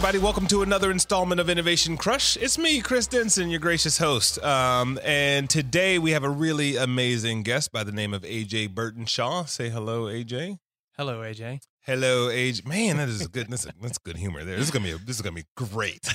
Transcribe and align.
Everybody, 0.00 0.24
welcome 0.24 0.46
to 0.46 0.62
another 0.62 0.90
installment 0.90 1.42
of 1.42 1.50
Innovation 1.50 1.98
Crush. 1.98 2.38
It's 2.38 2.56
me, 2.56 2.80
Chris 2.80 3.06
Denson, 3.06 3.50
your 3.50 3.60
gracious 3.60 3.98
host. 3.98 4.42
Um, 4.42 4.98
and 5.04 5.50
today 5.50 5.98
we 5.98 6.12
have 6.12 6.24
a 6.24 6.30
really 6.30 6.76
amazing 6.76 7.42
guest 7.42 7.70
by 7.70 7.84
the 7.84 7.92
name 7.92 8.14
of 8.14 8.22
AJ 8.22 8.70
Bertenshaw. 8.70 9.46
Say 9.46 9.68
hello, 9.68 10.04
AJ. 10.04 10.56
Hello, 10.96 11.20
AJ. 11.20 11.60
Hello, 11.80 12.28
AJ. 12.28 12.66
Man, 12.66 12.96
that 12.96 13.10
is 13.10 13.28
good. 13.28 13.50
That's, 13.50 13.66
that's 13.78 13.98
good 13.98 14.16
humor 14.16 14.42
there. 14.42 14.56
This 14.56 14.64
is 14.64 14.70
gonna 14.70 14.86
be 14.86 14.92
a, 14.92 14.96
this 14.96 15.16
is 15.16 15.22
gonna 15.22 15.34
be 15.34 15.44
great. 15.54 16.08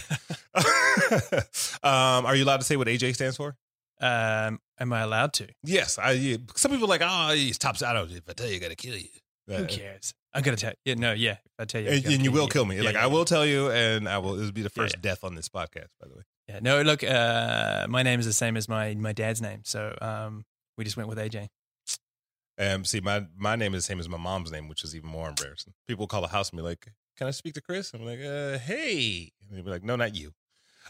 um, 1.84 2.26
are 2.26 2.36
you 2.36 2.44
allowed 2.44 2.62
to 2.62 2.66
say 2.66 2.78
what 2.78 2.88
AJ 2.88 3.14
stands 3.14 3.38
for? 3.38 3.56
Um, 4.02 4.62
am 4.80 4.94
I 4.94 5.02
allowed 5.02 5.34
to? 5.34 5.48
Yes. 5.64 6.00
I. 6.02 6.40
Some 6.56 6.72
people 6.72 6.88
are 6.88 6.90
like, 6.90 7.02
oh, 7.04 7.36
he's 7.36 7.60
top 7.60 7.80
out. 7.84 8.10
If 8.10 8.24
I 8.28 8.34
tell 8.34 8.48
you, 8.48 8.56
I 8.56 8.60
gotta 8.60 8.76
kill 8.76 8.96
you. 8.96 9.10
Who 9.48 9.66
cares? 9.66 10.14
I'm 10.34 10.42
gonna 10.42 10.58
tell. 10.58 10.74
Yeah, 10.84 10.96
no, 10.96 11.14
yeah. 11.14 11.38
I 11.58 11.66
tell 11.66 11.82
you, 11.82 11.90
And, 11.90 12.06
and 12.06 12.24
you 12.24 12.32
will 12.32 12.48
kill 12.48 12.66
me. 12.66 12.78
Yeah, 12.78 12.84
like 12.84 12.96
yeah, 12.96 13.04
I 13.04 13.08
will 13.08 13.26
tell 13.26 13.46
you, 13.46 13.72
and 13.72 14.10
I 14.10 14.18
will. 14.18 14.36
It 14.36 14.44
will 14.44 14.52
be 14.52 14.64
the 14.64 14.70
first 14.70 14.96
yeah. 14.98 15.02
death 15.02 15.24
on 15.24 15.36
this 15.36 15.50
podcast, 15.50 15.90
by 16.02 16.08
the 16.08 16.16
way. 16.16 16.24
Yeah, 16.50 16.60
no, 16.62 16.82
look, 16.82 17.04
uh, 17.04 17.88
my 17.90 18.04
name 18.04 18.20
is 18.20 18.26
the 18.26 18.34
same 18.34 18.58
as 18.58 18.68
my 18.68 18.94
my 18.96 19.14
dad's 19.14 19.42
name, 19.42 19.62
so 19.64 19.96
um, 20.02 20.46
we 20.78 20.84
just 20.84 20.98
went 20.98 21.10
with 21.10 21.18
AJ. 21.18 21.48
Um, 22.58 22.86
see, 22.86 23.02
my 23.02 23.26
my 23.38 23.56
name 23.56 23.74
is 23.74 23.84
the 23.84 23.88
same 23.88 24.00
as 24.00 24.10
my 24.10 24.18
mom's 24.18 24.52
name, 24.52 24.68
which 24.68 24.84
is 24.84 24.96
even 24.96 25.10
more 25.10 25.30
embarrassing. 25.30 25.74
People 25.88 26.08
call 26.08 26.22
the 26.22 26.28
house 26.28 26.50
and 26.50 26.58
be 26.58 26.64
like, 26.64 26.88
"Can 27.18 27.28
I 27.28 27.32
speak 27.32 27.54
to 27.54 27.62
Chris?" 27.62 27.94
I'm 27.94 28.06
like, 28.06 28.20
uh, 28.20 28.58
"Hey," 28.60 29.32
and 29.42 29.58
they'd 29.58 29.66
be 29.66 29.72
like, 29.72 29.84
"No, 29.84 29.96
not 29.96 30.16
you." 30.16 30.32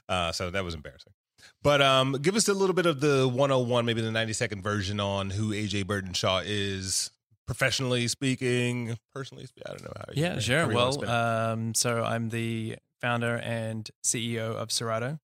Uh, 0.09 0.31
so 0.31 0.49
that 0.49 0.63
was 0.63 0.73
embarrassing. 0.73 1.13
But 1.61 1.81
um, 1.81 2.13
give 2.13 2.35
us 2.35 2.47
a 2.47 2.53
little 2.53 2.75
bit 2.75 2.85
of 2.85 2.99
the 2.99 3.27
101, 3.27 3.85
maybe 3.85 4.01
the 4.01 4.11
90 4.11 4.33
second 4.33 4.61
version 4.61 4.99
on 4.99 5.29
who 5.29 5.51
AJ 5.51 5.85
Bertenshaw 5.85 6.43
is, 6.45 7.11
professionally 7.47 8.07
speaking, 8.07 8.97
personally 9.13 9.45
speaking. 9.45 9.63
I 9.67 9.71
don't 9.75 9.83
know 9.83 9.93
how. 9.95 10.05
you- 10.13 10.23
Yeah, 10.23 10.39
sure. 10.39 10.67
Well, 10.67 10.93
um, 11.09 11.73
so 11.73 12.03
I'm 12.03 12.29
the 12.29 12.77
founder 13.01 13.37
and 13.37 13.89
CEO 14.03 14.55
of 14.55 14.71
Serato, 14.71 15.19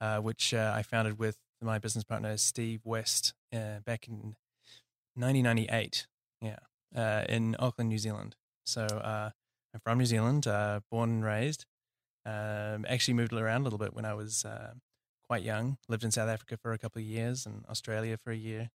uh, 0.00 0.18
which 0.18 0.52
uh, 0.54 0.72
I 0.74 0.82
founded 0.82 1.18
with 1.18 1.38
my 1.60 1.78
business 1.78 2.04
partner 2.04 2.36
Steve 2.36 2.80
West 2.84 3.34
uh, 3.54 3.78
back 3.84 4.08
in 4.08 4.34
1998. 5.14 6.06
Yeah, 6.40 6.56
uh, 6.96 7.24
in 7.28 7.54
Auckland, 7.58 7.88
New 7.90 7.98
Zealand. 7.98 8.36
So 8.66 8.82
uh, 8.84 9.30
I'm 9.74 9.80
from 9.80 9.98
New 9.98 10.06
Zealand, 10.06 10.46
uh, 10.46 10.80
born 10.90 11.10
and 11.10 11.24
raised. 11.24 11.66
Um, 12.24 12.84
actually 12.88 13.14
moved 13.14 13.32
around 13.32 13.62
a 13.62 13.64
little 13.64 13.78
bit 13.78 13.94
when 13.94 14.04
I 14.04 14.14
was 14.14 14.44
quite 15.26 15.42
young. 15.42 15.78
Lived 15.88 16.04
in 16.04 16.10
South 16.10 16.28
Africa 16.28 16.56
for 16.56 16.72
a 16.72 16.78
couple 16.78 17.00
of 17.00 17.06
years 17.06 17.46
and 17.46 17.64
Australia 17.68 18.16
for 18.16 18.30
a 18.32 18.36
year, 18.36 18.70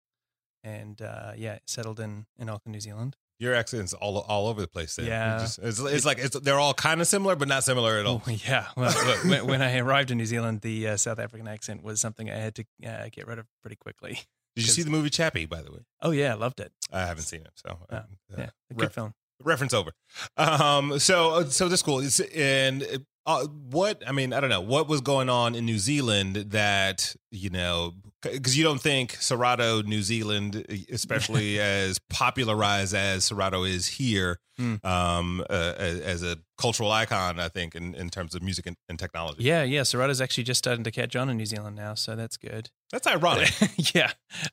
and 0.67 1.01
uh, 1.01 1.33
yeah, 1.37 1.59
settled 1.67 2.01
in 2.01 2.27
in 2.39 2.49
Auckland, 2.49 2.75
New 2.75 2.81
Zealand. 2.81 3.17
your 3.39 3.55
accent's 3.55 3.93
all 3.95 4.19
all 4.19 4.49
over 4.49 4.61
the 4.61 4.67
place. 4.77 4.97
There. 4.97 5.07
Yeah. 5.07 5.43
It's, 5.45 5.59
it's, 5.59 5.81
it's 5.81 6.05
like 6.07 6.19
it's, 6.19 6.39
they're 6.41 6.59
all 6.59 6.75
kind 6.75 7.01
of 7.01 7.07
similar, 7.07 7.37
but 7.37 7.49
not 7.49 7.65
similar 7.65 7.99
at 7.99 8.07
all. 8.07 8.23
Oh, 8.27 8.31
yeah. 8.49 8.67
Well, 8.77 8.93
when, 9.31 9.47
when 9.47 9.63
I 9.63 9.79
arrived 9.79 10.11
in 10.11 10.19
New 10.19 10.27
Zealand, 10.27 10.61
the 10.63 10.89
uh, 10.89 10.97
South 10.97 11.19
African 11.19 11.47
accent 11.49 11.83
was 11.83 12.01
something 12.01 12.31
I 12.31 12.37
had 12.37 12.55
to 12.57 12.65
uh, 12.87 13.09
get 13.13 13.27
rid 13.27 13.39
of 13.39 13.47
pretty 13.63 13.77
quickly. 13.77 14.21
Did 14.57 14.65
you 14.67 14.73
see 14.73 14.83
the 14.83 14.91
movie 14.91 15.11
Chappie? 15.11 15.45
By 15.47 15.61
the 15.63 15.71
way, 15.71 15.81
Oh 16.01 16.13
yeah, 16.13 16.33
I 16.33 16.37
loved 16.37 16.61
it. 16.61 16.73
I 16.91 17.01
haven't 17.07 17.25
seen 17.25 17.41
it, 17.43 17.53
so 17.57 17.79
Oh, 17.91 17.95
uh, 17.97 18.03
Yeah, 18.39 18.51
a 18.71 18.75
good 18.75 18.83
ref- 18.85 18.93
film. 18.95 19.13
reference 19.45 19.75
over. 19.75 19.91
Um, 20.39 20.99
so 20.99 21.45
so 21.45 21.69
this 21.69 21.83
cool. 21.83 22.01
It's, 22.01 22.21
and 22.21 23.05
uh, 23.27 23.47
what 23.71 24.03
I 24.07 24.13
mean, 24.13 24.33
I 24.33 24.41
don't 24.41 24.51
know 24.51 24.61
what 24.61 24.89
was 24.89 25.01
going 25.01 25.29
on 25.29 25.55
in 25.55 25.65
New 25.65 25.79
Zealand 25.79 26.37
that 26.51 27.15
you 27.31 27.51
know 27.51 27.95
because 28.23 28.57
you 28.57 28.65
don't 28.65 28.81
think 28.81 29.13
Serato, 29.21 29.83
New 29.83 30.03
Zealand, 30.03 30.65
especially 30.91 31.61
as 31.61 31.99
popularized 32.11 32.95
as 32.95 33.25
Serato 33.27 33.65
is 33.65 33.87
here, 33.87 34.39
Hmm. 34.59 34.77
um, 34.85 35.45
uh, 35.51 35.75
as, 35.77 36.01
as 36.01 36.23
a 36.23 36.39
cultural 36.57 36.91
icon. 36.91 37.39
I 37.39 37.49
think 37.49 37.75
in, 37.75 37.95
in 37.95 38.09
terms 38.09 38.35
of 38.35 38.43
music 38.43 38.65
and, 38.67 38.77
and 38.89 38.99
technology. 38.99 39.43
Yeah, 39.45 39.63
yeah. 39.65 39.83
Serato's 39.83 40.21
actually 40.23 40.45
just 40.45 40.59
starting 40.59 40.83
to 40.85 40.91
catch 40.91 41.15
on 41.15 41.29
in 41.29 41.37
New 41.37 41.45
Zealand 41.47 41.77
now, 41.77 41.93
so 41.95 42.17
that's 42.17 42.37
good. 42.39 42.71
that's 42.91 43.07
ironic. 43.07 43.51
yeah, 43.95 44.13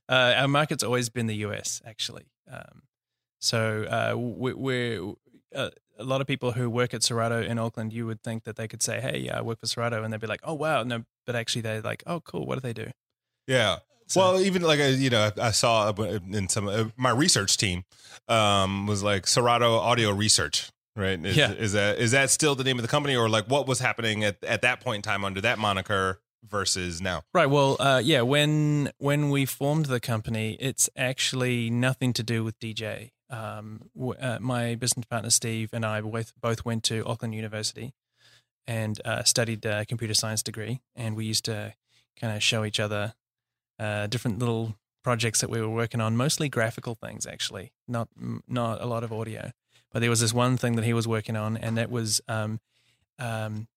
uh, 0.09 0.33
our 0.37 0.47
market's 0.49 0.83
always 0.83 1.09
been 1.09 1.27
the 1.27 1.37
US, 1.47 1.81
actually. 1.85 2.25
Um, 2.51 2.81
so 3.39 3.83
uh, 3.83 4.17
we, 4.17 4.53
we're 4.53 5.13
uh, 5.55 5.69
a 5.99 6.03
lot 6.03 6.21
of 6.21 6.27
people 6.27 6.51
who 6.53 6.69
work 6.69 6.93
at 6.93 7.03
Serato 7.03 7.41
in 7.41 7.59
Auckland. 7.59 7.93
You 7.93 8.05
would 8.07 8.21
think 8.23 8.43
that 8.45 8.55
they 8.55 8.67
could 8.67 8.81
say, 8.81 8.99
"Hey, 9.01 9.19
yeah, 9.19 9.37
I 9.37 9.41
work 9.41 9.59
for 9.59 9.67
Serato," 9.67 10.03
and 10.03 10.11
they'd 10.13 10.19
be 10.19 10.27
like, 10.27 10.41
"Oh, 10.43 10.53
wow!" 10.53 10.83
No, 10.83 11.03
but 11.25 11.35
actually, 11.35 11.61
they're 11.61 11.81
like, 11.81 12.03
"Oh, 12.07 12.19
cool. 12.21 12.45
What 12.45 12.55
do 12.55 12.61
they 12.61 12.73
do?" 12.73 12.91
yeah. 13.47 13.77
So- 14.07 14.19
well, 14.19 14.39
even 14.41 14.61
like 14.63 14.79
you 14.79 15.09
know, 15.09 15.31
I 15.41 15.51
saw 15.51 15.89
in 15.91 16.49
some 16.49 16.67
uh, 16.67 16.85
my 16.97 17.09
research 17.11 17.55
team 17.57 17.85
um, 18.27 18.85
was 18.85 19.01
like 19.01 19.25
Serato 19.27 19.77
Audio 19.77 20.11
Research, 20.11 20.69
right? 20.95 21.23
Is, 21.25 21.37
Yeah. 21.37 21.51
is 21.53 21.71
that 21.73 21.99
is 21.99 22.11
that 22.11 22.29
still 22.29 22.53
the 22.53 22.63
name 22.65 22.77
of 22.77 22.81
the 22.81 22.89
company, 22.89 23.15
or 23.15 23.29
like 23.29 23.45
what 23.47 23.65
was 23.65 23.79
happening 23.79 24.23
at 24.23 24.43
at 24.43 24.61
that 24.61 24.81
point 24.81 24.97
in 24.97 25.01
time 25.03 25.23
under 25.23 25.39
that 25.41 25.57
moniker 25.57 26.19
versus 26.45 27.01
now? 27.01 27.23
Right. 27.33 27.45
Well, 27.49 27.77
uh, 27.79 28.01
yeah. 28.03 28.21
When 28.21 28.91
when 28.97 29.29
we 29.29 29.45
formed 29.45 29.85
the 29.85 30.01
company, 30.01 30.57
it's 30.59 30.89
actually 30.97 31.69
nothing 31.69 32.11
to 32.13 32.23
do 32.23 32.43
with 32.43 32.59
DJ. 32.59 33.11
Um, 33.33 33.89
w- 33.97 34.19
uh, 34.19 34.37
my 34.39 34.75
business 34.75 35.05
partner 35.05 35.31
Steve 35.31 35.69
and 35.73 35.83
I 35.85 36.01
both 36.01 36.33
both 36.39 36.63
went 36.63 36.83
to 36.85 37.03
Auckland 37.05 37.33
University 37.33 37.93
and 38.67 39.01
uh, 39.03 39.23
studied 39.23 39.65
a 39.65 39.85
computer 39.85 40.13
science 40.13 40.43
degree, 40.43 40.81
and 40.95 41.15
we 41.15 41.25
used 41.25 41.45
to 41.45 41.73
kind 42.19 42.35
of 42.35 42.43
show 42.43 42.63
each 42.63 42.79
other 42.79 43.15
uh, 43.79 44.07
different 44.07 44.39
little 44.39 44.75
projects 45.03 45.41
that 45.41 45.49
we 45.49 45.59
were 45.59 45.69
working 45.69 45.99
on, 45.99 46.15
mostly 46.15 46.47
graphical 46.47 46.95
things, 46.95 47.25
actually, 47.25 47.71
not 47.87 48.07
not 48.47 48.81
a 48.81 48.85
lot 48.85 49.03
of 49.03 49.11
audio. 49.11 49.51
But 49.91 49.99
there 49.99 50.09
was 50.09 50.21
this 50.21 50.33
one 50.33 50.57
thing 50.57 50.75
that 50.75 50.85
he 50.85 50.93
was 50.93 51.07
working 51.07 51.35
on, 51.35 51.57
and 51.57 51.77
that 51.77 51.89
was 51.89 52.21
um, 52.27 52.59
um, 53.19 53.67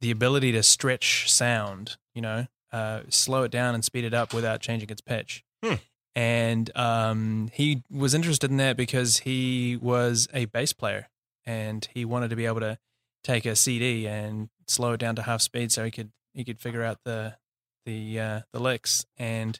the 0.00 0.10
ability 0.10 0.52
to 0.52 0.62
stretch 0.62 1.30
sound, 1.30 1.96
you 2.14 2.22
know, 2.22 2.46
uh, 2.72 3.00
slow 3.08 3.44
it 3.44 3.50
down 3.50 3.74
and 3.74 3.84
speed 3.84 4.04
it 4.04 4.14
up 4.14 4.34
without 4.34 4.60
changing 4.60 4.90
its 4.90 5.00
pitch. 5.00 5.44
Hmm. 5.62 5.74
And 6.14 6.70
um, 6.76 7.50
he 7.52 7.82
was 7.90 8.14
interested 8.14 8.50
in 8.50 8.56
that 8.58 8.76
because 8.76 9.18
he 9.18 9.76
was 9.80 10.28
a 10.32 10.44
bass 10.46 10.72
player 10.72 11.08
and 11.44 11.86
he 11.92 12.04
wanted 12.04 12.30
to 12.30 12.36
be 12.36 12.46
able 12.46 12.60
to 12.60 12.78
take 13.24 13.46
a 13.46 13.56
CD 13.56 14.06
and 14.06 14.48
slow 14.68 14.92
it 14.92 14.98
down 14.98 15.16
to 15.16 15.22
half 15.22 15.40
speed 15.40 15.72
so 15.72 15.84
he 15.84 15.90
could 15.90 16.12
he 16.32 16.44
could 16.44 16.60
figure 16.60 16.82
out 16.82 16.98
the 17.04 17.36
the 17.84 18.20
uh, 18.20 18.40
the 18.52 18.60
licks. 18.60 19.04
And 19.16 19.58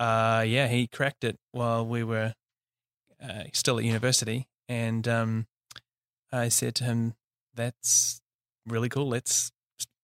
uh, 0.00 0.44
yeah, 0.46 0.68
he 0.68 0.86
cracked 0.86 1.24
it 1.24 1.36
while 1.52 1.86
we 1.86 2.02
were 2.02 2.34
uh, 3.22 3.44
still 3.52 3.78
at 3.78 3.84
university. 3.84 4.48
And 4.68 5.06
um, 5.06 5.46
I 6.32 6.48
said 6.48 6.74
to 6.76 6.84
him, 6.84 7.14
"That's 7.54 8.20
really 8.66 8.88
cool. 8.88 9.08
Let's 9.08 9.50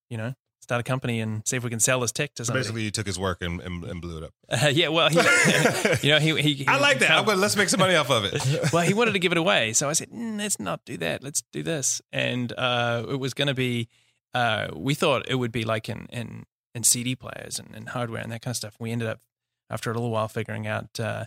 you 0.09 0.17
know 0.17 0.35
start 0.65 0.81
a 0.81 0.83
company 0.83 1.21
and 1.21 1.41
see 1.47 1.55
if 1.55 1.63
we 1.63 1.69
can 1.69 1.79
sell 1.79 1.99
this 2.01 2.11
tech 2.11 2.33
to 2.35 2.43
somebody." 2.43 2.63
basically, 2.63 2.81
you 2.83 2.91
took 2.91 3.05
his 3.07 3.17
work 3.17 3.41
and, 3.41 3.61
and, 3.61 3.83
and 3.85 4.01
blew 4.01 4.17
it 4.17 4.23
up. 4.23 4.33
Uh, 4.49 4.67
yeah, 4.67 4.89
well, 4.89 5.09
he, 5.09 5.17
you 6.07 6.11
know, 6.13 6.19
he, 6.19 6.41
he, 6.41 6.67
I 6.67 6.77
like 6.77 6.99
that. 6.99 7.11
I'm 7.11 7.25
gonna, 7.25 7.39
let's 7.39 7.55
make 7.55 7.69
some 7.69 7.79
money 7.79 7.95
off 7.95 8.09
of 8.11 8.25
it. 8.25 8.71
well, 8.73 8.83
he 8.83 8.93
wanted 8.93 9.13
to 9.13 9.19
give 9.19 9.31
it 9.31 9.37
away, 9.37 9.73
so 9.73 9.89
I 9.89 9.93
said, 9.93 10.09
mm, 10.11 10.37
"Let's 10.37 10.59
not 10.59 10.83
do 10.85 10.97
that. 10.97 11.23
Let's 11.23 11.43
do 11.51 11.63
this." 11.63 12.01
And 12.11 12.51
uh, 12.57 13.05
it 13.09 13.19
was 13.19 13.33
going 13.33 13.47
to 13.47 13.53
be. 13.53 13.87
Uh, 14.33 14.67
we 14.75 14.93
thought 14.95 15.25
it 15.29 15.35
would 15.35 15.51
be 15.51 15.63
like 15.63 15.87
in 15.89 16.07
in, 16.11 16.45
in 16.73 16.83
CD 16.83 17.15
players 17.15 17.57
and, 17.59 17.73
and 17.73 17.89
hardware 17.89 18.21
and 18.21 18.31
that 18.31 18.41
kind 18.41 18.51
of 18.51 18.57
stuff. 18.57 18.75
We 18.79 18.91
ended 18.91 19.07
up 19.07 19.21
after 19.69 19.89
a 19.89 19.93
little 19.93 20.11
while 20.11 20.27
figuring 20.27 20.67
out 20.67 20.99
uh, 20.99 21.25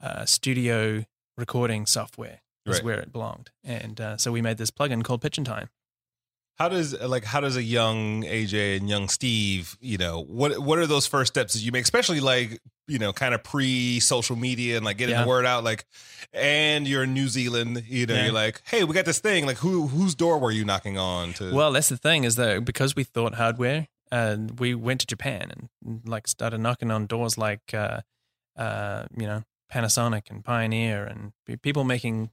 uh, 0.00 0.24
studio 0.24 1.04
recording 1.36 1.84
software 1.86 2.40
is 2.66 2.76
Right. 2.76 2.84
where 2.84 2.98
it 3.00 3.12
belonged, 3.12 3.50
and 3.62 4.00
uh, 4.00 4.16
so 4.16 4.32
we 4.32 4.40
made 4.40 4.56
this 4.56 4.70
plugin 4.70 5.02
called 5.04 5.20
Pitch 5.20 5.38
'n 5.38 5.44
Time. 5.44 5.68
How 6.56 6.68
does 6.68 6.98
like 7.00 7.24
how 7.24 7.40
does 7.40 7.56
a 7.56 7.62
young 7.62 8.22
AJ 8.24 8.76
and 8.76 8.88
young 8.88 9.08
Steve, 9.08 9.76
you 9.80 9.98
know, 9.98 10.22
what 10.22 10.58
what 10.60 10.78
are 10.78 10.86
those 10.86 11.06
first 11.06 11.32
steps 11.34 11.54
that 11.54 11.60
you 11.60 11.72
make, 11.72 11.82
especially 11.84 12.20
like 12.20 12.60
you 12.86 12.98
know, 12.98 13.12
kind 13.14 13.34
of 13.34 13.42
pre 13.42 13.98
social 13.98 14.36
media 14.36 14.76
and 14.76 14.84
like 14.84 14.98
getting 14.98 15.14
Yeah. 15.14 15.22
the 15.22 15.28
word 15.28 15.46
out, 15.46 15.64
like, 15.64 15.86
and 16.34 16.86
you're 16.86 17.04
in 17.04 17.14
New 17.14 17.28
Zealand, 17.28 17.82
you 17.88 18.04
know, 18.06 18.14
Yeah. 18.14 18.24
you're 18.24 18.32
like, 18.34 18.60
hey, 18.66 18.84
we 18.84 18.92
got 18.94 19.06
this 19.06 19.20
thing, 19.20 19.46
like, 19.46 19.56
who 19.56 19.86
whose 19.88 20.14
door 20.14 20.38
were 20.38 20.50
you 20.50 20.64
knocking 20.66 20.98
on 20.98 21.32
to? 21.34 21.52
Well, 21.54 21.72
that's 21.72 21.88
the 21.88 21.96
thing 21.96 22.24
is 22.24 22.36
that 22.36 22.64
because 22.64 22.94
we 22.94 23.02
thought 23.04 23.34
hardware, 23.36 23.88
uh, 24.12 24.36
we 24.58 24.74
went 24.74 25.00
to 25.00 25.06
Japan 25.06 25.50
and 25.84 26.02
like 26.06 26.28
started 26.28 26.58
knocking 26.58 26.90
on 26.90 27.06
doors 27.06 27.38
like, 27.38 27.72
uh, 27.72 28.02
uh, 28.56 29.06
you 29.16 29.26
know, 29.26 29.42
Panasonic 29.72 30.30
and 30.30 30.44
Pioneer 30.44 31.04
and 31.04 31.32
people 31.62 31.84
making 31.84 32.30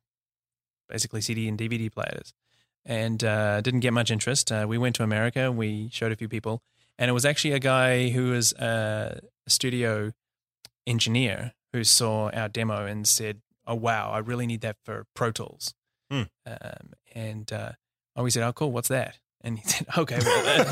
basically 0.89 1.21
CD 1.21 1.47
and 1.47 1.57
DVD 1.57 1.89
players, 1.89 2.33
and 2.85 3.23
uh, 3.23 3.61
didn't 3.61 3.81
get 3.81 3.93
much 3.93 4.11
interest. 4.11 4.51
Uh, 4.51 4.65
we 4.67 4.77
went 4.77 4.95
to 4.95 5.03
America. 5.03 5.51
We 5.51 5.89
showed 5.91 6.11
a 6.11 6.15
few 6.15 6.29
people, 6.29 6.61
and 6.97 7.09
it 7.09 7.13
was 7.13 7.25
actually 7.25 7.53
a 7.53 7.59
guy 7.59 8.09
who 8.09 8.31
was 8.31 8.53
uh, 8.53 9.19
a 9.45 9.49
studio 9.49 10.11
engineer 10.87 11.53
who 11.73 11.83
saw 11.83 12.29
our 12.31 12.49
demo 12.49 12.85
and 12.85 13.07
said, 13.07 13.41
"Oh 13.65 13.75
wow, 13.75 14.11
I 14.11 14.19
really 14.19 14.47
need 14.47 14.61
that 14.61 14.77
for 14.83 15.05
Pro 15.15 15.31
Tools." 15.31 15.73
Hmm. 16.09 16.23
Um, 16.45 16.93
and 17.13 17.51
uh, 17.51 17.71
oh, 18.15 18.23
we 18.23 18.31
said, 18.31 18.43
"Oh, 18.43 18.53
cool. 18.53 18.71
What's 18.71 18.89
that?" 18.89 19.19
And 19.41 19.59
he 19.59 19.65
said, 19.67 19.87
"Okay, 19.97 20.19
well, 20.23 20.65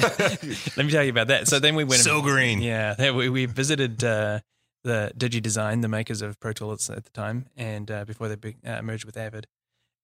let 0.77 0.85
me 0.85 0.91
tell 0.91 1.03
you 1.03 1.11
about 1.11 1.27
that." 1.27 1.47
So 1.47 1.59
then 1.59 1.75
we 1.75 1.83
went. 1.83 2.01
so 2.01 2.15
and, 2.15 2.23
green. 2.23 2.61
yeah, 2.61 3.11
we 3.11 3.29
we 3.29 3.45
visited 3.45 4.03
uh, 4.03 4.39
the 4.83 5.11
DigiDesign, 5.17 5.81
the 5.81 5.87
makers 5.87 6.21
of 6.21 6.39
Pro 6.39 6.53
Tools 6.53 6.89
at 6.89 7.03
the 7.05 7.11
time, 7.11 7.47
and 7.55 7.89
uh, 7.89 8.05
before 8.05 8.27
they 8.27 8.35
be, 8.35 8.55
uh, 8.65 8.81
merged 8.81 9.05
with 9.05 9.17
Avid, 9.17 9.47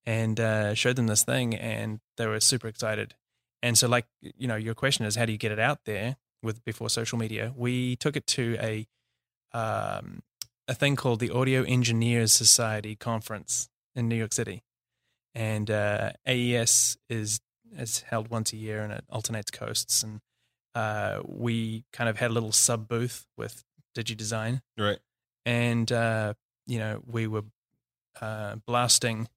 and 0.05 0.39
uh, 0.39 0.73
showed 0.73 0.95
them 0.95 1.07
this 1.07 1.23
thing, 1.23 1.55
and 1.55 1.99
they 2.17 2.27
were 2.27 2.39
super 2.39 2.67
excited. 2.67 3.15
And 3.63 3.77
so, 3.77 3.87
like 3.87 4.05
you 4.21 4.47
know, 4.47 4.55
your 4.55 4.75
question 4.75 5.05
is 5.05 5.15
how 5.15 5.25
do 5.25 5.31
you 5.31 5.37
get 5.37 5.51
it 5.51 5.59
out 5.59 5.79
there 5.85 6.17
with 6.43 6.63
before 6.65 6.89
social 6.89 7.17
media? 7.17 7.53
We 7.55 7.95
took 7.95 8.15
it 8.15 8.27
to 8.27 8.57
a 8.59 8.87
um, 9.51 10.21
a 10.67 10.73
thing 10.73 10.95
called 10.95 11.19
the 11.19 11.31
Audio 11.31 11.63
Engineers 11.63 12.33
Society 12.33 12.95
conference 12.95 13.69
in 13.95 14.07
New 14.09 14.15
York 14.15 14.33
City, 14.33 14.63
and 15.33 15.69
uh, 15.71 16.11
AES 16.27 16.97
is 17.09 17.39
is 17.77 18.01
held 18.01 18.29
once 18.29 18.53
a 18.53 18.57
year 18.57 18.81
and 18.83 18.93
it 18.93 19.03
alternates 19.09 19.51
coasts. 19.51 20.03
And 20.03 20.21
uh, 20.75 21.21
we 21.25 21.83
kind 21.91 22.09
of 22.09 22.17
had 22.17 22.29
a 22.31 22.33
little 22.33 22.51
sub 22.51 22.87
booth 22.87 23.25
with 23.37 23.63
DigiDesign, 23.97 24.61
Right. 24.77 24.99
and 25.45 25.91
uh, 25.91 26.33
you 26.67 26.79
know 26.79 27.01
we 27.05 27.27
were 27.27 27.43
uh, 28.21 28.57
blasting 28.67 29.27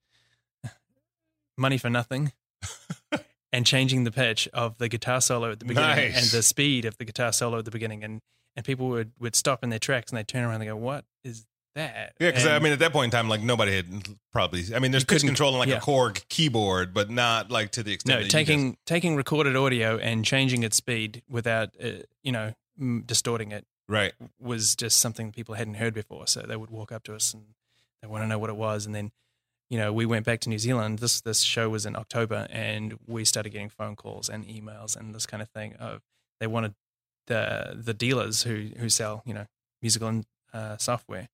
money 1.59 1.79
for 1.79 1.91
nothing. 1.91 2.33
and 3.53 3.65
changing 3.67 4.05
the 4.05 4.11
pitch 4.11 4.49
of 4.53 4.79
the 4.79 4.89
guitar 4.89 5.21
solo 5.21 5.51
at 5.51 5.59
the 5.59 5.65
beginning 5.65 6.13
Nice. 6.13 6.17
and 6.17 6.27
the 6.27 6.43
speed 6.43 6.85
of 6.85 6.99
the 6.99 7.05
guitar 7.05 7.33
solo 7.33 7.59
at 7.59 7.65
the 7.65 7.71
beginning 7.71 8.05
and 8.05 8.21
and 8.57 8.65
people 8.65 8.89
would 8.89 9.13
would 9.19 9.37
stop 9.37 9.63
in 9.63 9.71
their 9.71 9.79
tracks 9.79 10.11
and 10.11 10.19
they 10.19 10.25
turn 10.25 10.43
around 10.43 10.55
and 10.55 10.63
they 10.63 10.67
go 10.67 10.77
what 10.77 11.05
is 11.25 11.47
that 11.75 12.15
Yeah, 12.19 12.31
because 12.31 12.47
I 12.47 12.59
mean, 12.59 12.73
at 12.73 12.81
that 12.81 12.93
point 12.93 13.07
in 13.07 13.11
time, 13.11 13.29
like 13.29 13.41
nobody 13.41 13.77
had 13.77 13.87
probably. 14.33 14.65
I 14.75 14.81
mean, 14.81 14.91
there's 14.91 15.05
pitch 15.05 15.23
control 15.23 15.53
on 15.53 15.61
like 15.61 15.69
yeah. 15.69 15.77
a 15.77 15.81
Korg 15.81 16.27
keyboard, 16.29 16.93
but 16.93 17.09
not 17.09 17.51
like 17.51 17.71
to 17.73 17.83
the 17.83 17.93
extent. 17.93 18.17
no 18.17 18.19
that 18.19 18.25
you 18.25 18.31
taking 18.31 18.77
taking 18.85 19.17
recorded 19.17 19.55
audio 19.55 19.97
and 19.97 20.25
changing 20.25 20.63
its 20.65 20.77
speed 20.77 21.23
without 21.29 21.71
uh, 21.83 22.03
you 22.23 22.33
know 22.33 22.53
distorting 23.07 23.53
it 23.53 23.65
right. 23.89 24.13
was 24.39 24.77
just 24.77 24.99
something 24.99 25.33
people 25.33 25.55
hadn't 25.57 25.75
heard 25.75 25.95
before 25.95 26.27
so 26.27 26.43
they 26.43 26.57
would 26.57 26.71
walk 26.71 26.93
up 26.93 27.03
to 27.05 27.15
us 27.15 27.35
and 27.35 27.43
they 28.01 28.09
want 28.09 28.23
to 28.23 28.29
know 28.29 28.39
what 28.39 28.51
it 28.51 28.57
was 28.57 28.87
and 28.87 28.95
then 28.95 29.11
you 29.71 29.79
know 29.79 29.93
we 29.93 30.07
went 30.07 30.25
back 30.25 30.41
to 30.41 30.49
New 30.49 30.59
Zealand. 30.59 30.99
This 30.99 31.21
this 31.21 31.43
show 31.43 31.69
was 31.69 31.87
in 31.87 31.97
October 31.97 32.47
and 32.51 32.99
we 33.07 33.25
started 33.25 33.51
getting 33.51 33.69
phone 33.69 33.97
calls 33.97 34.29
and 34.29 34.47
emails 34.47 34.97
and 34.97 35.15
this 35.15 35.27
kind 35.27 35.43
of 35.43 35.49
thing 35.49 35.75
of 35.75 36.01
they 36.41 36.47
wanted 36.47 36.75
the 37.27 37.77
the 37.77 37.95
dealers 37.95 38.43
who 38.43 38.71
who 38.79 38.89
sell 38.89 39.23
you 39.25 39.35
know 39.35 39.47
musical 39.83 40.09
and 40.09 40.25
uh, 40.53 40.77
software 40.77 41.29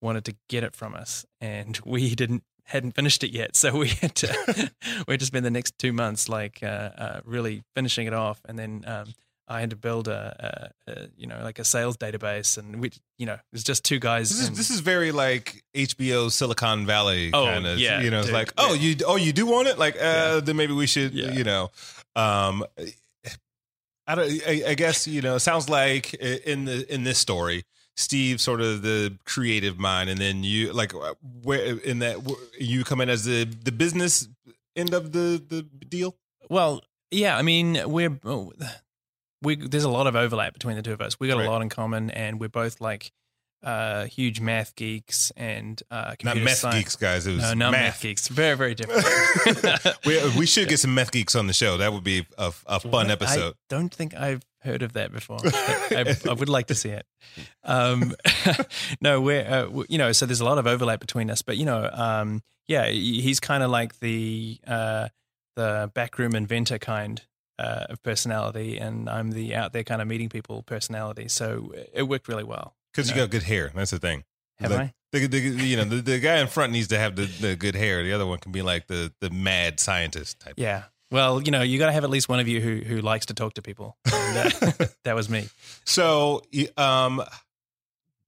wanted 0.00 0.24
to 0.24 0.34
get 0.48 0.64
it 0.64 0.74
from 0.74 0.94
us 0.94 1.26
and 1.40 1.80
we 1.84 2.14
didn't 2.14 2.44
hadn't 2.64 2.92
finished 2.92 3.24
it 3.24 3.32
yet. 3.32 3.56
So 3.56 3.76
we 3.76 3.88
had 3.88 4.14
to 4.16 4.70
we 5.08 5.14
had 5.14 5.20
to 5.20 5.26
spend 5.26 5.44
the 5.44 5.50
next 5.50 5.78
two 5.78 5.92
months 5.92 6.28
like 6.28 6.62
uh, 6.62 6.90
uh, 6.96 7.20
really 7.24 7.62
finishing 7.74 8.06
it 8.06 8.14
off 8.14 8.40
and 8.46 8.58
then 8.58 8.84
um, 8.86 9.12
I 9.50 9.58
had 9.60 9.70
to 9.70 9.76
build 9.76 10.06
a, 10.08 10.72
a, 10.86 10.92
a 10.92 11.08
you 11.16 11.26
know 11.26 11.40
like 11.42 11.58
a 11.58 11.64
sales 11.64 11.96
database 11.96 12.56
and 12.56 12.80
we 12.80 12.90
you 13.18 13.26
know 13.26 13.34
it 13.34 13.40
was 13.52 13.64
just 13.64 13.84
two 13.84 13.98
guys 13.98 14.28
This 14.30 14.40
is 14.40 14.48
and- 14.48 14.56
this 14.56 14.70
is 14.70 14.80
very 14.80 15.10
like 15.12 15.62
HBO 15.74 16.30
Silicon 16.30 16.86
Valley 16.86 17.30
Oh, 17.34 17.46
kind 17.46 17.66
of. 17.66 17.78
yeah, 17.78 18.00
you 18.00 18.10
know, 18.10 18.20
it's 18.20 18.30
like 18.30 18.52
oh 18.58 18.74
yeah. 18.74 18.80
you 18.80 18.96
oh 19.06 19.16
you 19.16 19.32
do 19.32 19.46
want 19.46 19.66
it 19.68 19.76
like 19.78 19.96
uh 19.96 19.98
Yeah. 20.34 20.40
then 20.40 20.56
maybe 20.56 20.72
we 20.72 20.86
should 20.86 21.12
Yeah. 21.12 21.32
you 21.32 21.44
know 21.44 21.70
um 22.16 22.64
I 24.06 24.14
don't 24.14 24.30
I, 24.46 24.62
I 24.68 24.74
guess 24.74 25.06
you 25.06 25.20
know 25.22 25.36
it 25.36 25.40
sounds 25.40 25.68
like 25.68 26.14
in 26.14 26.64
the 26.64 26.92
in 26.92 27.04
this 27.04 27.18
story 27.18 27.64
Steve 27.96 28.40
sort 28.40 28.60
of 28.60 28.82
the 28.82 29.16
creative 29.24 29.78
mind 29.78 30.10
and 30.10 30.18
then 30.18 30.42
you 30.42 30.72
like 30.72 30.94
uh, 30.94 31.14
where 31.42 31.76
in 31.78 31.98
that 32.00 32.16
you 32.58 32.82
come 32.84 33.00
in 33.00 33.08
as 33.10 33.24
the 33.24 33.44
the 33.44 33.72
business 33.72 34.28
end 34.74 34.94
of 34.94 35.12
the 35.12 35.42
the 35.48 35.62
deal 35.86 36.14
Well, 36.48 36.82
yeah, 37.12 37.36
I 37.36 37.42
mean, 37.42 37.78
we're 37.90 38.18
we 39.42 39.56
there's 39.56 39.84
a 39.84 39.88
lot 39.90 40.06
of 40.06 40.16
overlap 40.16 40.52
between 40.52 40.76
the 40.76 40.82
two 40.82 40.92
of 40.92 41.00
us. 41.00 41.18
We 41.20 41.28
got 41.28 41.38
Right. 41.38 41.46
a 41.46 41.50
lot 41.50 41.62
in 41.62 41.68
common, 41.68 42.10
and 42.10 42.38
we're 42.40 42.48
both 42.48 42.80
like 42.80 43.12
uh, 43.62 44.06
huge 44.06 44.40
math 44.40 44.74
geeks 44.74 45.30
and 45.36 45.82
uh, 45.90 46.14
not 46.24 46.36
math 46.38 46.56
science. 46.58 46.76
geeks 46.78 46.96
guys 46.96 47.26
it 47.26 47.34
was 47.34 47.42
No, 47.42 47.52
not 47.54 47.72
math. 47.72 47.80
math. 47.82 48.00
geeks. 48.02 48.28
Very, 48.28 48.56
very 48.56 48.74
different. 48.74 49.04
we, 50.06 50.38
we 50.38 50.46
should 50.46 50.66
get 50.68 50.80
some 50.80 50.94
math 50.94 51.12
geeks 51.12 51.34
on 51.34 51.46
the 51.46 51.52
show. 51.52 51.76
That 51.76 51.92
would 51.92 52.02
be 52.04 52.26
a, 52.38 52.52
a 52.66 52.80
fun 52.80 53.10
episode. 53.10 53.52
I 53.52 53.56
don't 53.68 53.92
think 53.92 54.14
I've 54.14 54.42
heard 54.62 54.82
of 54.82 54.94
that 54.94 55.12
before. 55.12 55.38
I, 55.44 56.16
I 56.28 56.32
would 56.32 56.48
like 56.48 56.68
to 56.68 56.74
see 56.74 56.88
it. 56.88 57.04
Um, 57.62 58.14
no, 59.00 59.20
we're 59.20 59.42
uh, 59.46 59.62
w- 59.64 59.86
you 59.88 59.98
know, 59.98 60.12
so 60.12 60.24
there's 60.26 60.40
a 60.40 60.44
lot 60.46 60.56
of 60.58 60.66
overlap 60.66 61.00
between 61.00 61.30
us, 61.30 61.42
but 61.42 61.56
you 61.58 61.64
know, 61.66 61.88
um, 61.92 62.42
yeah, 62.66 62.88
he's 62.88 63.40
kind 63.40 63.62
of 63.62 63.70
like 63.70 63.98
the 64.00 64.58
uh, 64.66 65.08
the 65.56 65.90
backroom 65.94 66.34
inventor 66.34 66.78
kind 66.78 67.20
uh, 67.60 67.86
of 67.92 68.02
personality, 68.02 68.78
and 68.78 69.08
I'm 69.08 69.30
the 69.32 69.54
out 69.54 69.72
there 69.72 69.84
kind 69.84 70.00
of 70.02 70.08
meeting 70.08 70.28
people 70.28 70.62
personality. 70.62 71.28
So 71.28 71.72
it 71.92 72.04
worked 72.04 72.26
really 72.28 72.44
well. 72.44 72.74
Because 72.92 73.08
you 73.10 73.16
No. 73.16 73.22
got 73.22 73.30
good 73.30 73.42
hair. 73.44 73.70
That's 73.74 73.90
the 73.92 73.98
thing. 73.98 74.24
Have 74.58 74.70
Like, 74.72 74.80
I? 74.80 74.94
The, 75.12 75.26
the, 75.26 75.38
you 75.38 75.76
know, 75.76 75.84
the, 75.84 75.96
the 76.02 76.18
guy 76.20 76.38
in 76.38 76.46
front 76.46 76.72
needs 76.72 76.88
to 76.88 76.98
have 76.98 77.16
the, 77.16 77.24
the 77.26 77.56
good 77.56 77.74
hair. 77.74 78.02
The 78.04 78.12
other 78.12 78.26
one 78.26 78.38
can 78.38 78.52
be 78.52 78.62
like 78.62 78.86
the, 78.86 79.12
the 79.20 79.30
mad 79.30 79.80
scientist 79.80 80.38
type. 80.40 80.54
Yeah. 80.56 80.84
Well, 81.10 81.40
you 81.42 81.50
know, 81.50 81.62
you 81.62 81.78
got 81.80 81.86
to 81.86 81.92
have 81.92 82.04
at 82.04 82.10
least 82.10 82.28
one 82.28 82.38
of 82.38 82.46
you 82.46 82.60
who 82.60 82.76
who 82.86 83.00
likes 83.00 83.26
to 83.26 83.34
talk 83.34 83.54
to 83.54 83.62
people. 83.62 83.96
And, 84.12 84.38
uh, 84.38 84.72
that 85.04 85.14
was 85.16 85.28
me. 85.28 85.48
So, 85.84 86.42
um, 86.76 87.22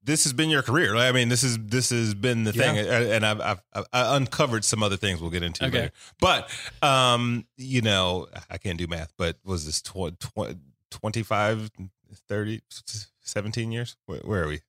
this 0.05 0.25
has 0.25 0.33
been 0.33 0.51
your 0.51 0.63
career. 0.63 0.95
right? 0.95 1.09
I 1.09 1.13
mean, 1.13 1.29
this 1.29 1.43
is 1.43 1.59
this 1.59 1.91
has 1.91 2.15
been 2.15 2.45
the 2.45 2.53
thing, 2.53 2.77
Yeah. 2.77 3.01
and 3.01 3.25
I've, 3.25 3.41
I've, 3.41 3.63
I've 3.73 3.87
uncovered 4.21 4.65
some 4.65 4.83
other 4.83 4.97
things 4.97 5.21
we'll 5.21 5.31
get 5.31 5.43
into 5.43 5.65
Okay. 5.67 5.79
later. 5.79 5.93
But, 6.21 6.51
um, 6.83 7.47
you 7.57 7.83
know, 7.83 8.27
I 8.51 8.59
can't 8.59 8.79
do 8.79 8.87
math, 8.87 9.13
but 9.17 9.37
was 9.45 9.65
this 9.67 9.81
tw- 9.81 10.19
tw- 10.19 10.57
25, 10.91 11.71
30, 12.29 12.61
17 13.21 13.73
years? 13.73 13.97
Where, 14.07 14.19
where 14.21 14.45
are 14.45 14.49
we 14.49 14.61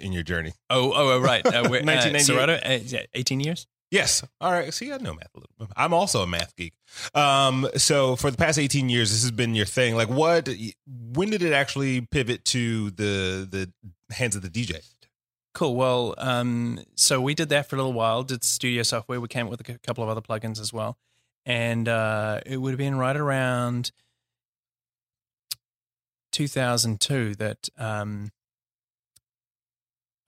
in 0.00 0.12
your 0.12 0.22
journey? 0.22 0.52
Oh, 0.70 0.92
oh, 0.92 1.12
oh 1.14 1.20
right. 1.20 1.44
Uh, 1.44 1.60
uh, 1.60 1.68
1998. 1.68 2.20
Serato, 2.24 2.52
uh, 2.54 3.02
18 3.14 3.40
years? 3.40 3.66
Yes. 3.92 4.24
All 4.40 4.50
right. 4.50 4.72
See, 4.72 4.90
I 4.90 4.96
know 4.96 5.12
math 5.12 5.28
a 5.34 5.38
little 5.38 5.52
bit. 5.58 5.68
I'm 5.76 5.92
also 5.92 6.22
a 6.22 6.26
math 6.26 6.56
geek. 6.56 6.72
Um, 7.14 7.68
so 7.76 8.16
for 8.16 8.30
the 8.30 8.38
past 8.38 8.58
18 8.58 8.88
years, 8.88 9.10
this 9.10 9.20
has 9.20 9.30
been 9.30 9.54
your 9.54 9.66
thing. 9.66 9.94
Like 9.94 10.08
what, 10.08 10.48
when 10.86 11.28
did 11.28 11.42
it 11.42 11.52
actually 11.52 12.00
pivot 12.00 12.42
to 12.46 12.90
the, 12.92 13.46
the 14.08 14.14
hands 14.14 14.34
of 14.34 14.40
the 14.40 14.48
DJ? 14.48 14.80
Cool. 15.52 15.76
Well, 15.76 16.14
um, 16.16 16.80
so 16.96 17.20
we 17.20 17.34
did 17.34 17.50
that 17.50 17.68
for 17.68 17.76
a 17.76 17.78
little 17.78 17.92
while, 17.92 18.22
did 18.22 18.44
studio 18.44 18.82
software. 18.82 19.20
We 19.20 19.28
came 19.28 19.44
up 19.44 19.50
with 19.50 19.68
a 19.68 19.78
couple 19.80 20.02
of 20.02 20.08
other 20.08 20.22
plugins 20.22 20.58
as 20.58 20.72
well. 20.72 20.96
And 21.44 21.86
uh, 21.86 22.40
it 22.46 22.56
would 22.56 22.70
have 22.70 22.78
been 22.78 22.96
right 22.96 23.16
around 23.16 23.92
2002 26.32 27.34
that 27.34 27.68
um, 27.76 28.30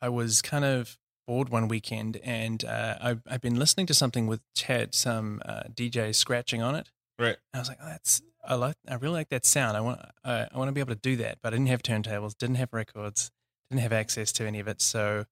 I 0.03 0.11
was 0.11 0.43
kind 0.43 0.67
of 0.67 0.99
bored 1.27 1.49
one 1.49 1.69
weekend 1.69 2.17
and 2.25 2.65
uh, 2.65 2.97
I've, 3.01 3.23
I've 3.27 3.41
been 3.41 3.57
listening 3.59 3.87
to 3.87 3.95
something 3.95 4.27
with 4.27 4.41
Chad, 4.55 4.95
some 4.95 5.41
uh, 5.45 5.63
DJ 5.73 6.15
scratching 6.15 6.63
on 6.63 6.75
it. 6.75 6.91
Right. 7.19 7.37
I 7.53 7.59
was 7.59 7.69
like, 7.69 7.79
oh, 7.83 7.87
that's 7.87 8.23
I 8.47 8.55
like 8.57 8.77
I 8.89 8.95
really 8.97 9.15
like 9.15 9.29
that 9.31 9.47
sound. 9.47 9.77
I 9.77 9.81
want 9.81 10.01
uh, 10.25 10.47
I 10.53 10.59
want 10.59 10.69
to 10.69 10.73
be 10.73 10.81
able 10.81 10.95
to 10.95 11.01
do 11.01 11.17
that, 11.17 11.39
but 11.43 11.53
I 11.53 11.57
didn't 11.57 11.69
have 11.69 11.83
turntables, 11.83 12.37
didn't 12.37 12.57
have 12.57 12.69
records, 12.73 13.31
didn't 13.71 13.83
have 13.83 13.93
access 13.93 14.33
to 14.33 14.47
any 14.47 14.61
of 14.61 14.69
it. 14.69 14.83
So 14.83 15.25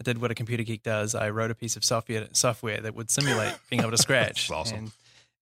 I 0.00 0.02
did 0.04 0.20
what 0.20 0.30
a 0.30 0.34
computer 0.34 0.62
geek 0.62 0.82
does. 0.82 1.14
I 1.14 1.30
wrote 1.30 1.50
a 1.50 1.54
piece 1.54 1.76
of 1.76 1.84
software 1.84 2.26
software 2.32 2.80
that 2.80 2.94
would 2.94 3.10
simulate 3.10 3.54
being 3.68 3.82
able 3.82 3.90
to 3.90 3.98
scratch. 3.98 4.50
Awesome. 4.54 4.78
And, 4.78 4.90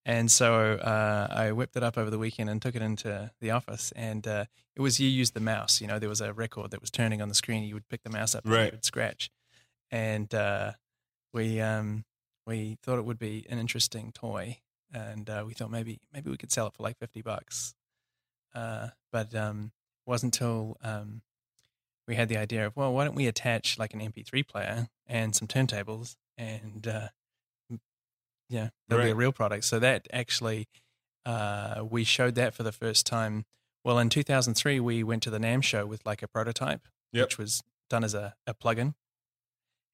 and 0.04 0.30
so 0.32 0.54
uh, 0.74 1.28
I 1.30 1.52
whipped 1.52 1.76
it 1.76 1.84
up 1.84 1.96
over 1.96 2.10
the 2.10 2.18
weekend 2.18 2.50
and 2.50 2.60
took 2.60 2.74
it 2.74 2.82
into 2.82 3.30
the 3.40 3.52
office. 3.52 3.92
And 3.94 4.26
uh, 4.26 4.46
it 4.74 4.80
was 4.80 4.98
you 4.98 5.08
used 5.08 5.34
the 5.34 5.40
mouse. 5.40 5.80
You 5.80 5.86
know, 5.86 6.00
there 6.00 6.08
was 6.08 6.20
a 6.20 6.32
record 6.32 6.72
that 6.72 6.80
was 6.80 6.90
turning 6.90 7.22
on 7.22 7.28
the 7.28 7.36
screen. 7.36 7.62
You 7.62 7.74
would 7.74 7.88
pick 7.88 8.02
the 8.02 8.10
mouse 8.10 8.34
up 8.34 8.44
and 8.44 8.52
Right. 8.52 8.64
you 8.64 8.70
would 8.72 8.84
scratch. 8.84 9.30
And 9.92 10.34
uh, 10.34 10.72
we 11.32 11.60
um, 11.60 12.04
we 12.46 12.78
thought 12.82 12.98
it 12.98 13.04
would 13.04 13.18
be 13.18 13.46
an 13.48 13.58
interesting 13.58 14.10
toy, 14.10 14.58
and 14.92 15.28
uh, 15.30 15.44
we 15.46 15.52
thought 15.52 15.70
maybe 15.70 16.00
maybe 16.12 16.30
we 16.30 16.36
could 16.38 16.50
sell 16.50 16.66
it 16.66 16.74
for 16.74 16.82
like 16.82 16.98
fifty 16.98 17.22
bucks. 17.22 17.74
Uh, 18.54 18.88
but 19.12 19.34
um, 19.34 19.72
it 20.06 20.10
wasn't 20.10 20.34
until 20.34 20.78
um, 20.82 21.22
we 22.08 22.14
had 22.14 22.28
the 22.28 22.38
idea 22.38 22.66
of 22.66 22.76
well, 22.76 22.92
why 22.92 23.04
don't 23.04 23.14
we 23.14 23.26
attach 23.26 23.78
like 23.78 23.94
an 23.94 24.00
MP3 24.00 24.46
player 24.48 24.88
and 25.06 25.36
some 25.36 25.46
turntables, 25.46 26.16
and 26.36 26.88
uh, 26.88 27.08
yeah, 28.48 28.70
there'll 28.88 29.04
be 29.04 29.10
a 29.10 29.14
real 29.14 29.32
product. 29.32 29.64
So 29.64 29.78
that 29.78 30.08
actually, 30.12 30.68
uh, 31.24 31.84
we 31.88 32.04
showed 32.04 32.34
that 32.36 32.54
for 32.54 32.62
the 32.62 32.72
first 32.72 33.06
time. 33.06 33.44
Well, 33.84 33.98
in 33.98 34.10
2003, 34.10 34.78
we 34.80 35.02
went 35.02 35.22
to 35.24 35.30
the 35.30 35.38
NAMM 35.38 35.62
show 35.62 35.86
with 35.86 36.06
like 36.06 36.22
a 36.22 36.28
prototype, 36.28 36.86
Yep. 37.12 37.24
which 37.26 37.38
was 37.38 37.62
done 37.90 38.04
as 38.04 38.14
a, 38.14 38.34
a 38.46 38.54
plugin. 38.54 38.94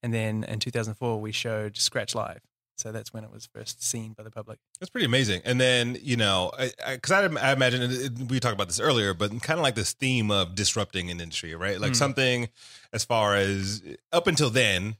And 0.02 0.14
then 0.14 0.44
in 0.44 0.58
2004, 0.60 1.20
we 1.20 1.32
showed 1.32 1.76
Scratch 1.76 2.14
Live. 2.14 2.40
So 2.76 2.92
that's 2.92 3.12
when 3.12 3.24
it 3.24 3.32
was 3.32 3.46
first 3.52 3.82
seen 3.82 4.12
by 4.12 4.22
the 4.22 4.30
public. 4.30 4.60
That's 4.78 4.88
pretty 4.88 5.06
amazing. 5.06 5.42
And 5.44 5.60
then, 5.60 5.98
you 6.00 6.16
know, 6.16 6.52
because 6.88 7.10
I, 7.10 7.24
I, 7.24 7.50
I 7.50 7.52
imagine 7.52 7.82
it, 7.82 8.30
we 8.30 8.38
talked 8.38 8.54
about 8.54 8.68
this 8.68 8.78
earlier, 8.78 9.14
but 9.14 9.30
kind 9.42 9.58
of 9.58 9.64
like 9.64 9.74
this 9.74 9.94
theme 9.94 10.30
of 10.30 10.54
disrupting 10.54 11.10
an 11.10 11.20
industry, 11.20 11.54
right? 11.56 11.80
Like 11.80 11.92
Mm. 11.92 11.96
something 11.96 12.48
as 12.92 13.04
far 13.04 13.34
as 13.34 13.82
up 14.12 14.28
until 14.28 14.48
then, 14.48 14.94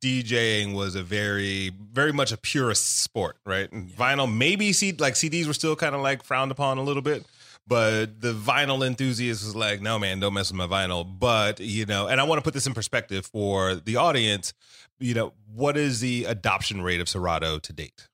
DJing 0.00 0.74
was 0.74 0.94
a 0.94 1.02
very, 1.02 1.70
very 1.92 2.12
much 2.12 2.32
a 2.32 2.36
purist 2.36 2.98
sport, 3.00 3.36
right? 3.44 3.70
And 3.72 3.90
vinyl, 3.90 4.32
maybe 4.32 4.72
C, 4.72 4.92
like 4.92 5.14
CDs 5.14 5.46
were 5.46 5.52
still 5.52 5.76
kind 5.76 5.94
of 5.94 6.00
like 6.00 6.22
frowned 6.22 6.50
upon 6.50 6.78
a 6.78 6.82
little 6.82 7.02
bit. 7.02 7.24
But 7.70 8.20
the 8.20 8.34
vinyl 8.34 8.84
enthusiast 8.84 9.44
was 9.44 9.54
like, 9.54 9.80
no, 9.80 9.96
man, 9.96 10.18
don't 10.18 10.34
mess 10.34 10.50
with 10.50 10.58
my 10.58 10.66
vinyl. 10.66 11.06
But, 11.08 11.60
you 11.60 11.86
know, 11.86 12.08
and 12.08 12.20
I 12.20 12.24
want 12.24 12.40
to 12.40 12.42
put 12.42 12.52
this 12.52 12.66
in 12.66 12.74
perspective 12.74 13.26
for 13.26 13.76
the 13.76 13.94
audience. 13.94 14.52
You 14.98 15.14
know, 15.14 15.34
what 15.54 15.76
is 15.76 16.00
the 16.00 16.24
adoption 16.24 16.82
rate 16.82 17.00
of 17.00 17.08
Serato 17.08 17.60
to 17.60 17.72
date? 17.72 18.08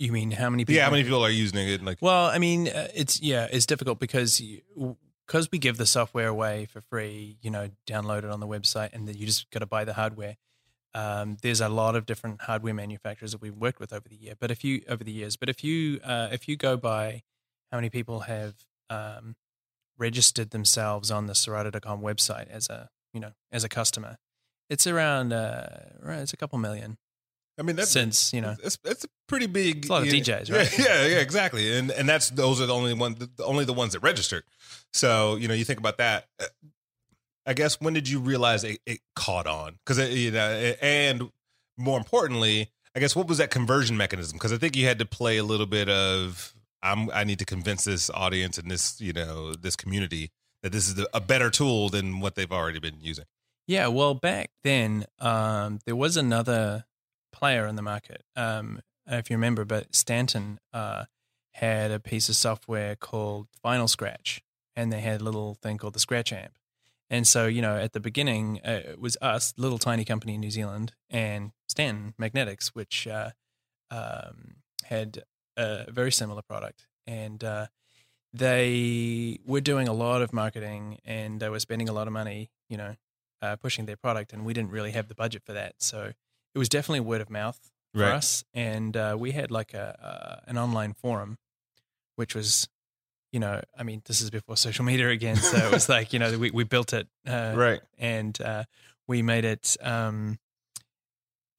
You 0.00 0.10
mean 0.10 0.32
how 0.32 0.50
many 0.50 0.64
people? 0.64 0.74
Yeah, 0.74 0.86
how 0.86 0.90
many 0.90 1.04
people 1.04 1.24
are 1.24 1.30
using 1.30 1.68
it? 1.68 1.84
Like, 1.84 1.98
Well, 2.00 2.26
I 2.26 2.38
mean, 2.38 2.66
uh, 2.66 2.88
it's 2.92 3.22
yeah, 3.22 3.46
it's 3.48 3.64
difficult 3.64 4.00
because 4.00 4.42
because 5.24 5.52
we 5.52 5.58
give 5.58 5.76
the 5.76 5.86
software 5.86 6.26
away 6.26 6.66
for 6.66 6.80
free. 6.80 7.38
You 7.42 7.52
know, 7.52 7.70
download 7.86 8.24
it 8.24 8.30
on 8.30 8.40
the 8.40 8.48
website, 8.48 8.92
and 8.92 9.06
then 9.06 9.16
you 9.16 9.24
just 9.24 9.48
got 9.52 9.60
to 9.60 9.66
buy 9.66 9.84
the 9.84 9.94
hardware. 9.94 10.36
Um, 10.94 11.36
there's 11.42 11.60
a 11.60 11.68
lot 11.68 11.94
of 11.94 12.06
different 12.06 12.42
hardware 12.42 12.74
manufacturers 12.74 13.30
that 13.30 13.40
we've 13.40 13.56
worked 13.56 13.78
with 13.78 13.92
over 13.92 14.08
the 14.08 14.16
year, 14.16 14.34
but 14.38 14.50
if 14.50 14.64
you 14.64 14.82
over 14.88 15.04
the 15.04 15.12
years, 15.12 15.36
but 15.36 15.48
if 15.48 15.62
you 15.62 16.00
uh, 16.02 16.28
if 16.32 16.48
you 16.48 16.56
go 16.56 16.76
by 16.76 17.22
how 17.70 17.78
many 17.78 17.90
people 17.90 18.20
have 18.20 18.54
um, 18.90 19.36
registered 19.98 20.50
themselves 20.50 21.10
on 21.10 21.26
the 21.26 21.34
Serato.com 21.34 22.00
website 22.00 22.48
as 22.48 22.68
a 22.68 22.90
you 23.12 23.20
know 23.20 23.32
as 23.52 23.64
a 23.64 23.68
customer, 23.68 24.18
it's 24.68 24.86
around 24.86 25.32
uh, 25.32 25.66
right, 26.00 26.20
it's 26.20 26.32
a 26.32 26.36
couple 26.36 26.58
million 26.58 26.98
I 27.58 27.62
mean, 27.62 27.76
that's 27.76 27.90
since 27.90 28.32
you 28.32 28.40
know 28.40 28.56
It's, 28.62 28.78
it's 28.84 29.04
a 29.04 29.08
pretty 29.28 29.46
big. 29.46 29.78
It's 29.78 29.88
a 29.88 29.92
lot 29.92 30.02
of 30.02 30.08
DJs, 30.08 30.52
right? 30.52 30.78
Yeah, 30.78 30.84
yeah, 30.86 31.06
yeah, 31.06 31.18
exactly. 31.18 31.76
And 31.76 31.90
and 31.90 32.08
that's 32.08 32.30
those 32.30 32.60
are 32.60 32.66
the 32.66 32.74
only 32.74 32.94
one, 32.94 33.14
the, 33.14 33.44
only 33.44 33.64
the 33.64 33.72
ones 33.72 33.92
that 33.92 34.00
registered. 34.00 34.44
So 34.92 35.36
you 35.36 35.48
know, 35.48 35.54
you 35.54 35.64
think 35.64 35.78
about 35.78 35.98
that. 35.98 36.26
uh, 36.40 36.46
I 37.46 37.52
guess 37.52 37.80
when 37.80 37.92
did 37.92 38.08
you 38.08 38.20
realize 38.20 38.64
it, 38.64 38.80
it 38.86 39.00
caught 39.14 39.46
on? 39.46 39.78
Because 39.84 39.98
you 40.10 40.30
know, 40.30 40.74
and 40.80 41.30
more 41.76 41.98
importantly, 41.98 42.70
I 42.96 43.00
guess 43.00 43.14
what 43.14 43.28
was 43.28 43.38
that 43.38 43.50
conversion 43.50 43.96
mechanism? 43.96 44.36
Because 44.36 44.52
I 44.52 44.56
think 44.56 44.76
you 44.76 44.86
had 44.86 44.98
to 44.98 45.04
play 45.04 45.36
a 45.36 45.44
little 45.44 45.66
bit 45.66 45.88
of 45.88 46.53
I'm 46.84 47.10
I 47.10 47.24
need 47.24 47.38
to 47.40 47.44
convince 47.44 47.84
this 47.84 48.10
audience 48.10 48.58
and 48.58 48.70
this 48.70 49.00
you 49.00 49.12
know 49.12 49.54
this 49.54 49.74
community 49.74 50.30
that 50.62 50.70
this 50.70 50.88
is 50.88 51.04
a 51.12 51.20
better 51.20 51.50
tool 51.50 51.88
than 51.88 52.20
what 52.20 52.36
they've 52.36 52.52
already 52.52 52.78
been 52.78 52.98
using. 53.00 53.24
Yeah, 53.66 53.88
well, 53.88 54.14
back 54.14 54.50
then 54.62 55.06
um, 55.18 55.80
there 55.86 55.96
was 55.96 56.16
another 56.16 56.84
player 57.32 57.66
in 57.66 57.76
the 57.76 57.82
market. 57.82 58.22
Um, 58.36 58.80
if 59.06 59.28
you 59.30 59.36
remember, 59.36 59.64
but 59.64 59.94
Stanton 59.94 60.58
uh, 60.72 61.04
had 61.52 61.90
a 61.90 62.00
piece 62.00 62.28
of 62.28 62.36
software 62.36 62.96
called 62.96 63.48
Final 63.62 63.88
Scratch, 63.88 64.42
and 64.76 64.92
they 64.92 65.00
had 65.00 65.20
a 65.20 65.24
little 65.24 65.54
thing 65.54 65.78
called 65.78 65.94
the 65.94 66.00
Scratch 66.00 66.32
Amp. 66.32 66.54
And 67.10 67.26
so, 67.26 67.46
you 67.46 67.60
know, 67.60 67.76
at 67.76 67.92
the 67.92 68.00
beginning, 68.00 68.60
uh, 68.64 68.80
it 68.92 69.00
was 69.00 69.16
us, 69.20 69.52
little 69.56 69.78
tiny 69.78 70.04
company 70.04 70.34
in 70.34 70.40
New 70.40 70.50
Zealand, 70.50 70.92
and 71.10 71.52
Stanton 71.68 72.14
Magnetics, 72.18 72.74
which 72.74 73.06
uh, 73.06 73.30
um, 73.90 74.56
had 74.84 75.22
a 75.56 75.90
very 75.90 76.10
similar 76.12 76.42
product. 76.42 76.86
And 77.06 77.42
uh, 77.44 77.66
they 78.32 79.38
were 79.44 79.60
doing 79.60 79.88
a 79.88 79.92
lot 79.92 80.22
of 80.22 80.32
marketing 80.32 80.98
and 81.04 81.40
they 81.40 81.48
were 81.48 81.60
spending 81.60 81.88
a 81.88 81.92
lot 81.92 82.06
of 82.06 82.12
money, 82.12 82.50
you 82.68 82.76
know, 82.76 82.96
uh, 83.42 83.56
pushing 83.56 83.86
their 83.86 83.96
product, 83.96 84.32
and 84.32 84.44
we 84.44 84.52
didn't 84.54 84.70
really 84.70 84.90
have 84.92 85.08
the 85.08 85.14
budget 85.14 85.42
for 85.44 85.52
that. 85.52 85.74
So 85.78 86.12
it 86.54 86.58
was 86.58 86.68
definitely 86.68 87.00
word 87.00 87.20
of 87.20 87.30
mouth 87.30 87.70
for 87.94 88.02
Right. 88.02 88.12
us, 88.14 88.42
and 88.54 88.96
uh, 88.96 89.16
we 89.18 89.32
had 89.32 89.50
like 89.50 89.72
a 89.74 89.86
uh, 90.02 90.50
an 90.50 90.56
online 90.58 90.94
forum, 90.94 91.38
which 92.16 92.34
was, 92.34 92.68
you 93.32 93.38
know, 93.38 93.60
I 93.78 93.82
mean, 93.84 94.02
this 94.06 94.20
is 94.20 94.30
before 94.30 94.56
social 94.68 94.84
media 94.84 95.10
again, 95.10 95.36
so 95.36 95.56
it 95.58 95.70
was 95.72 95.88
like 95.88 96.12
you 96.12 96.18
know 96.18 96.36
we 96.38 96.50
we 96.50 96.64
built 96.64 96.92
it 96.92 97.06
uh, 97.28 97.52
Right. 97.54 97.80
and 97.98 98.40
uh, 98.40 98.64
we 99.06 99.20
made 99.22 99.44
it 99.44 99.76
um, 99.82 100.38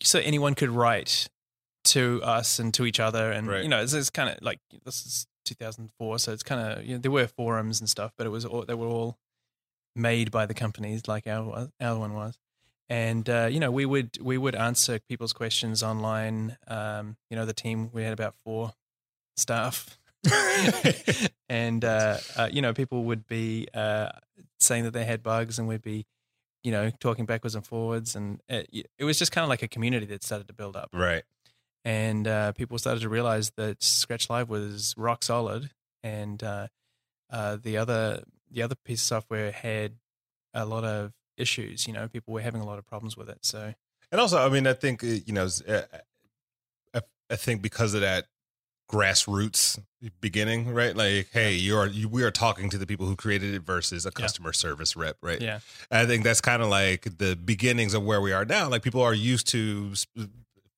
so 0.02 0.20
anyone 0.20 0.56
could 0.56 0.70
write 0.70 1.30
to 1.86 2.22
us 2.24 2.60
and 2.60 2.74
to 2.76 2.86
each 2.86 3.00
other, 3.00 3.32
and 3.32 3.48
Right. 3.48 3.64
you 3.64 3.70
know, 3.70 3.82
it's, 3.82 3.94
it's 3.94 4.10
kind 4.10 4.30
of 4.30 4.42
like 4.42 4.60
this 4.84 5.06
is 5.06 5.28
2004, 5.46 6.20
so 6.20 6.32
it's 6.34 6.44
kind 6.44 6.62
of 6.80 6.86
you 6.86 6.96
know, 6.96 7.00
there 7.00 7.12
were 7.12 7.28
forums 7.28 7.80
and 7.80 7.90
stuff, 7.90 8.12
but 8.18 8.26
it 8.28 8.30
was 8.32 8.46
all, 8.46 8.64
they 8.66 8.74
were 8.74 8.88
all 8.88 9.18
made 9.96 10.30
by 10.32 10.46
the 10.46 10.54
companies 10.54 11.08
like 11.08 11.26
our 11.28 11.70
our 11.80 11.98
one 12.00 12.14
was, 12.14 12.38
and 12.90 13.30
uh, 13.30 13.48
you 13.50 13.60
know, 13.60 13.72
we 13.72 13.86
would 13.86 14.18
we 14.22 14.38
would 14.38 14.56
answer 14.56 15.00
people's 15.08 15.34
questions 15.34 15.82
online. 15.84 16.58
Um, 16.68 17.18
you 17.30 17.36
know, 17.38 17.46
the 17.46 17.54
team 17.54 17.90
we 17.94 18.04
had 18.04 18.14
about 18.14 18.36
four 18.44 18.74
staff. 19.38 19.98
and 21.50 21.86
uh, 21.86 22.18
uh, 22.36 22.50
you 22.52 22.62
know, 22.62 22.74
people 22.74 23.04
would 23.04 23.28
be 23.28 23.68
uh, 23.74 24.10
saying 24.60 24.84
that 24.84 24.92
they 24.92 25.06
had 25.06 25.22
bugs, 25.24 25.60
and 25.60 25.68
we'd 25.68 25.82
be, 25.82 26.06
you 26.64 26.72
know, 26.72 26.90
talking 27.00 27.26
backwards 27.26 27.56
and 27.56 27.66
forwards, 27.66 28.16
and 28.16 28.42
it, 28.50 28.88
it 28.98 29.04
was 29.04 29.20
just 29.20 29.32
kind 29.32 29.44
of 29.44 29.50
like 29.50 29.62
a 29.64 29.68
community 29.68 30.06
that 30.08 30.24
started 30.24 30.48
to 30.48 30.54
build 30.54 30.76
up, 30.76 30.90
Right. 30.94 31.24
And 31.86 32.28
uh, 32.28 32.52
people 32.54 32.78
started 32.80 33.02
to 33.02 33.10
realize 33.10 33.52
that 33.56 33.82
Scratch 33.84 34.30
Live 34.30 34.50
was 34.50 34.94
rock 34.98 35.24
solid, 35.24 35.70
and 36.04 36.44
uh, 36.44 36.68
uh, 37.30 37.58
the 37.62 37.78
other 37.78 38.24
the 38.52 38.62
other 38.64 38.76
piece 38.84 39.02
of 39.04 39.08
software 39.08 39.52
had 39.52 39.94
a 40.54 40.66
lot 40.66 40.84
of 40.84 41.14
issues. 41.38 41.88
You 41.88 41.94
know, 41.94 42.08
people 42.08 42.34
were 42.34 42.42
having 42.42 42.62
a 42.62 42.66
lot 42.66 42.80
of 42.80 42.86
problems 42.86 43.16
with 43.16 43.30
it. 43.30 43.40
So 43.44 43.74
And 44.12 44.20
also, 44.20 44.46
I 44.46 44.50
mean, 44.50 44.66
I 44.68 44.74
think 44.74 45.04
uh, 45.04 45.08
you 45.08 45.34
know, 45.34 45.48
uh, 45.68 45.82
I, 46.94 47.02
I 47.30 47.36
think 47.36 47.62
because 47.62 47.94
of 47.94 48.02
that 48.02 48.26
grassroots 48.92 49.80
beginning, 50.22 50.70
right? 50.74 50.96
Like, 50.96 51.30
hey, 51.34 51.54
you 51.54 51.78
are 51.78 51.88
you, 51.88 52.08
we 52.08 52.24
are 52.24 52.32
talking 52.32 52.70
to 52.70 52.78
the 52.78 52.86
people 52.86 53.06
who 53.08 53.16
created 53.16 53.54
it 53.54 53.64
versus 53.64 54.06
a 54.06 54.10
Yeah. 54.10 54.22
customer 54.22 54.54
service 54.54 54.96
rep, 54.96 55.18
right? 55.22 55.42
yeah, 55.42 55.60
I 55.92 56.06
think 56.06 56.24
that's 56.24 56.42
kind 56.42 56.62
of 56.62 56.70
like 56.70 57.18
the 57.18 57.36
beginnings 57.36 57.94
of 57.94 58.04
where 58.04 58.22
we 58.22 58.32
are 58.32 58.46
now. 58.46 58.70
Like 58.70 58.84
people 58.84 59.02
are 59.02 59.14
used 59.14 59.48
to 59.50 59.94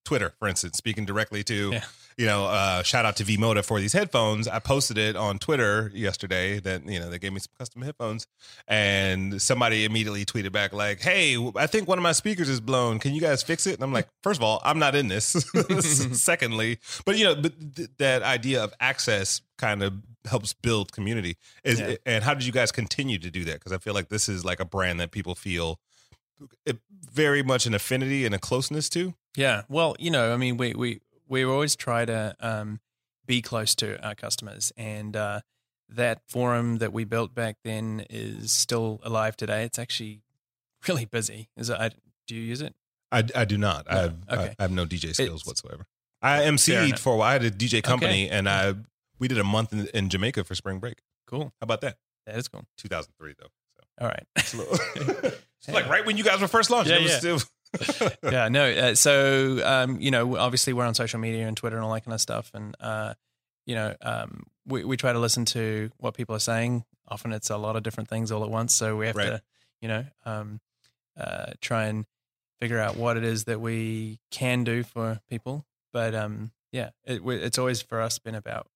Twitter, 0.08 0.34
for 0.40 0.48
instance, 0.48 0.78
speaking 0.78 1.06
directly 1.06 1.44
to, 1.44 1.72
Yeah. 1.74 1.84
you 2.18 2.26
know, 2.26 2.46
uh, 2.46 2.82
shout 2.82 3.04
out 3.06 3.18
to 3.18 3.26
Vmoda 3.26 3.64
for 3.64 3.80
these 3.80 3.92
headphones. 3.92 4.48
I 4.48 4.60
posted 4.60 4.98
it 4.98 5.16
on 5.18 5.38
Twitter 5.38 5.92
yesterday 5.94 6.60
that, 6.62 6.86
you 6.86 7.00
know, 7.00 7.10
they 7.10 7.20
gave 7.20 7.34
me 7.34 7.40
some 7.42 7.52
custom 7.60 7.82
headphones 7.82 8.26
and 8.70 9.42
somebody 9.42 9.84
immediately 9.84 10.24
tweeted 10.26 10.54
back 10.54 10.72
like, 10.72 11.02
Hey, 11.02 11.38
I 11.58 11.68
think 11.68 11.88
one 11.90 11.98
of 11.98 12.04
my 12.04 12.14
speakers 12.14 12.48
is 12.48 12.62
blown. 12.62 13.00
Can 13.00 13.14
you 13.14 13.20
guys 13.22 13.44
fix 13.44 13.68
it? 13.68 13.76
And 13.76 13.84
I'm 13.84 13.92
like, 13.92 14.08
first 14.24 14.40
of 14.40 14.44
all, 14.44 14.62
I'm 14.64 14.80
not 14.80 14.96
in 14.96 15.10
this. 15.10 15.26
Secondly, 16.14 16.80
but 17.06 17.18
you 17.18 17.26
know, 17.26 17.36
but 17.36 17.76
th- 17.76 17.90
that 17.98 18.24
idea 18.24 18.64
of 18.64 18.74
access 18.80 19.42
kind 19.58 19.84
of 19.84 19.94
helps 20.26 20.54
build 20.54 20.92
community. 20.92 21.38
Is 21.64 21.80
Yeah. 21.80 21.96
and 22.06 22.24
how 22.24 22.34
did 22.34 22.46
you 22.46 22.52
guys 22.52 22.72
continue 22.72 23.18
to 23.20 23.30
do 23.30 23.44
that? 23.46 23.56
Because 23.56 23.72
I 23.74 23.78
feel 23.78 23.94
like 23.94 24.10
this 24.10 24.30
is 24.30 24.46
like 24.46 24.60
a 24.60 24.66
brand 24.66 25.00
that 25.00 25.12
people 25.12 25.36
feel 25.36 25.80
it, 26.66 26.78
very 27.12 27.42
much 27.44 27.66
an 27.66 27.74
affinity 27.74 28.26
and 28.26 28.34
a 28.36 28.40
closeness 28.40 28.90
to. 28.90 29.14
Yeah. 29.38 29.62
Well, 29.70 29.96
you 30.00 30.12
know, 30.12 30.34
I 30.34 30.38
mean, 30.38 30.58
we 30.58 30.74
we 30.74 31.00
we 31.30 31.46
always 31.46 31.76
try 31.76 32.04
to 32.06 32.36
um, 32.42 32.80
be 33.26 33.42
close 33.42 33.76
to 33.76 34.04
our 34.06 34.16
customers, 34.16 34.74
and 34.76 35.16
uh, 35.16 35.42
that 35.88 36.22
forum 36.28 36.80
that 36.80 36.92
we 36.92 37.06
built 37.06 37.34
back 37.34 37.58
then 37.64 38.06
is 38.10 38.52
still 38.52 39.00
alive 39.04 39.38
today. 39.38 39.64
It's 39.64 39.80
actually 39.80 40.22
really 40.88 41.06
busy. 41.06 41.50
Is 41.56 41.70
it? 41.70 41.78
I, 41.80 41.92
do 42.26 42.36
you 42.36 42.42
use 42.42 42.62
it? 42.62 42.74
I, 43.12 43.24
I 43.34 43.46
do 43.46 43.58
not. 43.58 43.90
I, 43.90 43.96
have, 44.00 44.16
Okay. 44.30 44.56
I 44.60 44.62
have 44.64 44.72
no 44.72 44.86
DJ 44.86 45.14
skills 45.14 45.42
It's- 45.42 45.46
whatsoever. 45.46 45.86
I 46.22 46.40
emceed 46.40 46.98
for 46.98 47.14
a 47.14 47.18
while. 47.18 47.30
I 47.30 47.34
had 47.34 47.44
a 47.44 47.52
DJ 47.52 47.84
company, 47.84 48.26
Okay. 48.26 48.30
and 48.36 48.50
I 48.50 48.74
we 49.20 49.28
did 49.28 49.38
a 49.38 49.44
month 49.44 49.72
in, 49.72 49.86
in 49.94 50.10
Jamaica 50.10 50.44
for 50.46 50.56
spring 50.56 50.80
break. 50.80 50.98
Cool. 51.28 51.44
How 51.62 51.64
about 51.64 51.82
that? 51.82 51.98
That 52.26 52.38
is 52.38 52.48
cool. 52.48 52.66
2003 52.80 53.36
though. 53.40 53.48
So 53.78 53.84
All 54.02 54.08
right. 54.08 54.24
it's, 54.36 54.54
little, 54.56 54.74
it's 55.60 55.70
like 55.70 55.88
right 55.88 56.06
when 56.06 56.18
you 56.18 56.24
guys 56.24 56.42
were 56.42 56.48
first 56.48 56.72
launched. 56.72 56.90
Yeah, 56.90 56.98
it 56.98 57.04
was 57.04 57.12
yeah. 57.12 57.18
still. 57.20 57.40
yeah, 58.24 58.48
no. 58.50 58.70
Uh, 58.70 58.96
so, 58.96 59.60
um, 59.66 60.00
you 60.00 60.12
know, 60.12 60.38
obviously 60.38 60.74
we're 60.74 60.86
on 60.86 60.94
social 60.96 61.20
media 61.20 61.48
and 61.48 61.56
Twitter 61.58 61.76
and 61.76 61.86
all 61.86 61.94
that 61.94 62.06
kind 62.06 62.14
of 62.14 62.22
stuff, 62.22 62.52
and 62.54 62.76
uh, 62.80 63.14
you 63.66 63.76
know, 63.76 63.96
um, 64.02 64.44
we 64.66 64.84
we 64.84 64.98
try 64.98 65.14
to 65.14 65.20
listen 65.20 65.46
to 65.46 65.90
what 65.98 66.14
people 66.16 66.36
are 66.36 66.40
saying. 66.40 66.86
Often 67.08 67.34
it's 67.34 67.50
a 67.50 67.58
lot 67.58 67.76
of 67.76 67.84
different 67.84 68.10
things 68.10 68.32
all 68.32 68.44
at 68.44 68.50
once, 68.50 68.74
so 68.74 68.96
we 68.98 69.08
have 69.08 69.16
Right. 69.16 69.26
to, 69.28 69.42
you 69.82 69.88
know, 69.88 70.06
um, 70.26 70.60
uh, 71.20 71.52
try 71.62 71.86
and 71.86 72.06
figure 72.60 72.80
out 72.80 72.98
what 72.98 73.18
it 73.18 73.24
is 73.24 73.46
that 73.46 73.62
we 73.62 74.20
can 74.32 74.64
do 74.64 74.84
for 74.84 75.20
people. 75.30 75.66
But 75.94 76.14
um, 76.16 76.52
yeah, 76.72 76.90
it, 77.06 77.22
it's 77.26 77.58
always 77.58 77.82
for 77.82 78.02
us 78.02 78.20
been 78.20 78.36
about 78.36 78.68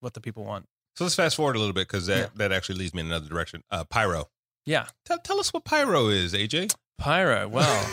what 0.00 0.14
the 0.14 0.20
people 0.20 0.44
want. 0.44 0.66
So 0.96 1.04
let's 1.04 1.14
fast 1.14 1.36
forward 1.36 1.56
a 1.56 1.58
little 1.58 1.72
bit 1.74 1.86
because 1.88 2.06
that, 2.06 2.18
Yeah. 2.18 2.26
that 2.36 2.52
actually 2.52 2.78
leads 2.78 2.94
me 2.94 3.00
in 3.00 3.06
another 3.06 3.28
direction. 3.28 3.62
Uh, 3.70 3.84
Pyro. 3.84 4.28
Yeah, 4.64 4.86
Tell, 5.04 5.18
tell 5.18 5.38
us 5.38 5.52
what 5.52 5.64
Pyro 5.64 6.08
is, 6.08 6.34
AJ. 6.34 6.74
Pyro. 6.98 7.48
Well, 7.48 7.86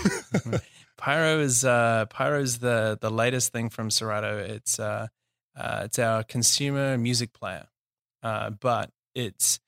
Pyro 0.98 1.40
is 1.40 1.66
uh, 1.66 2.06
Pyro's 2.10 2.60
the 2.60 2.98
the 3.00 3.12
latest 3.12 3.52
thing 3.52 3.70
from 3.70 3.92
Serato. 3.92 4.38
It's 4.38 4.80
uh, 4.80 5.08
uh, 5.56 5.82
it's 5.86 6.00
our 6.00 6.24
consumer 6.24 6.98
music 6.98 7.34
player, 7.34 7.68
uh, 8.22 8.52
but 8.52 8.92
it's 9.14 9.60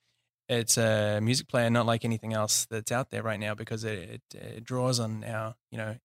it's 0.47 0.77
a 0.77 1.19
music 1.21 1.47
player 1.47 1.69
not 1.69 1.85
like 1.85 2.05
anything 2.05 2.33
else 2.33 2.65
that's 2.69 2.91
out 2.91 3.09
there 3.11 3.23
right 3.23 3.39
now 3.39 3.55
because 3.55 3.83
it, 3.83 4.21
it, 4.33 4.37
it 4.37 4.63
draws 4.63 4.99
on 4.99 5.23
our 5.23 5.55
you 5.71 5.77
know 5.77 5.97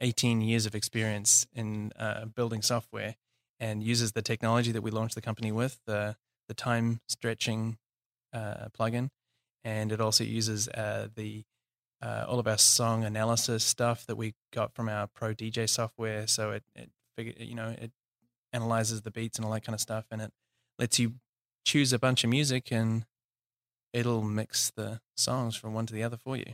18 0.00 0.40
years 0.40 0.66
of 0.66 0.74
experience 0.74 1.46
in 1.54 1.92
uh, 1.98 2.24
building 2.24 2.62
software 2.62 3.16
and 3.60 3.82
uses 3.82 4.12
the 4.12 4.22
technology 4.22 4.72
that 4.72 4.82
we 4.82 4.90
launched 4.90 5.14
the 5.14 5.20
company 5.20 5.52
with 5.52 5.78
the 5.86 6.16
the 6.48 6.54
time 6.54 7.00
stretching 7.08 7.78
uh, 8.32 8.68
plugin, 8.78 9.08
and 9.62 9.92
it 9.92 10.00
also 10.00 10.24
uses 10.24 10.68
uh, 10.68 11.08
the 11.14 11.44
uh, 12.04 12.26
all 12.28 12.38
of 12.38 12.46
our 12.46 12.58
song 12.58 13.04
analysis 13.04 13.64
stuff 13.64 14.04
that 14.06 14.16
we 14.16 14.34
got 14.52 14.74
from 14.74 14.88
our 14.88 15.06
Pro 15.06 15.34
DJ 15.34 15.68
software. 15.68 16.26
So 16.26 16.50
it, 16.50 16.62
it 16.76 16.90
you 17.38 17.54
know, 17.54 17.74
it 17.80 17.92
analyzes 18.52 19.02
the 19.02 19.10
beats 19.10 19.38
and 19.38 19.46
all 19.46 19.52
that 19.52 19.64
kind 19.64 19.74
of 19.74 19.80
stuff, 19.80 20.04
and 20.10 20.20
it 20.20 20.30
lets 20.78 20.98
you 20.98 21.14
choose 21.64 21.92
a 21.92 21.98
bunch 21.98 22.24
of 22.24 22.30
music 22.30 22.70
and 22.70 23.06
it'll 23.92 24.22
mix 24.22 24.70
the 24.76 25.00
songs 25.16 25.56
from 25.56 25.72
one 25.72 25.86
to 25.86 25.94
the 25.94 26.02
other 26.02 26.18
for 26.18 26.36
you. 26.36 26.52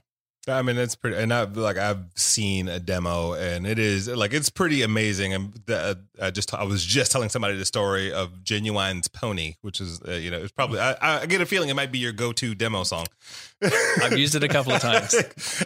I 0.48 0.62
mean, 0.62 0.78
it's 0.78 0.94
pretty, 0.96 1.16
and 1.18 1.34
I've 1.34 1.54
like 1.56 1.76
I've 1.76 2.04
seen 2.16 2.68
a 2.68 2.80
demo, 2.80 3.34
and 3.34 3.66
it 3.66 3.78
is 3.78 4.08
like 4.08 4.32
it's 4.32 4.48
pretty 4.48 4.80
amazing. 4.82 5.34
And 5.34 5.52
the, 5.66 5.98
I 6.20 6.30
just 6.30 6.54
I 6.54 6.64
was 6.64 6.82
just 6.82 7.12
telling 7.12 7.28
somebody 7.28 7.56
the 7.58 7.66
story 7.66 8.10
of 8.10 8.42
Ginuwine's 8.42 9.06
Pony, 9.06 9.56
which 9.60 9.82
is 9.82 10.00
uh, 10.08 10.12
you 10.12 10.30
know 10.30 10.38
it's 10.38 10.52
probably 10.52 10.80
I, 10.80 11.20
I 11.22 11.26
get 11.26 11.42
a 11.42 11.46
feeling 11.46 11.68
it 11.68 11.74
might 11.76 11.92
be 11.92 11.98
your 11.98 12.12
go 12.12 12.32
to 12.32 12.54
demo 12.54 12.84
song. 12.84 13.04
I've 14.02 14.16
used 14.18 14.34
it 14.34 14.42
a 14.42 14.48
couple 14.48 14.72
of 14.72 14.80
times, 14.80 15.14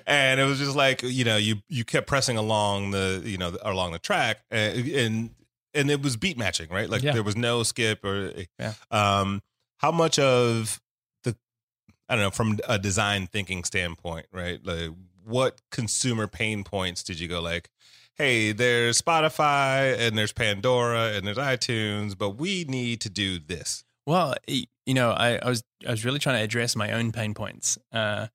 and 0.09 0.41
it 0.41 0.45
was 0.45 0.59
just 0.59 0.75
like 0.75 1.03
you 1.05 1.25
know 1.25 1.37
you 1.37 1.57
you 1.69 1.85
kept 1.85 2.09
pressing 2.09 2.37
along 2.37 2.91
the 2.91 3.23
you 3.25 3.39
know 3.39 3.57
along 3.63 3.93
the 3.93 4.01
track, 4.01 4.39
and 4.51 4.89
and, 4.89 5.31
and 5.73 5.91
it 5.91 6.03
was 6.03 6.17
beat 6.17 6.37
matching, 6.37 6.69
right? 6.69 6.91
Like 6.91 7.03
Yeah. 7.03 7.13
there 7.13 7.23
was 7.23 7.37
no 7.37 7.63
skip 7.63 8.05
or 8.05 8.33
Yeah. 8.59 8.73
um 8.91 9.41
how 9.79 9.93
much 9.93 10.19
of 10.19 10.81
I 12.09 12.17
don't 12.17 12.25
know 12.25 12.31
from 12.31 12.59
a 12.69 12.79
design 12.79 13.27
thinking 13.27 13.65
standpoint, 13.65 14.27
right? 14.33 14.65
Like 14.65 14.91
what 15.25 15.61
consumer 15.71 16.27
pain 16.27 16.65
points 16.65 17.03
did 17.03 17.19
you 17.19 17.29
go 17.29 17.41
like, 17.41 17.71
hey, 18.17 18.53
there's 18.53 19.01
Spotify 19.01 19.99
and 19.99 20.17
there's 20.17 20.33
Pandora 20.33 21.13
and 21.15 21.27
there's 21.27 21.39
iTunes, 21.39 22.17
but 22.17 22.31
we 22.31 22.65
need 22.65 23.01
to 23.03 23.11
do 23.11 23.39
this. 23.39 23.85
Well, 24.07 24.35
you 24.47 24.95
know, 24.95 25.11
I, 25.11 25.39
I 25.39 25.49
was 25.49 25.65
I 25.87 25.91
was 25.91 26.05
really 26.05 26.19
trying 26.19 26.37
to 26.37 26.45
address 26.45 26.77
my 26.77 26.93
own 26.93 27.11
pain 27.11 27.33
points, 27.33 27.79
uh, 27.93 28.27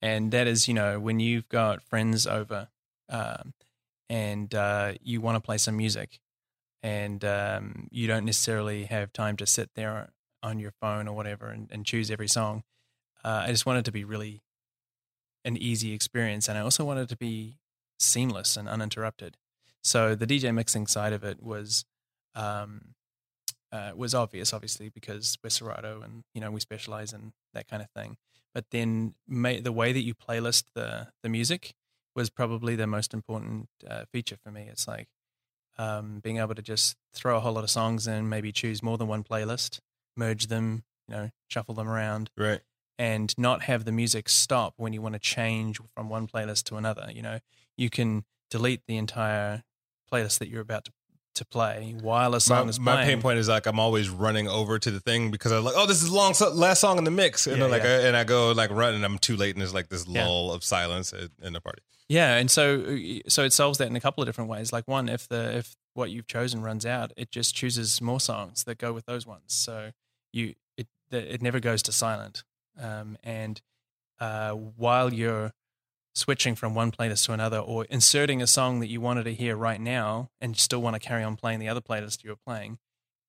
and 0.00 0.30
that 0.32 0.46
is, 0.46 0.68
you 0.68 0.74
know, 0.74 0.98
when 0.98 1.20
you've 1.20 1.48
got 1.48 1.82
friends 1.82 2.26
over, 2.26 2.68
um, 3.10 3.52
and 4.08 4.54
uh, 4.54 4.94
you 5.02 5.20
want 5.20 5.36
to 5.36 5.40
play 5.40 5.58
some 5.58 5.76
music, 5.76 6.18
and 6.82 7.22
um, 7.26 7.88
you 7.90 8.06
don't 8.06 8.24
necessarily 8.24 8.84
have 8.84 9.12
time 9.12 9.36
to 9.36 9.46
sit 9.46 9.70
there 9.74 10.08
on 10.42 10.58
your 10.58 10.72
phone 10.80 11.06
or 11.08 11.14
whatever 11.14 11.48
and, 11.48 11.68
and 11.70 11.84
choose 11.84 12.10
every 12.10 12.28
song. 12.28 12.62
Uh, 13.28 13.42
I 13.44 13.48
just 13.48 13.66
wanted 13.66 13.84
to 13.84 13.92
be 13.92 14.04
really 14.04 14.40
an 15.44 15.58
easy 15.58 15.92
experience, 15.92 16.48
and 16.48 16.56
I 16.56 16.62
also 16.62 16.82
wanted 16.82 17.10
to 17.10 17.16
be 17.16 17.58
seamless 17.98 18.56
and 18.56 18.66
uninterrupted. 18.66 19.36
So 19.82 20.14
the 20.14 20.26
DJ 20.26 20.54
mixing 20.54 20.86
side 20.86 21.12
of 21.12 21.22
it 21.24 21.42
was. 21.42 21.84
Um, 22.34 22.94
uh, 23.70 23.90
was 23.94 24.14
obvious, 24.14 24.54
obviously, 24.54 24.88
because 24.88 25.36
we're 25.44 25.50
Serato 25.50 26.00
and 26.00 26.24
you 26.32 26.40
know 26.40 26.50
we 26.50 26.58
specialize 26.58 27.12
in 27.12 27.34
that 27.52 27.68
kind 27.68 27.82
of 27.82 27.90
thing. 27.90 28.16
But 28.54 28.64
then 28.70 29.14
the 29.28 29.72
way 29.72 29.92
that 29.92 30.00
you 30.00 30.14
playlist 30.14 30.64
the 30.74 31.08
the 31.22 31.28
music 31.28 31.74
was 32.16 32.30
probably 32.30 32.76
the 32.76 32.86
most 32.86 33.12
important 33.12 33.68
uh, 33.86 34.06
feature 34.10 34.38
for 34.42 34.50
me. 34.50 34.68
It's 34.70 34.88
like 34.88 35.08
um, 35.76 36.20
being 36.20 36.38
able 36.38 36.54
to 36.54 36.62
just 36.62 36.96
throw 37.12 37.36
a 37.36 37.40
whole 37.40 37.52
lot 37.52 37.64
of 37.64 37.70
songs 37.70 38.06
in, 38.06 38.30
maybe 38.30 38.52
choose 38.52 38.82
more 38.82 38.96
than 38.96 39.06
one 39.06 39.22
playlist, 39.22 39.80
merge 40.16 40.46
them, 40.46 40.84
you 41.06 41.14
know, 41.14 41.30
shuffle 41.48 41.74
them 41.74 41.88
around, 41.88 42.30
Right. 42.38 42.60
And 42.98 43.32
not 43.38 43.62
have 43.62 43.84
the 43.84 43.92
music 43.92 44.28
stop 44.28 44.74
when 44.76 44.92
you 44.92 45.00
want 45.00 45.14
to 45.14 45.18
change 45.20 45.78
from 45.94 46.08
one 46.08 46.26
playlist 46.26 46.64
to 46.64 46.76
another. 46.76 47.08
You 47.12 47.22
know, 47.22 47.38
you 47.76 47.90
can 47.90 48.24
delete 48.50 48.82
the 48.86 48.96
entire 48.96 49.62
playlist 50.12 50.38
that 50.40 50.48
you're 50.48 50.62
about 50.62 50.84
to 50.86 50.92
to 51.34 51.44
play 51.44 51.94
while 52.00 52.34
a 52.34 52.40
song 52.40 52.64
My, 52.66 52.70
is 52.70 52.80
my 52.80 53.04
pain 53.04 53.22
point 53.22 53.38
is 53.38 53.48
like 53.48 53.66
I'm 53.66 53.78
always 53.78 54.08
running 54.10 54.48
over 54.48 54.76
to 54.80 54.90
the 54.90 54.98
thing 54.98 55.30
because 55.30 55.52
I'm 55.52 55.62
like, 55.62 55.74
oh, 55.76 55.86
this 55.86 56.02
is 56.02 56.10
long 56.10 56.34
so- 56.34 56.52
last 56.52 56.80
song 56.80 56.98
in 56.98 57.04
the 57.04 57.12
mix, 57.12 57.46
and 57.46 57.58
Yeah, 57.58 57.66
like, 57.66 57.84
yeah. 57.84 57.90
I, 57.90 58.06
and 58.08 58.16
I 58.16 58.24
go 58.24 58.50
like 58.50 58.70
run, 58.72 58.94
and 58.94 59.04
I'm 59.04 59.18
too 59.18 59.36
late, 59.36 59.54
and 59.54 59.60
there's 59.60 59.72
like 59.74 59.88
this 59.88 60.04
Yeah. 60.08 60.24
lull 60.26 60.50
of 60.52 60.64
silence 60.64 61.12
in, 61.12 61.28
in 61.40 61.52
the 61.52 61.60
party. 61.60 61.80
Yeah, 62.08 62.34
and 62.38 62.50
so 62.50 62.80
uh, 62.80 63.28
so 63.28 63.44
it 63.44 63.52
solves 63.52 63.78
that 63.78 63.86
in 63.86 63.94
a 63.94 64.00
couple 64.00 64.20
of 64.20 64.26
different 64.26 64.50
ways. 64.50 64.72
Like 64.72 64.88
one, 64.88 65.08
if 65.08 65.28
the 65.28 65.58
if 65.58 65.76
what 65.94 66.10
you've 66.10 66.26
chosen 66.26 66.60
runs 66.60 66.84
out, 66.84 67.12
it 67.16 67.30
just 67.30 67.54
chooses 67.54 68.00
more 68.00 68.18
songs 68.18 68.64
that 68.64 68.78
go 68.78 68.92
with 68.92 69.06
those 69.06 69.24
ones. 69.24 69.44
So 69.54 69.92
you 70.32 70.54
it 70.76 70.88
it 71.12 71.40
never 71.40 71.60
goes 71.60 71.82
to 71.84 71.92
silent. 71.92 72.42
Um, 72.78 73.18
and 73.22 73.60
uh, 74.20 74.52
while 74.52 75.12
you're 75.12 75.52
switching 76.14 76.54
from 76.54 76.74
one 76.74 76.90
playlist 76.90 77.26
to 77.26 77.32
another, 77.32 77.58
or 77.58 77.84
inserting 77.86 78.42
a 78.42 78.46
song 78.46 78.80
that 78.80 78.88
you 78.88 79.00
wanted 79.00 79.24
to 79.24 79.34
hear 79.34 79.56
right 79.56 79.80
now, 79.80 80.30
and 80.40 80.52
you 80.52 80.58
still 80.58 80.82
want 80.82 80.94
to 80.94 81.00
carry 81.00 81.22
on 81.22 81.36
playing 81.36 81.60
the 81.60 81.68
other 81.68 81.80
playlist 81.80 82.24
you 82.24 82.30
were 82.30 82.36
playing, 82.46 82.78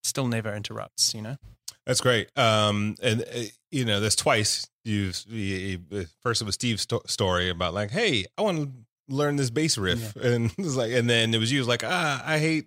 still 0.03 0.27
never 0.27 0.53
interrupts. 0.53 1.13
You 1.13 1.21
know. 1.21 1.37
That's 1.85 2.01
great. 2.01 2.29
Um, 2.37 2.95
and 3.01 3.21
uh, 3.21 3.41
you 3.71 3.85
know, 3.85 3.99
there's 3.99 4.15
twice 4.15 4.67
you've 4.83 5.23
you, 5.27 5.79
first 6.21 6.41
it 6.41 6.45
was 6.45 6.55
Steve's 6.55 6.81
sto- 6.81 7.01
story 7.05 7.49
about 7.49 7.73
like, 7.73 7.91
hey, 7.91 8.25
I 8.37 8.41
want 8.41 8.63
to 8.63 8.71
learn 9.07 9.35
this 9.37 9.49
bass 9.49 9.77
riff, 9.77 10.15
and 10.15 10.51
it 10.57 10.57
was 10.57 10.75
like, 10.75 10.91
and 10.91 11.09
then 11.09 11.33
it 11.33 11.39
was 11.39 11.51
you 11.51 11.59
was 11.59 11.67
like, 11.67 11.83
ah, 11.83 12.23
I 12.25 12.39
hate 12.39 12.65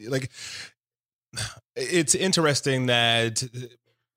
like. 0.00 0.30
It's 1.78 2.14
interesting 2.14 2.86
that 2.86 3.42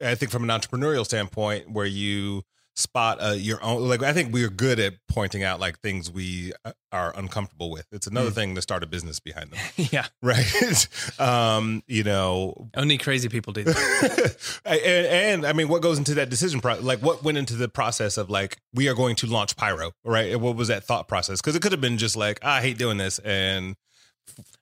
I 0.02 0.16
think 0.16 0.32
from 0.32 0.50
an 0.50 0.50
entrepreneurial 0.50 1.06
standpoint, 1.06 1.72
where 1.72 1.86
you 1.86 2.44
spot 2.76 3.18
uh, 3.22 3.32
your 3.32 3.62
own 3.62 3.90
like 3.90 4.02
I 4.04 4.14
think 4.14 4.32
we're 4.34 4.50
good 4.50 4.80
at 4.80 4.94
pointing 5.10 5.44
out 5.44 5.60
like 5.60 5.80
things 5.82 6.10
we 6.10 6.54
uh, 6.64 6.72
are 6.94 7.12
uncomfortable 7.18 7.70
with. 7.72 7.86
It's 7.92 8.08
another 8.08 8.30
Mm. 8.30 8.36
thing 8.36 8.56
to 8.56 8.62
start 8.62 8.84
a 8.84 8.88
business 8.88 9.20
behind 9.20 9.52
them, 9.52 9.60
yeah. 9.92 10.06
right? 10.22 10.88
um, 11.20 11.84
you 11.88 12.04
know, 12.06 12.70
Only 12.78 12.98
crazy 12.98 13.28
people 13.28 13.52
do 13.52 13.64
that. 13.66 14.36
and, 14.66 14.80
and 14.86 15.46
I 15.46 15.52
mean, 15.52 15.68
what 15.68 15.82
goes 15.82 15.98
into 15.98 16.14
that 16.14 16.30
decision 16.30 16.62
process? 16.62 16.84
Like, 16.84 17.00
what 17.00 17.22
went 17.22 17.38
into 17.38 17.56
the 17.58 17.68
process 17.68 18.18
of 18.18 18.30
like, 18.30 18.58
we 18.74 18.88
are 18.88 18.96
going 18.96 19.18
to 19.18 19.28
launch 19.28 19.58
Pyro, 19.58 19.92
right? 20.06 20.40
What 20.40 20.56
was 20.56 20.70
that 20.70 20.86
thought 20.86 21.10
process? 21.10 21.42
Because 21.42 21.58
it 21.58 21.62
could 21.62 21.74
have 21.74 21.82
been 21.82 21.98
just 21.98 22.16
like, 22.16 22.40
I 22.46 22.62
hate 22.62 22.78
doing 22.78 22.98
this, 22.98 23.20
and 23.20 23.76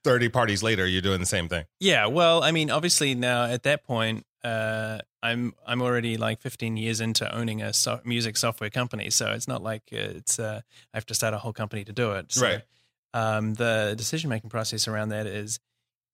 thirty 0.03 0.29
parties 0.29 0.63
later, 0.63 0.87
you're 0.87 1.01
doing 1.01 1.19
the 1.19 1.25
same 1.25 1.47
thing. 1.49 1.65
Yeah, 1.79 2.07
well, 2.07 2.41
I 2.43 2.51
mean, 2.51 2.71
obviously 2.71 3.13
now 3.15 3.45
at 3.45 3.63
that 3.63 3.83
point, 3.83 4.25
uh, 4.43 4.99
I'm 5.23 5.53
I'm 5.65 5.81
already 5.81 6.17
like 6.17 6.41
15 6.41 6.77
years 6.77 7.01
into 7.01 7.33
owning 7.35 7.61
a 7.61 7.73
so- 7.73 8.01
music 8.05 8.37
software 8.37 8.69
company, 8.69 9.09
so 9.09 9.31
it's 9.31 9.47
not 9.47 9.63
like 9.63 9.91
it's 9.91 10.39
uh, 10.39 10.61
I 10.93 10.97
have 10.97 11.05
to 11.07 11.13
start 11.13 11.33
a 11.33 11.37
whole 11.37 11.53
company 11.53 11.83
to 11.83 11.93
do 11.93 12.11
it. 12.13 12.31
So, 12.31 12.41
Right. 12.43 12.61
Um, 13.13 13.55
the 13.55 13.95
decision 13.97 14.29
making 14.29 14.49
process 14.49 14.87
around 14.87 15.09
that 15.09 15.25
is, 15.25 15.59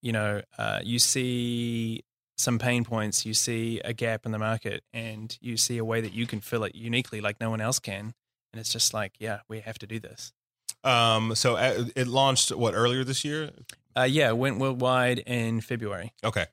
you 0.01 0.11
know, 0.13 0.41
uh, 0.57 0.79
you 0.83 0.99
see 0.99 2.03
some 2.37 2.59
pain 2.59 2.85
points, 2.85 3.25
you 3.25 3.33
see 3.33 3.79
a 3.83 3.93
gap 3.93 4.25
in 4.25 4.31
the 4.31 4.39
market, 4.39 4.83
and 4.93 5.37
you 5.41 5.57
see 5.57 5.77
a 5.77 5.85
way 5.85 6.01
that 6.01 6.13
you 6.13 6.25
can 6.25 6.39
fill 6.39 6.63
it 6.63 6.75
uniquely, 6.75 7.19
like 7.19 7.39
no 7.41 7.49
one 7.49 7.61
else 7.61 7.79
can, 7.79 8.13
and 8.53 8.59
it's 8.59 8.71
just 8.71 8.93
like, 8.93 9.13
yeah, 9.19 9.39
we 9.49 9.59
have 9.59 9.77
to 9.79 9.87
do 9.87 9.99
this. 9.99 10.31
Um, 10.83 11.35
so 11.35 11.55
uh, 11.55 11.85
it 11.95 12.07
launched 12.07 12.51
what 12.51 12.73
earlier 12.73 13.03
this 13.03 13.23
year? 13.25 13.51
Uh, 13.97 14.03
yeah, 14.03 14.29
it 14.29 14.37
went 14.37 14.59
worldwide 14.59 15.19
in 15.19 15.61
February. 15.61 16.13
Okay. 16.23 16.45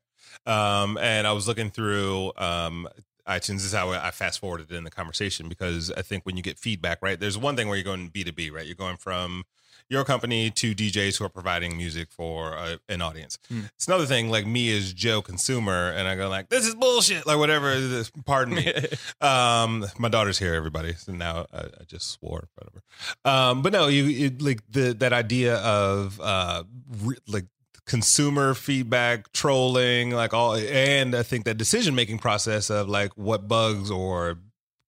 Um, 0.46 0.98
and 0.98 1.26
I 1.26 1.32
was 1.32 1.46
looking 1.48 1.70
through 1.70 2.32
um, 2.36 2.88
iTunes. 3.26 3.56
This 3.56 3.66
is 3.66 3.72
how 3.72 3.90
I 3.90 4.10
fast 4.10 4.40
forwarded 4.40 4.72
in 4.72 4.84
the 4.84 4.90
conversation 4.90 5.48
because 5.48 5.90
I 5.92 6.02
think 6.02 6.26
when 6.26 6.36
you 6.36 6.42
get 6.42 6.58
feedback, 6.58 6.98
right, 7.02 7.18
there's 7.18 7.38
one 7.38 7.56
thing 7.56 7.68
where 7.68 7.76
you're 7.76 7.84
going 7.84 8.10
B2B, 8.10 8.52
right? 8.52 8.66
You're 8.66 8.74
going 8.74 8.96
from 8.96 9.44
your 9.90 10.04
company 10.04 10.50
to 10.50 10.72
DJs 10.72 11.18
who 11.18 11.24
are 11.24 11.28
providing 11.28 11.76
music 11.76 12.10
for 12.12 12.56
uh, 12.56 12.76
an 12.88 13.02
audience. 13.02 13.38
Hmm. 13.48 13.62
It's 13.74 13.88
another 13.88 14.06
thing, 14.06 14.30
like 14.30 14.46
me 14.46 14.74
as 14.76 14.92
Joe 14.92 15.20
consumer, 15.20 15.90
and 15.90 16.06
I 16.06 16.14
go 16.14 16.28
like, 16.28 16.48
this 16.48 16.64
is 16.64 16.76
bullshit, 16.76 17.26
like 17.26 17.38
whatever. 17.38 17.78
This, 17.78 18.10
pardon 18.24 18.54
me. 18.54 18.72
um, 19.20 19.84
my 19.98 20.08
daughter's 20.08 20.38
here, 20.38 20.54
everybody. 20.54 20.94
So 20.94 21.12
now 21.12 21.46
I, 21.52 21.58
I 21.58 21.84
just 21.88 22.12
swore, 22.12 22.48
whatever. 22.54 22.82
Um, 23.24 23.62
but 23.62 23.72
no, 23.72 23.88
you, 23.88 24.04
you 24.04 24.30
like 24.38 24.60
the 24.70 24.94
that 24.94 25.12
idea 25.12 25.56
of 25.56 26.20
uh, 26.20 26.62
re, 27.02 27.16
like 27.26 27.46
consumer 27.90 28.54
feedback, 28.54 29.32
trolling, 29.32 30.10
like 30.12 30.32
all, 30.32 30.54
and 30.54 31.12
I 31.12 31.24
think 31.24 31.44
that 31.46 31.58
decision 31.58 31.96
making 31.96 32.18
process 32.20 32.70
of 32.70 32.88
like 32.88 33.10
what 33.16 33.48
bugs 33.48 33.90
or 33.90 34.38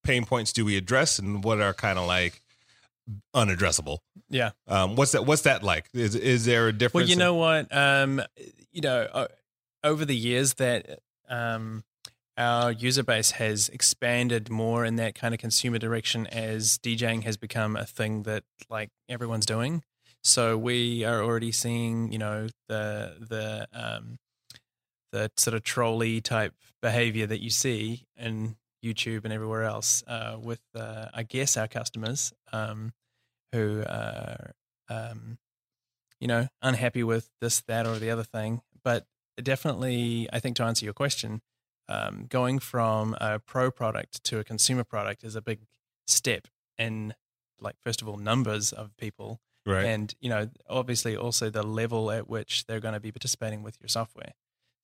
pain 0.04 0.24
points 0.24 0.52
do 0.52 0.64
we 0.64 0.76
address, 0.76 1.18
and 1.18 1.42
what 1.42 1.60
are 1.60 1.74
kind 1.74 1.98
of 1.98 2.06
like 2.06 2.40
unaddressable. 3.34 3.98
yeah. 4.30 4.50
Um, 4.68 4.94
what's 4.94 5.12
that? 5.12 5.26
What's 5.26 5.42
that 5.42 5.64
like? 5.64 5.86
Is 5.92 6.14
is 6.14 6.44
there 6.44 6.68
a 6.68 6.72
difference? 6.72 6.94
Well, 7.02 7.08
you 7.08 7.14
in- 7.14 7.18
know 7.18 7.34
what? 7.34 7.74
Um, 7.76 8.22
you 8.70 8.80
know, 8.82 9.08
o- 9.12 9.28
over 9.82 10.04
the 10.04 10.16
years 10.16 10.54
that 10.54 11.00
um, 11.28 11.82
our 12.38 12.70
user 12.70 13.02
base 13.02 13.32
has 13.32 13.68
expanded 13.70 14.48
more 14.48 14.84
in 14.84 14.94
that 14.96 15.16
kind 15.16 15.34
of 15.34 15.40
consumer 15.40 15.78
direction 15.78 16.28
as 16.28 16.78
DJing 16.78 17.24
has 17.24 17.36
become 17.36 17.74
a 17.74 17.84
thing 17.84 18.22
that 18.22 18.44
like 18.70 18.90
everyone's 19.08 19.44
doing. 19.44 19.82
So 20.24 20.56
we 20.56 21.04
are 21.04 21.22
already 21.22 21.52
seeing, 21.52 22.12
you 22.12 22.18
know, 22.18 22.48
the 22.68 23.16
the 23.20 23.68
um, 23.72 24.18
the 25.12 25.30
sort 25.36 25.54
of 25.54 25.62
trolley 25.62 26.20
type 26.20 26.54
behavior 26.80 27.26
that 27.26 27.42
you 27.42 27.50
see 27.50 28.06
in 28.16 28.56
YouTube 28.84 29.24
and 29.24 29.32
everywhere 29.32 29.64
else 29.64 30.02
uh, 30.06 30.36
with, 30.40 30.60
uh, 30.74 31.06
I 31.12 31.22
guess, 31.22 31.56
our 31.56 31.68
customers 31.68 32.32
um, 32.52 32.92
who 33.52 33.82
are, 33.86 34.52
um, 34.88 35.38
you 36.18 36.26
know, 36.26 36.48
unhappy 36.62 37.04
with 37.04 37.28
this, 37.40 37.60
that, 37.68 37.86
or 37.86 37.98
the 37.98 38.10
other 38.10 38.24
thing. 38.24 38.62
But 38.82 39.06
definitely, 39.40 40.28
I 40.32 40.40
think 40.40 40.56
to 40.56 40.64
answer 40.64 40.84
your 40.84 40.94
question, 40.94 41.42
um, 41.88 42.26
going 42.28 42.58
from 42.58 43.14
a 43.20 43.38
pro 43.38 43.70
product 43.70 44.24
to 44.24 44.38
a 44.38 44.44
consumer 44.44 44.82
product 44.82 45.22
is 45.24 45.36
a 45.36 45.42
big 45.42 45.60
step 46.06 46.48
in, 46.78 47.14
like, 47.60 47.76
first 47.80 48.02
of 48.02 48.08
all, 48.08 48.16
numbers 48.16 48.72
of 48.72 48.96
people 48.96 49.40
right? 49.66 49.84
and 49.84 50.14
you 50.20 50.28
know 50.28 50.48
obviously 50.68 51.16
also 51.16 51.50
the 51.50 51.62
level 51.62 52.10
at 52.10 52.28
which 52.28 52.66
they're 52.66 52.80
going 52.80 52.94
to 52.94 53.00
be 53.00 53.12
participating 53.12 53.62
with 53.62 53.80
your 53.80 53.88
software 53.88 54.32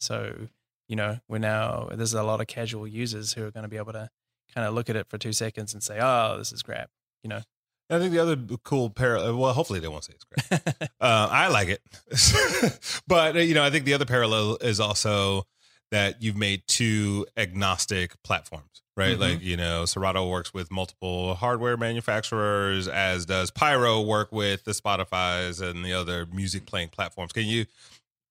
so 0.01 0.49
you 0.89 0.97
know 0.97 1.19
we're 1.29 1.39
now 1.39 1.89
there's 1.93 2.15
a 2.15 2.23
lot 2.23 2.41
of 2.41 2.47
casual 2.47 2.87
users 2.87 3.33
who 3.33 3.45
are 3.45 3.51
going 3.51 3.65
to 3.65 3.69
be 3.69 3.77
able 3.77 3.93
to 3.93 4.09
kind 4.55 4.67
of 4.67 4.75
look 4.75 4.89
at 4.89 4.97
it 4.97 5.09
for 5.09 5.19
two 5.19 5.33
seconds 5.33 5.73
and 5.75 5.83
say 5.83 5.99
oh 6.01 6.37
this 6.39 6.53
is 6.53 6.63
crap 6.63 6.91
you 7.23 7.29
know 7.29 7.43
I 7.91 7.99
think 7.99 8.13
the 8.13 8.19
other 8.19 8.37
cool 8.65 8.91
parallel, 8.91 9.39
well, 9.39 9.55
hopefully 9.55 9.81
they 9.81 9.89
won't 9.89 10.05
say 10.05 10.13
it's 10.15 10.25
great. 10.25 10.91
uh, 11.01 11.29
I 11.31 11.49
like 11.49 11.69
it. 11.69 13.01
but, 13.07 13.37
uh, 13.37 13.39
you 13.39 13.55
know, 13.55 13.65
I 13.65 13.71
think 13.71 13.87
the 13.87 13.95
other 13.95 14.05
parallel 14.05 14.59
is 14.61 14.79
also 14.79 15.47
that 15.91 16.23
you've 16.23 16.37
made 16.37 16.63
two 16.67 17.27
agnostic 17.37 18.23
platforms, 18.23 18.83
right? 18.97 19.17
Mhm. 19.17 19.21
Like, 19.21 19.41
you 19.41 19.57
know, 19.57 19.87
Serato 19.87 20.29
works 20.29 20.53
with 20.53 20.71
multiple 20.71 21.35
hardware 21.35 21.77
manufacturers, 21.77 22.89
as 22.89 23.25
does 23.27 23.51
Pyro 23.51 24.01
work 24.01 24.31
with 24.31 24.65
the 24.65 24.73
Spotify's 24.73 25.61
and 25.61 25.85
the 25.85 25.93
other 25.93 26.27
music 26.27 26.67
playing 26.67 26.91
platforms. 26.91 27.33
Can 27.33 27.45
you, 27.45 27.67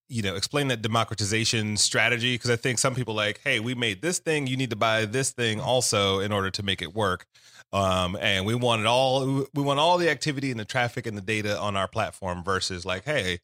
you 0.07 0.21
know, 0.21 0.35
explain 0.35 0.67
that 0.67 0.81
democratization 0.81 1.77
strategy? 1.77 2.35
Because 2.35 2.51
I 2.51 2.55
think 2.55 2.79
some 2.79 2.93
people 2.93 3.13
like, 3.13 3.41
hey, 3.43 3.59
we 3.59 3.73
made 3.75 4.01
this 4.01 4.19
thing, 4.19 4.47
you 4.47 4.55
need 4.55 4.69
to 4.69 4.75
buy 4.75 5.05
this 5.05 5.31
thing 5.31 5.59
also 5.59 6.19
in 6.19 6.31
order 6.31 6.51
to 6.51 6.63
make 6.63 6.81
it 6.81 6.93
work. 6.93 7.25
Um, 7.73 8.15
and 8.21 8.45
we 8.45 8.55
want 8.55 8.81
it 8.81 8.87
all, 8.87 9.45
we 9.53 9.63
want 9.63 9.79
all 9.79 9.97
the 9.97 10.09
activity 10.09 10.51
and 10.51 10.59
the 10.59 10.65
traffic 10.65 11.05
and 11.05 11.17
the 11.17 11.21
data 11.21 11.59
on 11.59 11.75
our 11.75 11.87
platform 11.87 12.43
versus 12.43 12.85
like, 12.85 13.03
hey, 13.03 13.39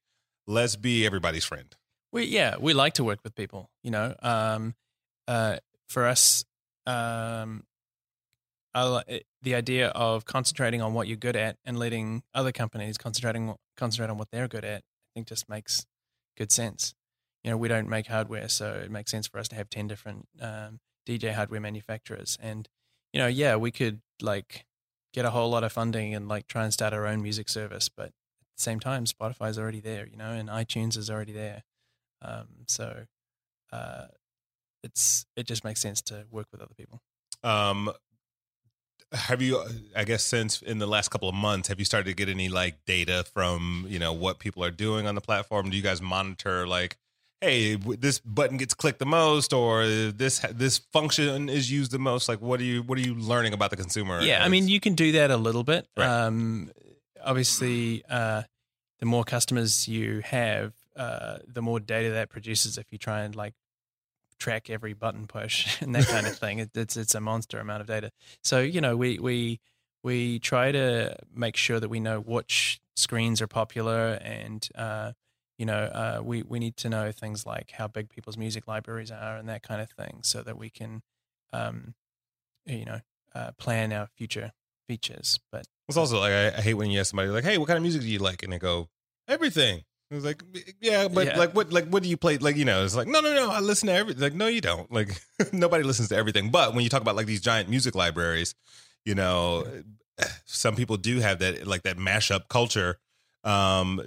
let's 0.47 0.75
be 0.75 1.05
everybody's 1.05 1.43
friend. 1.43 1.75
We 2.13 2.25
yeah, 2.25 2.57
we 2.59 2.73
like 2.73 2.93
to 2.93 3.03
work 3.03 3.19
with 3.23 3.33
people. 3.33 3.71
You 3.83 3.89
know, 3.89 4.15
um, 4.21 4.75
uh, 5.27 5.57
for 5.89 6.05
us, 6.05 6.45
um, 6.85 7.63
I, 8.75 9.21
the 9.41 9.55
idea 9.55 9.87
of 9.89 10.23
concentrating 10.23 10.79
on 10.79 10.93
what 10.93 11.07
you're 11.07 11.17
good 11.17 11.35
at 11.35 11.57
and 11.65 11.77
letting 11.77 12.21
other 12.35 12.51
companies 12.51 12.99
concentrating 12.99 13.55
concentrate 13.75 14.11
on 14.11 14.19
what 14.19 14.29
they're 14.31 14.47
good 14.47 14.63
at, 14.63 14.81
I 14.81 15.09
think 15.15 15.27
just 15.27 15.49
makes 15.49 15.87
good 16.37 16.51
sense. 16.51 16.93
You 17.43 17.49
know, 17.49 17.57
we 17.57 17.67
don't 17.67 17.89
make 17.89 18.05
hardware, 18.05 18.47
so 18.47 18.73
it 18.73 18.91
makes 18.91 19.09
sense 19.09 19.27
for 19.27 19.39
us 19.39 19.47
to 19.47 19.55
have 19.55 19.71
ten 19.71 19.87
different 19.87 20.27
um, 20.39 20.81
DJ 21.07 21.33
hardware 21.33 21.59
manufacturers. 21.59 22.37
And 22.39 22.69
you 23.11 23.19
know, 23.19 23.27
yeah, 23.27 23.55
we 23.55 23.71
could 23.71 24.01
like 24.21 24.65
get 25.15 25.25
a 25.25 25.31
whole 25.31 25.49
lot 25.49 25.63
of 25.63 25.71
funding 25.71 26.13
and 26.13 26.27
like 26.27 26.45
try 26.45 26.63
and 26.63 26.71
start 26.71 26.93
our 26.93 27.07
own 27.07 27.23
music 27.23 27.49
service, 27.49 27.89
but 27.89 28.07
at 28.07 28.57
the 28.57 28.63
same 28.63 28.79
time, 28.79 29.05
Spotify's 29.05 29.57
already 29.57 29.79
there, 29.79 30.07
you 30.07 30.15
know, 30.15 30.31
and 30.31 30.47
iTunes 30.47 30.95
is 30.95 31.09
already 31.09 31.33
there. 31.33 31.63
Um, 32.23 32.47
so 32.67 33.05
uh, 33.71 34.05
it's 34.83 35.25
it 35.35 35.45
just 35.47 35.63
makes 35.63 35.81
sense 35.81 36.01
to 36.03 36.25
work 36.31 36.47
with 36.51 36.61
other 36.61 36.73
people. 36.77 37.01
Um, 37.43 37.91
have 39.11 39.41
you, 39.41 39.63
I 39.95 40.05
guess, 40.05 40.23
since 40.23 40.61
in 40.61 40.79
the 40.79 40.87
last 40.87 41.09
couple 41.09 41.29
of 41.29 41.35
months, 41.35 41.67
have 41.67 41.79
you 41.79 41.85
started 41.85 42.09
to 42.09 42.15
get 42.15 42.29
any 42.29 42.49
like 42.49 42.83
data 42.85 43.25
from 43.33 43.85
you 43.87 43.99
know 43.99 44.13
what 44.13 44.39
people 44.39 44.63
are 44.63 44.71
doing 44.71 45.07
on 45.07 45.15
the 45.15 45.21
platform? 45.21 45.69
Do 45.69 45.77
you 45.77 45.83
guys 45.83 46.01
monitor 46.01 46.67
like, 46.67 46.97
hey, 47.41 47.75
this 47.75 48.19
button 48.19 48.57
gets 48.57 48.73
clicked 48.73 48.99
the 48.99 49.05
most, 49.05 49.53
or 49.53 49.85
this 49.85 50.39
this 50.51 50.79
function 50.91 51.49
is 51.49 51.71
used 51.71 51.91
the 51.91 51.99
most? 51.99 52.27
Like, 52.27 52.41
what 52.41 52.59
are 52.59 52.63
you 52.63 52.81
what 52.81 52.97
are 52.97 53.01
you 53.01 53.15
learning 53.15 53.53
about 53.53 53.69
the 53.69 53.77
consumer? 53.77 54.21
Yeah, 54.21 54.43
I 54.43 54.49
mean, 54.49 54.67
you 54.67 54.79
can 54.79 54.95
do 54.95 55.11
that 55.13 55.29
a 55.29 55.37
little 55.37 55.63
bit. 55.63 55.87
Right. 55.95 56.07
Um, 56.07 56.71
obviously, 57.23 58.03
uh, 58.09 58.43
the 58.99 59.05
more 59.05 59.23
customers 59.23 59.87
you 59.87 60.21
have, 60.21 60.73
uh, 60.95 61.37
the 61.47 61.61
more 61.61 61.79
data 61.79 62.11
that 62.11 62.29
produces. 62.29 62.77
If 62.77 62.85
you 62.91 62.97
try 62.97 63.21
and 63.21 63.35
like 63.35 63.53
track 64.39 64.69
every 64.69 64.93
button 64.93 65.27
push 65.27 65.77
and 65.81 65.95
that 65.95 66.07
kind 66.07 66.27
of 66.27 66.37
thing, 66.37 66.59
it, 66.59 66.71
it's 66.75 66.97
it's 66.97 67.15
a 67.15 67.21
monster 67.21 67.59
amount 67.59 67.81
of 67.81 67.87
data. 67.87 68.11
So 68.43 68.59
you 68.59 68.81
know, 68.81 68.95
we 68.95 69.19
we 69.19 69.59
we 70.03 70.39
try 70.39 70.71
to 70.71 71.15
make 71.33 71.55
sure 71.55 71.79
that 71.79 71.89
we 71.89 71.99
know 71.99 72.19
which 72.19 72.79
screens 72.95 73.41
are 73.41 73.47
popular 73.47 74.19
and. 74.21 74.67
Uh, 74.75 75.13
you 75.59 75.67
know, 75.67 75.83
uh, 75.83 76.19
we 76.23 76.41
we 76.41 76.57
need 76.57 76.75
to 76.77 76.89
know 76.89 77.11
things 77.11 77.45
like 77.45 77.71
how 77.77 77.87
big 77.87 78.09
people's 78.09 78.37
music 78.37 78.67
libraries 78.67 79.11
are 79.11 79.37
and 79.37 79.47
that 79.47 79.61
kind 79.61 79.81
of 79.81 79.89
thing, 79.91 80.19
so 80.23 80.41
that 80.41 80.57
we 80.57 80.71
can, 80.71 81.03
um, 81.53 81.93
you 82.65 82.85
know, 82.85 83.01
uh, 83.35 83.51
plan 83.51 83.93
our 83.93 84.07
future 84.07 84.51
features. 84.87 85.39
But 85.51 85.67
It's 85.87 85.95
also 85.95 86.19
like 86.19 86.33
I, 86.33 86.47
I 86.57 86.61
hate 86.61 86.73
when 86.73 86.89
you 86.89 86.99
ask 86.99 87.11
somebody 87.11 87.29
like, 87.29 87.43
"Hey, 87.43 87.59
what 87.59 87.67
kind 87.67 87.77
of 87.77 87.83
music 87.83 88.01
do 88.01 88.07
you 88.07 88.17
like?" 88.17 88.41
and 88.41 88.51
they 88.51 88.57
go, 88.59 88.89
"Everything." 89.27 89.83
It's 90.13 90.25
like, 90.25 90.43
yeah, 90.81 91.07
but 91.07 91.27
Yeah. 91.27 91.37
like, 91.37 91.53
what, 91.55 91.71
like, 91.71 91.87
what 91.87 92.03
do 92.03 92.09
you 92.09 92.17
play? 92.17 92.37
Like, 92.37 92.55
you 92.55 92.65
know, 92.65 92.83
it's 92.83 92.95
like, 92.95 93.07
no, 93.07 93.19
no, 93.19 93.33
no, 93.33 93.49
I 93.49 93.59
listen 93.59 93.87
to 93.87 93.93
everything. 93.93 94.21
Like, 94.21 94.33
no, 94.33 94.47
you 94.47 94.61
don't. 94.61 94.91
Like, 94.91 95.09
nobody 95.53 95.83
listens 95.83 96.09
to 96.09 96.15
everything. 96.15 96.49
But 96.49 96.73
when 96.73 96.83
you 96.83 96.89
talk 96.89 97.01
about 97.01 97.15
like 97.15 97.25
these 97.25 97.41
giant 97.41 97.69
music 97.69 97.95
libraries, 97.95 98.55
you 99.05 99.15
know, 99.15 99.65
some 100.45 100.75
people 100.75 100.97
do 100.97 101.19
have 101.19 101.39
that 101.39 101.65
like 101.67 101.83
that 101.83 101.97
mashup 101.97 102.47
culture. 102.49 102.97
Um, 103.43 104.01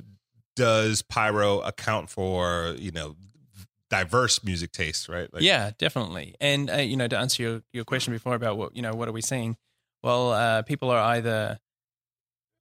does 0.55 1.03
Pyro 1.03 1.61
account 1.61 2.09
for 2.09 2.75
you 2.79 2.91
know 2.91 3.17
diverse 3.91 4.43
music 4.43 4.73
tastes? 4.73 5.09
Right? 5.09 5.33
Like, 5.33 5.43
yeah, 5.43 5.73
definitely. 5.79 6.35
And 6.41 6.71
uh, 6.71 6.77
you 6.77 6.97
know, 6.97 7.09
to 7.09 7.19
answer 7.19 7.43
your, 7.43 7.63
your 7.73 7.85
question 7.85 8.13
before 8.13 8.35
about 8.35 8.57
what 8.57 8.75
you 8.77 8.83
know, 8.83 8.95
what 8.95 9.09
are 9.09 9.13
we 9.13 9.23
seeing? 9.23 9.57
Well, 10.03 10.33
uh, 10.33 10.63
people 10.63 10.91
are 10.91 11.01
either, 11.01 11.59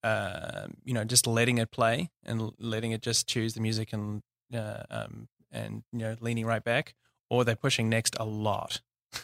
uh, 0.05 0.67
you 0.83 0.93
know, 0.93 1.03
just 1.03 1.25
letting 1.27 1.57
it 1.57 1.71
play 1.71 2.09
and 2.25 2.51
letting 2.59 2.91
it 2.91 3.01
just 3.01 3.27
choose 3.27 3.53
the 3.55 3.61
music 3.61 3.91
and 3.93 4.21
uh, 4.53 4.83
um, 4.89 5.27
and 5.51 5.83
you 5.91 5.99
know, 5.99 6.15
leaning 6.21 6.45
right 6.45 6.63
back, 6.63 6.93
or 7.29 7.43
they're 7.43 7.55
pushing 7.55 7.89
next 7.89 8.15
a 8.19 8.25
lot. 8.25 8.81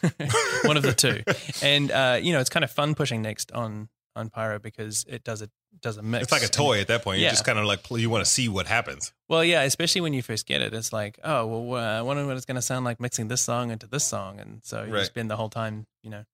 One 0.64 0.76
of 0.76 0.82
the 0.82 0.92
two. 0.94 1.22
And 1.62 1.90
uh, 1.90 2.18
you 2.20 2.32
know, 2.32 2.40
it's 2.40 2.50
kind 2.50 2.64
of 2.64 2.70
fun 2.70 2.94
pushing 2.94 3.22
next 3.22 3.52
on 3.52 3.88
on 4.16 4.28
Pyro 4.30 4.58
because 4.58 5.04
it 5.08 5.22
does 5.24 5.40
a 5.42 5.48
does 5.80 5.96
a 5.96 6.02
mix. 6.02 6.24
It's 6.24 6.32
like 6.32 6.42
a 6.42 6.44
And- 6.46 6.52
toy 6.52 6.80
at 6.80 6.88
that 6.88 7.02
point. 7.04 7.20
Yeah. 7.20 7.26
You 7.26 7.30
just 7.32 7.44
kind 7.46 7.58
of 7.58 7.64
like 7.64 7.88
you 7.90 8.10
want 8.10 8.24
to 8.24 8.30
see 8.30 8.48
what 8.48 8.66
happens. 8.66 9.12
Well, 9.28 9.44
yeah, 9.44 9.62
especially 9.62 10.00
when 10.02 10.12
you 10.12 10.22
first 10.22 10.46
get 10.46 10.60
it, 10.60 10.74
it's 10.74 10.92
like, 10.92 11.18
oh, 11.24 11.46
well, 11.46 11.80
uh, 11.82 11.98
I 11.98 12.02
wonder 12.02 12.26
what 12.26 12.36
it's 12.36 12.44
going 12.46 12.56
to 12.56 12.62
sound 12.62 12.84
like 12.84 13.00
mixing 13.00 13.28
this 13.28 13.40
song 13.42 13.70
into 13.70 13.86
this 13.86 14.04
song, 14.04 14.40
and 14.40 14.60
so 14.64 14.82
you 14.84 14.92
Right. 14.94 15.06
spend 15.06 15.30
the 15.30 15.36
whole 15.36 15.48
time, 15.48 15.86
you 16.02 16.10
know, 16.10 16.24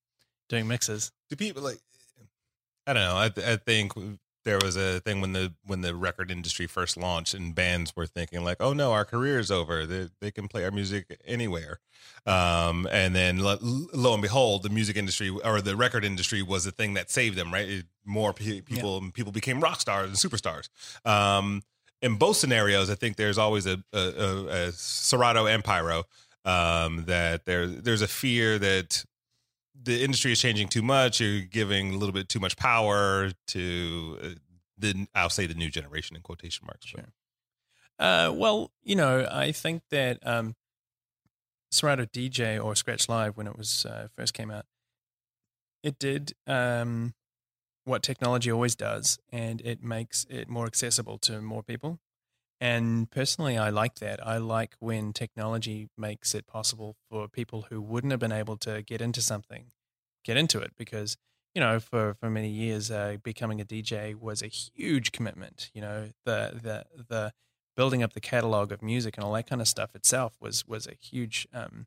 doing 0.48 0.66
mixes. 0.66 1.12
do 1.30 1.36
people 1.36 1.62
like 1.62 1.78
i 2.86 2.94
don't 2.94 3.02
know 3.02 3.16
i, 3.16 3.26
I 3.52 3.56
think 3.56 3.92
there 4.48 4.58
was 4.64 4.76
a 4.76 5.00
thing 5.00 5.20
when 5.20 5.32
the 5.34 5.52
when 5.66 5.82
the 5.82 5.94
record 5.94 6.30
industry 6.30 6.66
first 6.66 6.96
launched 6.96 7.34
and 7.34 7.54
bands 7.54 7.94
were 7.94 8.06
thinking 8.06 8.42
like 8.42 8.56
oh 8.60 8.72
no 8.72 8.92
our 8.92 9.04
career 9.04 9.38
is 9.38 9.50
over. 9.50 9.84
They, 9.86 10.08
they 10.20 10.30
can 10.30 10.48
play 10.48 10.64
our 10.64 10.70
music 10.70 11.20
anywhere. 11.26 11.80
Um, 12.26 12.88
and 12.90 13.14
then 13.14 13.38
lo, 13.38 13.58
lo 13.60 14.12
and 14.14 14.22
behold 14.22 14.62
the 14.62 14.70
music 14.70 14.96
industry 14.96 15.28
or 15.28 15.60
the 15.60 15.76
record 15.76 16.02
industry 16.04 16.40
was 16.42 16.64
the 16.64 16.70
thing 16.72 16.94
that 16.94 17.10
saved 17.10 17.36
them 17.36 17.52
right? 17.52 17.68
It- 17.68 17.86
more 18.06 18.32
pe- 18.32 18.62
people 18.62 19.02
people 19.12 19.32
became 19.32 19.60
rock 19.60 19.80
stars 19.82 20.08
and 20.08 20.16
superstars. 20.16 20.70
Um, 21.04 21.62
in 22.00 22.16
both 22.16 22.36
scenarios 22.38 22.88
i 22.88 22.94
think 22.94 23.16
there's 23.16 23.36
always 23.38 23.66
a, 23.66 23.76
a, 23.92 23.98
a, 23.98 24.46
a 24.68 24.72
serato 24.72 25.46
and 25.46 25.62
pyro 25.62 26.04
um, 26.46 27.04
that 27.06 27.44
there 27.44 27.66
there's 27.66 28.00
a 28.02 28.08
fear 28.08 28.58
that 28.58 29.04
the 29.82 30.02
industry 30.02 30.32
is 30.32 30.40
changing 30.40 30.68
too 30.68 30.82
much. 30.82 31.20
You're 31.20 31.40
giving 31.40 31.94
a 31.94 31.98
little 31.98 32.12
bit 32.12 32.28
too 32.28 32.40
much 32.40 32.56
power 32.56 33.30
to 33.48 34.18
uh, 34.22 34.28
the 34.76 35.06
I'll 35.14 35.30
say 35.30 35.46
the 35.46 35.54
new 35.54 35.70
generation 35.70 36.16
in 36.16 36.22
quotation 36.22 36.66
marks. 36.66 36.86
Sure. 36.86 37.04
Uh, 37.98 38.32
well, 38.32 38.70
you 38.82 38.94
know, 38.94 39.26
I 39.30 39.52
think 39.52 39.82
that 39.90 40.18
um, 40.26 40.54
Serato 41.70 42.04
DJ 42.04 42.62
or 42.62 42.76
Scratch 42.76 43.08
Live, 43.08 43.36
when 43.36 43.46
it 43.46 43.56
was 43.58 43.84
uh, 43.86 44.08
first 44.16 44.34
came 44.34 44.50
out, 44.50 44.66
it 45.82 45.98
did 45.98 46.34
um, 46.46 47.14
what 47.84 48.02
technology 48.02 48.50
always 48.50 48.76
does, 48.76 49.18
and 49.32 49.60
it 49.62 49.82
makes 49.82 50.26
it 50.30 50.48
more 50.48 50.66
accessible 50.66 51.18
to 51.18 51.40
more 51.40 51.62
people. 51.62 51.98
And 52.60 53.10
personally, 53.10 53.56
I 53.56 53.70
like 53.70 53.96
that. 53.96 54.24
I 54.26 54.38
like 54.38 54.74
when 54.80 55.12
technology 55.12 55.88
makes 55.96 56.34
it 56.34 56.46
possible 56.46 56.96
for 57.08 57.28
people 57.28 57.66
who 57.70 57.80
wouldn't 57.80 58.10
have 58.10 58.20
been 58.20 58.32
able 58.32 58.56
to 58.58 58.82
get 58.82 59.00
into 59.00 59.22
something, 59.22 59.70
get 60.24 60.36
into 60.36 60.58
it 60.60 60.72
because 60.76 61.16
you 61.54 61.60
know, 61.60 61.80
for 61.80 62.14
for 62.14 62.30
many 62.30 62.48
years, 62.50 62.90
uh, 62.90 63.16
becoming 63.22 63.60
a 63.60 63.64
DJ 63.64 64.14
was 64.14 64.42
a 64.42 64.48
huge 64.48 65.12
commitment. 65.12 65.70
You 65.74 65.80
know, 65.80 66.10
the 66.24 66.60
the 66.62 67.04
the 67.08 67.32
building 67.76 68.02
up 68.02 68.12
the 68.12 68.20
catalog 68.20 68.70
of 68.72 68.82
music 68.82 69.16
and 69.16 69.24
all 69.24 69.32
that 69.32 69.48
kind 69.48 69.60
of 69.62 69.68
stuff 69.68 69.94
itself 69.94 70.36
was 70.40 70.66
was 70.66 70.86
a 70.86 70.94
huge, 70.94 71.48
um, 71.52 71.86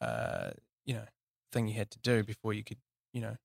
uh, 0.00 0.50
you 0.84 0.94
know, 0.94 1.06
thing 1.52 1.68
you 1.68 1.74
had 1.74 1.90
to 1.92 1.98
do 2.00 2.22
before 2.22 2.52
you 2.52 2.64
could, 2.64 2.78
you 3.12 3.20
know, 3.20 3.36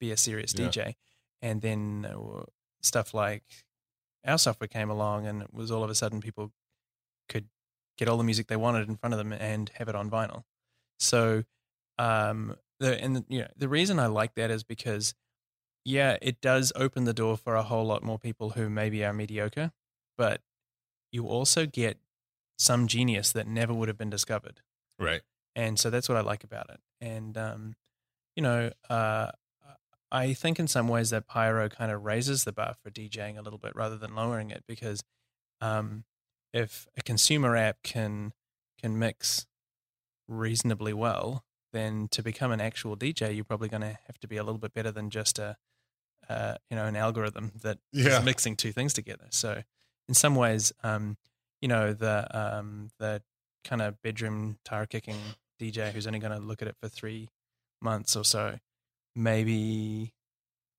be 0.00 0.10
a 0.10 0.16
serious 0.16 0.52
Yeah. 0.54 0.68
DJ. 0.68 0.96
And 1.42 1.62
then 1.62 2.06
uh, 2.06 2.44
stuff 2.82 3.14
like 3.14 3.65
our 4.26 4.38
software 4.38 4.68
came 4.68 4.90
along, 4.90 5.26
and 5.26 5.42
it 5.42 5.52
was 5.52 5.70
all 5.70 5.84
of 5.84 5.90
a 5.90 5.94
sudden 5.94 6.20
people 6.20 6.52
could 7.28 7.48
get 7.98 8.08
all 8.08 8.18
the 8.18 8.24
music 8.24 8.46
they 8.48 8.56
wanted 8.56 8.88
in 8.88 8.96
front 8.96 9.14
of 9.14 9.18
them 9.18 9.32
and 9.32 9.70
have 9.76 9.88
it 9.88 9.94
on 9.94 10.10
vinyl. 10.10 10.44
So, 10.98 11.44
um, 11.98 12.56
the 12.80 13.02
and 13.02 13.24
you 13.28 13.40
know 13.40 13.48
the 13.56 13.68
reason 13.68 13.98
I 13.98 14.06
like 14.06 14.34
that 14.34 14.50
is 14.50 14.64
because, 14.64 15.14
yeah, 15.84 16.18
it 16.22 16.40
does 16.40 16.72
open 16.76 17.04
the 17.04 17.14
door 17.14 17.36
for 17.36 17.54
a 17.54 17.62
whole 17.62 17.84
lot 17.84 18.02
more 18.02 18.18
people 18.18 18.50
who 18.50 18.68
maybe 18.68 19.04
are 19.04 19.12
mediocre, 19.12 19.72
but 20.18 20.42
you 21.12 21.26
also 21.26 21.66
get 21.66 21.98
some 22.58 22.86
genius 22.86 23.32
that 23.32 23.46
never 23.46 23.74
would 23.74 23.88
have 23.88 23.98
been 23.98 24.10
discovered 24.10 24.62
Right. 24.98 25.22
and 25.54 25.78
so 25.78 25.90
that's 25.90 26.08
what 26.08 26.16
I 26.16 26.22
like 26.22 26.42
about 26.44 26.70
it. 26.70 26.80
And 27.00 27.36
um, 27.36 27.74
you 28.36 28.42
know, 28.42 28.70
uh, 28.88 29.32
I 30.10 30.32
think 30.34 30.58
in 30.58 30.68
some 30.68 30.88
ways 30.88 31.10
that 31.10 31.26
Pyro 31.26 31.68
kind 31.68 31.90
of 31.90 32.04
raises 32.04 32.44
the 32.44 32.52
bar 32.52 32.74
for 32.82 32.90
DJing 32.90 33.36
a 33.38 33.42
little 33.42 33.58
bit 33.58 33.74
rather 33.74 33.96
than 33.96 34.14
lowering 34.14 34.50
it 34.50 34.64
because 34.68 35.02
um, 35.60 36.04
if 36.52 36.86
a 36.96 37.02
consumer 37.02 37.56
app 37.56 37.82
can 37.82 38.32
can 38.80 38.98
mix 38.98 39.46
reasonably 40.28 40.92
well, 40.92 41.44
then 41.72 42.08
to 42.10 42.22
become 42.22 42.52
an 42.52 42.60
actual 42.60 42.96
DJ, 42.96 43.34
you're 43.34 43.44
probably 43.44 43.68
going 43.68 43.80
to 43.82 43.98
have 44.06 44.18
to 44.20 44.28
be 44.28 44.36
a 44.36 44.42
little 44.44 44.58
bit 44.58 44.74
better 44.74 44.90
than 44.92 45.10
just 45.10 45.38
a 45.38 45.56
uh, 46.28 46.56
you 46.70 46.76
know 46.76 46.86
an 46.86 46.96
algorithm 46.96 47.52
that 47.62 47.78
is 47.92 48.04
Yeah. 48.06 48.20
mixing 48.20 48.56
two 48.56 48.72
things 48.72 48.92
together. 48.92 49.26
So 49.30 49.62
in 50.08 50.14
some 50.14 50.34
ways, 50.34 50.72
um, 50.82 51.16
you 51.60 51.68
know 51.68 51.92
the 51.92 52.26
um, 52.36 52.90
the 52.98 53.22
kind 53.64 53.82
of 53.82 54.00
bedroom 54.02 54.58
tire 54.64 54.86
kicking 54.86 55.16
DJ 55.60 55.92
who's 55.92 56.06
only 56.06 56.18
going 56.18 56.32
to 56.32 56.38
look 56.44 56.62
at 56.62 56.68
it 56.68 56.76
for 56.80 56.88
three 56.88 57.28
months 57.80 58.14
or 58.16 58.24
so, 58.24 58.58
maybe 59.16 60.12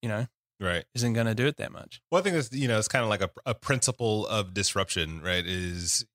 you 0.02 0.10
know 0.10 0.28
Right. 0.60 0.86
isn't 0.96 1.14
going 1.14 1.28
to 1.28 1.36
do 1.36 1.46
it 1.46 1.58
that 1.58 1.72
much. 1.72 2.02
Well, 2.12 2.20
I 2.20 2.24
think 2.24 2.36
it's 2.36 2.52
you 2.54 2.68
know 2.68 2.80
it's 2.80 2.88
kind 2.88 3.04
of 3.04 3.10
like 3.10 3.22
a, 3.22 3.30
a 3.46 3.54
principle 3.54 4.26
of 4.28 4.54
disruption, 4.54 5.22
right? 5.22 5.46
Is 5.46 6.06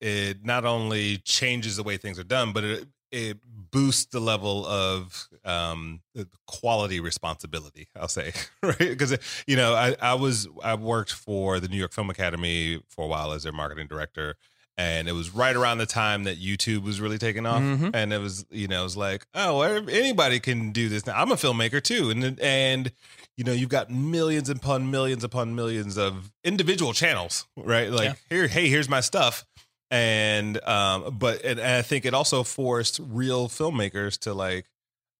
it 0.00 0.44
not 0.44 0.64
only 0.64 1.18
changes 1.18 1.76
the 1.76 1.82
way 1.82 1.96
things 1.96 2.18
are 2.18 2.24
done, 2.24 2.52
but 2.52 2.64
it 2.64 2.88
it 3.10 3.38
boosts 3.44 4.06
the 4.12 4.20
level 4.20 4.66
of 4.66 5.28
um, 5.44 6.02
quality 6.46 7.00
responsibility. 7.00 7.88
I'll 7.96 8.06
say 8.06 8.32
right 8.62 8.78
because 8.78 9.16
you 9.46 9.56
know 9.56 9.74
I 9.74 9.96
I 10.00 10.14
was 10.14 10.46
I 10.62 10.74
worked 10.74 11.12
for 11.12 11.58
the 11.58 11.68
New 11.68 11.78
York 11.78 11.92
Film 11.92 12.10
Academy 12.10 12.80
for 12.88 13.04
a 13.06 13.08
while 13.08 13.32
as 13.32 13.42
their 13.42 13.52
marketing 13.52 13.86
director. 13.88 14.36
And 14.78 15.08
it 15.08 15.12
was 15.12 15.34
right 15.34 15.56
around 15.56 15.78
the 15.78 15.86
time 15.86 16.22
that 16.24 16.40
YouTube 16.40 16.84
was 16.84 17.00
really 17.00 17.18
taking 17.18 17.46
off, 17.46 17.60
Mhm. 17.60 17.90
and 17.94 18.12
it 18.12 18.18
was, 18.18 18.46
you 18.48 18.68
know, 18.68 18.80
it 18.82 18.84
was 18.84 18.96
like, 18.96 19.26
oh, 19.34 19.60
anybody 19.60 20.38
can 20.38 20.70
do 20.70 20.88
this 20.88 21.04
now. 21.04 21.14
I'm 21.20 21.32
a 21.32 21.34
filmmaker 21.36 21.82
too, 21.82 22.10
and 22.10 22.38
and 22.40 22.92
you 23.36 23.42
know 23.44 23.52
you've 23.52 23.68
got 23.70 23.90
millions 23.90 24.48
upon 24.48 24.88
millions 24.90 25.24
upon 25.24 25.54
millions 25.56 25.98
of 25.98 26.30
individual 26.44 26.92
channels 26.92 27.46
right 27.56 27.88
like 27.90 28.04
Yeah. 28.08 28.14
here 28.30 28.48
hey 28.48 28.68
here's 28.68 28.88
my 28.88 29.00
stuff 29.00 29.44
and 29.92 30.62
um 30.66 31.16
but 31.18 31.42
and, 31.44 31.60
and 31.60 31.74
i 31.76 31.82
think 31.82 32.04
it 32.04 32.14
also 32.14 32.42
forced 32.42 32.98
real 33.00 33.48
filmmakers 33.48 34.18
to 34.20 34.34
like 34.34 34.66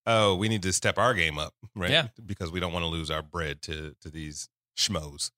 oh 0.04 0.34
we 0.34 0.48
need 0.48 0.62
to 0.64 0.72
step 0.72 0.98
our 0.98 1.14
game 1.14 1.38
up 1.38 1.54
right 1.76 1.90
Yeah. 1.92 2.08
because 2.26 2.50
we 2.50 2.58
don't 2.58 2.72
want 2.72 2.82
to 2.82 2.88
lose 2.88 3.08
our 3.10 3.22
bread 3.22 3.62
to 3.62 3.94
to 4.02 4.10
these 4.10 4.48
schmoes 4.76 5.30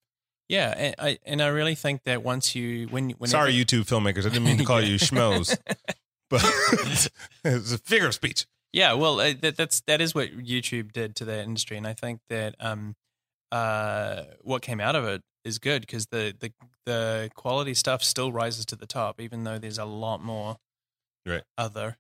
Yeah, 0.51 0.75
and 0.77 0.95
I 0.99 1.19
and 1.25 1.41
I 1.41 1.47
really 1.47 1.77
think 1.77 2.03
that 2.05 2.23
once 2.25 2.55
you 2.57 2.89
when 2.89 3.11
when 3.11 3.31
sorry 3.31 3.55
youtube 3.55 3.87
filmmakers 3.87 4.27
i 4.27 4.31
didn't 4.31 4.43
mean 4.45 4.59
to 4.59 4.65
call 4.73 4.83
you 4.83 4.97
schmoes 4.97 5.57
but 6.31 6.43
it's 7.45 7.73
a 7.73 7.79
figure 7.79 8.09
of 8.09 8.15
speech 8.15 8.47
Yeah, 8.73 8.95
well, 8.95 9.21
uh, 9.21 9.33
that, 9.43 9.57
that's 9.57 9.81
that 9.87 10.01
is 10.01 10.15
what 10.15 10.29
YouTube 10.37 10.93
did 10.93 11.15
to 11.17 11.25
the 11.25 11.43
industry, 11.43 11.77
and 11.77 11.87
I 11.87 11.93
think 11.95 12.21
that 12.29 12.55
um, 12.61 12.95
uh, 13.53 14.23
what 14.43 14.63
came 14.63 14.81
out 14.81 14.95
of 14.97 15.05
it 15.05 15.23
is 15.45 15.59
good 15.59 15.81
because 15.83 16.07
the, 16.07 16.35
the 16.39 16.53
the 16.87 17.31
quality 17.35 17.75
stuff 17.75 18.03
still 18.03 18.31
rises 18.33 18.65
to 18.67 18.77
the 18.77 18.87
top, 18.87 19.21
even 19.21 19.45
though 19.45 19.59
there's 19.59 19.79
a 19.79 19.85
lot 19.85 20.23
more 20.23 20.57
Right. 21.27 21.43
other. 21.59 21.97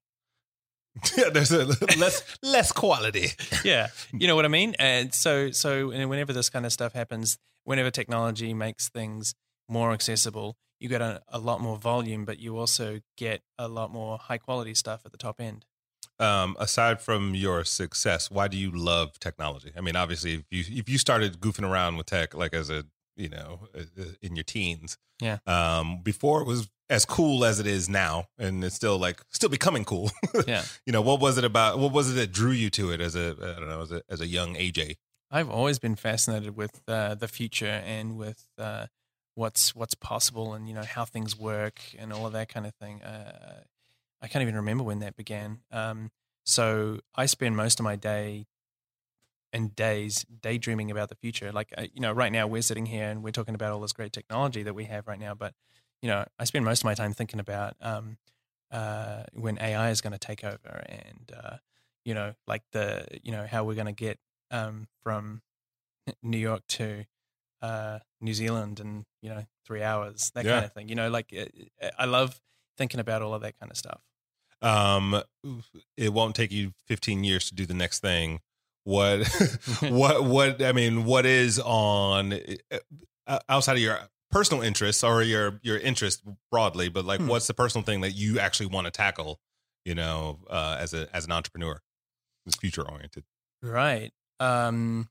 yeah 1.16 1.31
there's 1.31 1.53
a 1.53 1.64
less 1.98 2.22
less 2.42 2.72
quality 2.72 3.29
Yeah, 3.64 3.88
you 4.12 4.26
know 4.26 4.37
what 4.37 4.44
I 4.44 4.48
mean. 4.48 4.74
And 4.79 5.14
so 5.14 5.50
so 5.50 5.90
and 5.90 6.11
whenever 6.11 6.33
this 6.33 6.50
kind 6.50 6.66
of 6.66 6.72
stuff 6.72 6.92
happens, 6.92 7.38
whenever 7.64 7.90
technology 7.90 8.53
makes 8.55 8.88
things 8.88 9.35
more 9.68 9.92
accessible, 9.92 10.57
you 10.81 10.88
get 10.88 11.00
a, 11.00 11.22
a 11.29 11.38
lot 11.38 11.61
more 11.61 11.76
volume, 11.76 12.24
but 12.24 12.38
you 12.40 12.59
also 12.59 13.00
get 13.16 13.42
a 13.59 13.68
lot 13.68 13.92
more 13.92 14.18
high 14.18 14.38
quality 14.38 14.74
stuff 14.74 15.03
at 15.05 15.12
the 15.12 15.18
top 15.18 15.40
end. 15.40 15.64
um, 16.18 16.57
aside 16.59 17.00
from 17.00 17.35
your 17.35 17.64
success, 17.64 18.31
why 18.31 18.48
do 18.48 18.57
you 18.57 18.70
love 18.70 19.18
technology? 19.20 19.72
I 19.76 19.81
mean, 19.81 19.94
obviously, 19.96 20.35
if 20.35 20.44
you 20.50 20.64
if 20.81 20.88
you 20.88 20.98
started 20.98 21.40
goofing 21.40 21.68
around 21.70 21.96
with 21.98 22.07
tech 22.07 22.35
like 22.35 22.53
as 22.55 22.68
a 22.70 22.85
you 23.16 23.29
know 23.29 23.68
in 24.22 24.35
your 24.37 24.44
teens, 24.44 24.98
Yeah. 25.22 25.38
um, 25.46 26.00
before 26.03 26.40
it 26.42 26.46
was 26.46 26.68
as 26.90 27.05
cool 27.07 27.44
as 27.44 27.61
it 27.61 27.66
is 27.68 27.88
now, 27.88 28.26
and 28.37 28.62
it's 28.64 28.74
still 28.74 28.98
like 28.98 29.22
still 29.31 29.48
becoming 29.48 29.85
cool. 29.85 30.11
Yeah. 30.46 30.64
you 30.85 30.92
know, 30.92 31.03
what 31.03 31.20
was 31.20 31.38
it 31.38 31.44
about? 31.44 31.79
What 31.79 31.92
was 31.92 32.11
it 32.11 32.14
that 32.14 32.33
drew 32.33 32.50
you 32.50 32.70
to 32.70 32.90
it 32.90 33.00
as 33.00 33.14
a 33.14 33.37
I 33.40 33.61
don't 33.61 33.68
know 33.68 33.83
as 33.83 33.92
a 33.92 34.03
as 34.09 34.20
a 34.20 34.26
young 34.26 34.55
AJ? 34.57 34.96
I've 35.31 35.48
always 35.48 35.79
been 35.79 35.94
fascinated 35.94 36.57
with 36.57 36.83
uh, 36.88 37.14
the 37.14 37.29
future 37.29 37.83
and 37.87 38.18
with 38.18 38.46
uh, 38.59 38.87
what's 39.37 39.74
what's 39.74 39.94
possible 39.94 40.53
and 40.55 40.68
you 40.68 40.74
know 40.74 40.83
how 40.83 41.05
things 41.05 41.38
work 41.38 41.81
and 41.96 42.12
all 42.12 42.26
of 42.26 42.33
that 42.33 42.48
kind 42.48 42.66
of 42.66 42.74
thing. 42.74 43.03
Uh, 43.03 43.61
I 44.20 44.29
can't 44.29 44.42
even 44.42 44.57
remember 44.57 44.83
when 44.83 44.98
that 44.98 45.16
began. 45.16 45.61
Um, 45.70 46.11
so 46.44 47.00
I 47.14 47.26
spend 47.26 47.57
most 47.57 47.79
of 47.79 47.85
my 47.85 47.96
day 47.96 48.46
and 49.53 49.74
days 49.74 50.24
daydreaming 50.42 50.90
about 50.90 51.09
the 51.09 51.14
future. 51.14 51.53
Like 51.53 51.72
uh, 51.79 51.87
you 51.94 52.00
know, 52.00 52.12
right 52.12 52.33
now 52.33 52.46
we're 52.46 52.62
sitting 52.62 52.87
here 52.87 53.09
and 53.09 53.22
we're 53.22 53.31
talking 53.31 53.55
about 53.55 53.72
all 53.72 53.81
this 53.81 53.92
great 53.92 54.12
technology 54.12 54.62
that 54.64 54.74
we 54.74 54.85
have 54.85 55.07
right 55.07 55.18
now, 55.20 55.35
but 55.35 55.55
you 56.02 56.08
know, 56.08 56.24
I 56.38 56.44
spend 56.44 56.64
most 56.64 56.80
of 56.80 56.84
my 56.84 56.94
time 56.94 57.12
thinking 57.12 57.40
about 57.40 57.74
um, 57.80 58.18
uh, 58.70 59.24
when 59.32 59.58
AI 59.60 59.90
is 59.90 60.00
going 60.00 60.12
to 60.12 60.18
take 60.18 60.44
over 60.44 60.84
and 60.88 61.32
uh, 61.36 61.56
you 62.04 62.14
know, 62.14 62.34
like 62.46 62.62
the 62.72 63.06
you 63.22 63.32
know 63.32 63.46
how 63.46 63.64
we're 63.64 63.74
going 63.74 63.86
to 63.86 63.92
get 63.92 64.18
um, 64.50 64.88
from 65.02 65.42
New 66.22 66.38
York 66.38 66.62
to 66.68 67.04
uh, 67.62 67.98
New 68.20 68.34
Zealand 68.34 68.80
in 68.80 69.04
you 69.22 69.28
know 69.28 69.44
three 69.66 69.82
hours, 69.82 70.30
that 70.34 70.44
Yeah. 70.44 70.52
kind 70.54 70.64
of 70.64 70.72
thing. 70.72 70.88
You 70.88 70.94
know, 70.94 71.10
like 71.10 71.34
uh, 71.36 71.90
I 71.98 72.06
love 72.06 72.40
thinking 72.78 73.00
about 73.00 73.22
all 73.22 73.34
of 73.34 73.42
that 73.42 73.58
kind 73.58 73.70
of 73.70 73.76
stuff. 73.76 74.00
Um, 74.62 75.22
it 75.96 76.12
won't 76.12 76.36
take 76.36 76.52
you 76.52 76.72
15 76.86 77.24
years 77.24 77.48
to 77.48 77.54
do 77.54 77.66
the 77.66 77.74
next 77.74 78.00
thing. 78.00 78.40
What, 78.84 79.26
what, 79.88 80.24
what? 80.24 80.62
I 80.62 80.72
mean, 80.72 81.04
what 81.04 81.26
is 81.26 81.58
on 81.58 82.34
outside 83.48 83.74
of 83.74 83.82
your 83.82 83.98
personal 84.30 84.62
interests 84.62 85.04
or 85.04 85.22
your 85.22 85.60
your 85.62 85.78
interest 85.78 86.22
broadly? 86.50 86.88
But 86.88 87.04
like, 87.04 87.20
Hmm. 87.20 87.28
what's 87.28 87.46
the 87.46 87.54
personal 87.54 87.84
thing 87.84 88.00
that 88.02 88.12
you 88.12 88.38
actually 88.38 88.66
want 88.66 88.86
to 88.86 88.90
tackle? 88.90 89.40
You 89.84 89.94
know, 89.94 90.40
uh, 90.48 90.76
as 90.80 90.94
a 90.94 91.08
as 91.14 91.24
an 91.24 91.32
entrepreneur, 91.32 91.80
who's 92.44 92.56
future 92.56 92.88
oriented. 92.88 93.24
Right. 93.62 94.12
Um, 94.38 95.08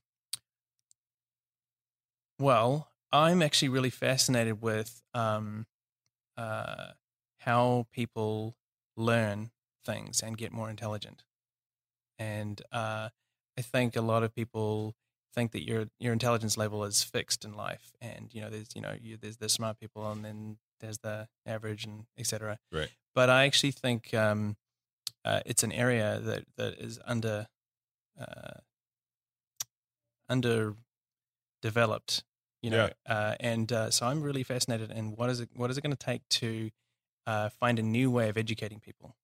well, 2.38 2.90
I'm 3.12 3.42
actually 3.42 3.68
really 3.68 3.90
fascinated 3.90 4.62
with 4.62 5.02
um, 5.14 5.66
uh, 6.36 6.92
how 7.40 7.88
people 7.92 8.56
learn 8.96 9.52
things 9.84 10.22
and 10.22 10.38
get 10.38 10.52
more 10.52 10.70
intelligent. 10.70 11.24
And 12.18 12.60
uh, 12.72 13.10
I 13.58 13.62
think 13.62 13.96
a 13.96 14.02
lot 14.02 14.22
of 14.22 14.34
people 14.34 14.96
think 15.34 15.52
that 15.52 15.66
your 15.66 15.86
your 15.98 16.12
intelligence 16.12 16.56
level 16.56 16.84
is 16.84 17.02
fixed 17.02 17.44
in 17.44 17.54
life, 17.54 17.92
and 18.00 18.30
you 18.32 18.40
know, 18.40 18.50
there's 18.50 18.74
you 18.74 18.82
know, 18.82 18.94
you, 19.00 19.16
there's 19.20 19.36
the 19.38 19.48
smart 19.48 19.78
people, 19.78 20.10
and 20.10 20.24
then 20.24 20.58
there's 20.80 20.98
the 20.98 21.28
average, 21.46 21.84
and 21.84 22.04
etc. 22.18 22.58
Right. 22.72 22.88
But 23.14 23.30
I 23.30 23.44
actually 23.44 23.72
think 23.72 24.14
um, 24.14 24.56
uh, 25.24 25.40
it's 25.46 25.62
an 25.62 25.72
area 25.72 26.20
that 26.22 26.44
that 26.56 26.74
is 26.74 26.98
under 27.04 27.46
uh, 28.20 28.60
underdeveloped, 30.28 32.24
you 32.62 32.70
know. 32.70 32.90
Uh, 33.08 33.34
and 33.40 33.72
uh, 33.72 33.90
so 33.90 34.06
I'm 34.06 34.22
really 34.22 34.42
fascinated 34.42 34.90
in 34.90 35.16
what 35.16 35.30
is 35.30 35.40
it 35.40 35.50
what 35.54 35.70
is 35.70 35.78
it 35.78 35.82
going 35.82 35.96
to 35.96 36.04
take 36.04 36.28
to 36.30 36.70
uh, 37.26 37.48
find 37.48 37.78
a 37.78 37.82
new 37.82 38.10
way 38.10 38.28
of 38.28 38.36
educating 38.36 38.80
people. 38.80 39.16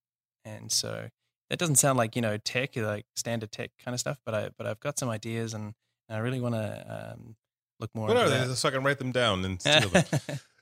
And 0.44 0.70
so 0.70 1.08
that 1.50 1.58
doesn't 1.58 1.76
sound 1.76 1.98
like 1.98 2.16
you 2.16 2.22
know 2.22 2.36
tech, 2.38 2.76
like 2.76 3.06
standard 3.14 3.52
tech 3.52 3.70
kind 3.82 3.94
of 3.94 4.00
stuff, 4.00 4.18
but 4.24 4.34
I 4.34 4.50
but 4.56 4.66
I've 4.66 4.80
got 4.80 4.98
some 4.98 5.08
ideas 5.08 5.54
and 5.54 5.74
I 6.08 6.18
really 6.18 6.40
want 6.40 6.54
to 6.54 7.12
um, 7.14 7.36
look 7.80 7.90
more. 7.94 8.08
What 8.08 8.16
are 8.16 8.28
they? 8.28 8.54
So 8.54 8.68
I 8.68 8.72
can 8.72 8.84
write 8.84 8.98
them 8.98 9.12
down 9.12 9.44
and 9.44 9.60
steal 9.62 9.88
them. 9.88 10.04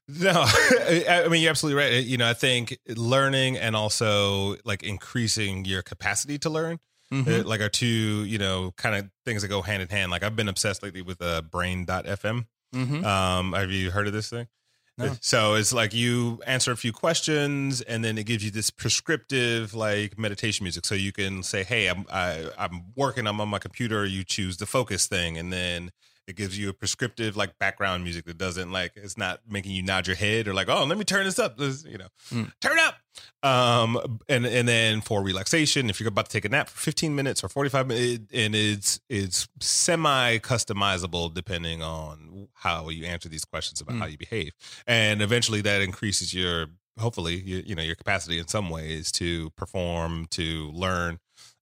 No, 0.07 0.33
I 0.47 1.27
mean 1.31 1.41
you're 1.43 1.51
absolutely 1.51 1.83
right. 1.83 2.05
You 2.05 2.19
know, 2.19 2.29
I 2.29 2.35
think 2.35 2.79
learning 2.89 3.57
and 3.57 3.75
also 3.75 4.57
like 4.65 4.83
increasing 4.83 5.65
your 5.65 5.83
capacity 5.83 6.39
to 6.41 6.51
learn, 6.51 6.79
uh, 7.13 7.43
like 7.45 7.61
are 7.61 7.69
two 7.69 8.25
you 8.25 8.39
know 8.39 8.73
kind 8.77 8.97
of 8.97 9.11
things 9.25 9.43
that 9.43 9.49
go 9.49 9.63
hand 9.63 9.83
in 9.83 9.89
hand. 9.89 10.11
Like 10.11 10.23
I've 10.23 10.37
been 10.37 10.49
obsessed 10.49 10.83
lately 10.83 11.03
with 11.03 11.23
uh, 11.23 11.43
Brain.fm. 11.43 12.47
Mhm. 12.75 13.05
Um, 13.05 13.53
have 13.53 13.71
you 13.71 13.91
heard 13.93 14.07
of 14.07 14.13
this 14.13 14.29
thing? 14.29 14.49
No. 14.97 15.17
So 15.21 15.55
it's 15.55 15.73
like 15.73 15.93
you 15.93 16.41
answer 16.47 16.71
a 16.71 16.77
few 16.77 16.93
questions, 16.93 17.81
and 17.81 18.05
then 18.05 18.17
it 18.17 18.27
gives 18.27 18.45
you 18.45 18.51
this 18.53 18.71
prescriptive 18.71 19.75
like 19.75 20.17
meditation 20.19 20.65
music. 20.65 20.85
So 20.87 20.95
you 20.95 21.13
can 21.13 21.43
say, 21.43 21.65
"Hey, 21.65 21.89
I'm 21.89 22.07
I, 22.13 22.49
I'm 22.57 22.85
working. 22.95 23.27
I'm 23.27 23.41
on 23.41 23.49
my 23.49 23.59
computer." 23.59 24.05
You 24.07 24.23
choose 24.23 24.59
the 24.59 24.67
focus 24.67 25.09
thing, 25.09 25.37
and 25.37 25.53
then 25.53 25.91
it 26.27 26.37
gives 26.37 26.59
you 26.59 26.69
a 26.69 26.73
prescriptive 26.73 27.37
like 27.37 27.59
background 27.59 28.03
music 28.05 28.25
that 28.25 28.39
doesn't 28.39 28.73
like 28.73 28.93
it's 28.97 29.19
not 29.19 29.41
making 29.49 29.73
you 29.73 29.83
nod 29.83 30.07
your 30.07 30.17
head 30.17 30.49
or 30.49 30.55
like, 30.55 30.69
"Oh, 30.69 30.85
let 30.85 30.97
me 30.99 31.05
turn 31.05 31.25
this 31.25 31.39
up." 31.39 31.59
This, 31.59 31.85
you 31.85 31.99
know, 31.99 32.09
Mm. 32.31 32.53
turn 32.61 32.79
up. 32.79 32.97
Um, 33.43 34.19
and 34.29 34.47
and 34.47 34.67
then 34.67 35.01
for 35.01 35.23
relaxation, 35.23 35.91
if 35.91 36.01
you're 36.01 36.09
about 36.09 36.27
to 36.27 36.33
take 36.33 36.45
a 36.45 36.49
nap 36.49 36.69
for 36.69 36.79
15 36.79 37.15
minutes 37.15 37.45
or 37.45 37.49
45 37.49 37.87
minutes, 37.87 38.25
and 38.33 38.55
it's 38.55 39.01
it's 39.09 39.47
semi 39.61 40.39
customizable 40.39 41.33
depending 41.33 41.83
on 41.83 42.49
how 42.55 42.89
you 42.89 43.05
answer 43.05 43.29
these 43.29 43.45
questions 43.45 43.81
about 43.81 43.97
Mm. 43.97 44.01
how 44.01 44.07
you 44.07 44.19
behave, 44.19 44.53
and 44.87 45.21
eventually 45.23 45.61
that 45.61 45.83
increases 45.83 46.33
your 46.35 46.67
hopefully 46.99 47.35
you, 47.41 47.63
you 47.67 47.75
know 47.75 47.83
your 47.83 47.97
capacity 47.97 48.39
in 48.39 48.47
some 48.49 48.71
ways 48.71 49.11
to 49.13 49.51
perform 49.51 50.27
to 50.31 50.71
learn. 50.73 51.19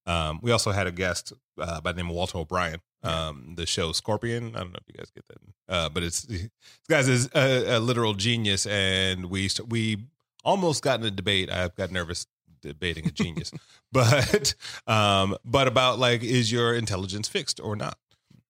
Um, 0.07 0.41
we 0.43 0.51
also 0.51 0.73
had 0.73 0.87
a 0.87 0.93
guest 0.93 1.33
uh, 1.59 1.81
by 1.81 1.93
the 1.93 1.99
name 1.99 2.11
of 2.11 2.17
Walter 2.17 2.38
O'Brien. 2.38 2.81
Um, 3.05 3.55
the 3.57 3.67
show 3.67 3.91
Scorpion. 3.91 4.55
I 4.55 4.61
don't 4.61 4.73
know 4.73 4.79
if 4.81 4.87
you 4.87 4.95
guys 4.97 5.11
get 5.11 5.27
that, 5.27 5.38
uh, 5.69 5.88
but 5.88 6.05
it's 6.05 6.23
this 6.23 6.49
guy's 6.88 7.09
is 7.09 7.29
a, 7.35 7.77
a 7.77 7.81
literal 7.81 8.15
genius, 8.15 8.65
and 8.65 9.27
we 9.27 9.51
we 9.69 10.05
almost 10.45 10.85
got 10.85 11.01
in 11.01 11.07
a 11.07 11.11
debate. 11.11 11.51
I 11.51 11.69
got 11.69 11.91
nervous 11.91 12.27
debating 12.61 13.07
a 13.07 13.11
genius, 13.11 13.51
but 13.93 14.55
um, 14.87 15.37
but 15.45 15.67
about 15.67 15.99
like 15.99 16.23
is 16.23 16.53
your 16.53 16.75
intelligence 16.75 17.27
fixed 17.27 17.59
or 17.61 17.75
not? 17.75 17.99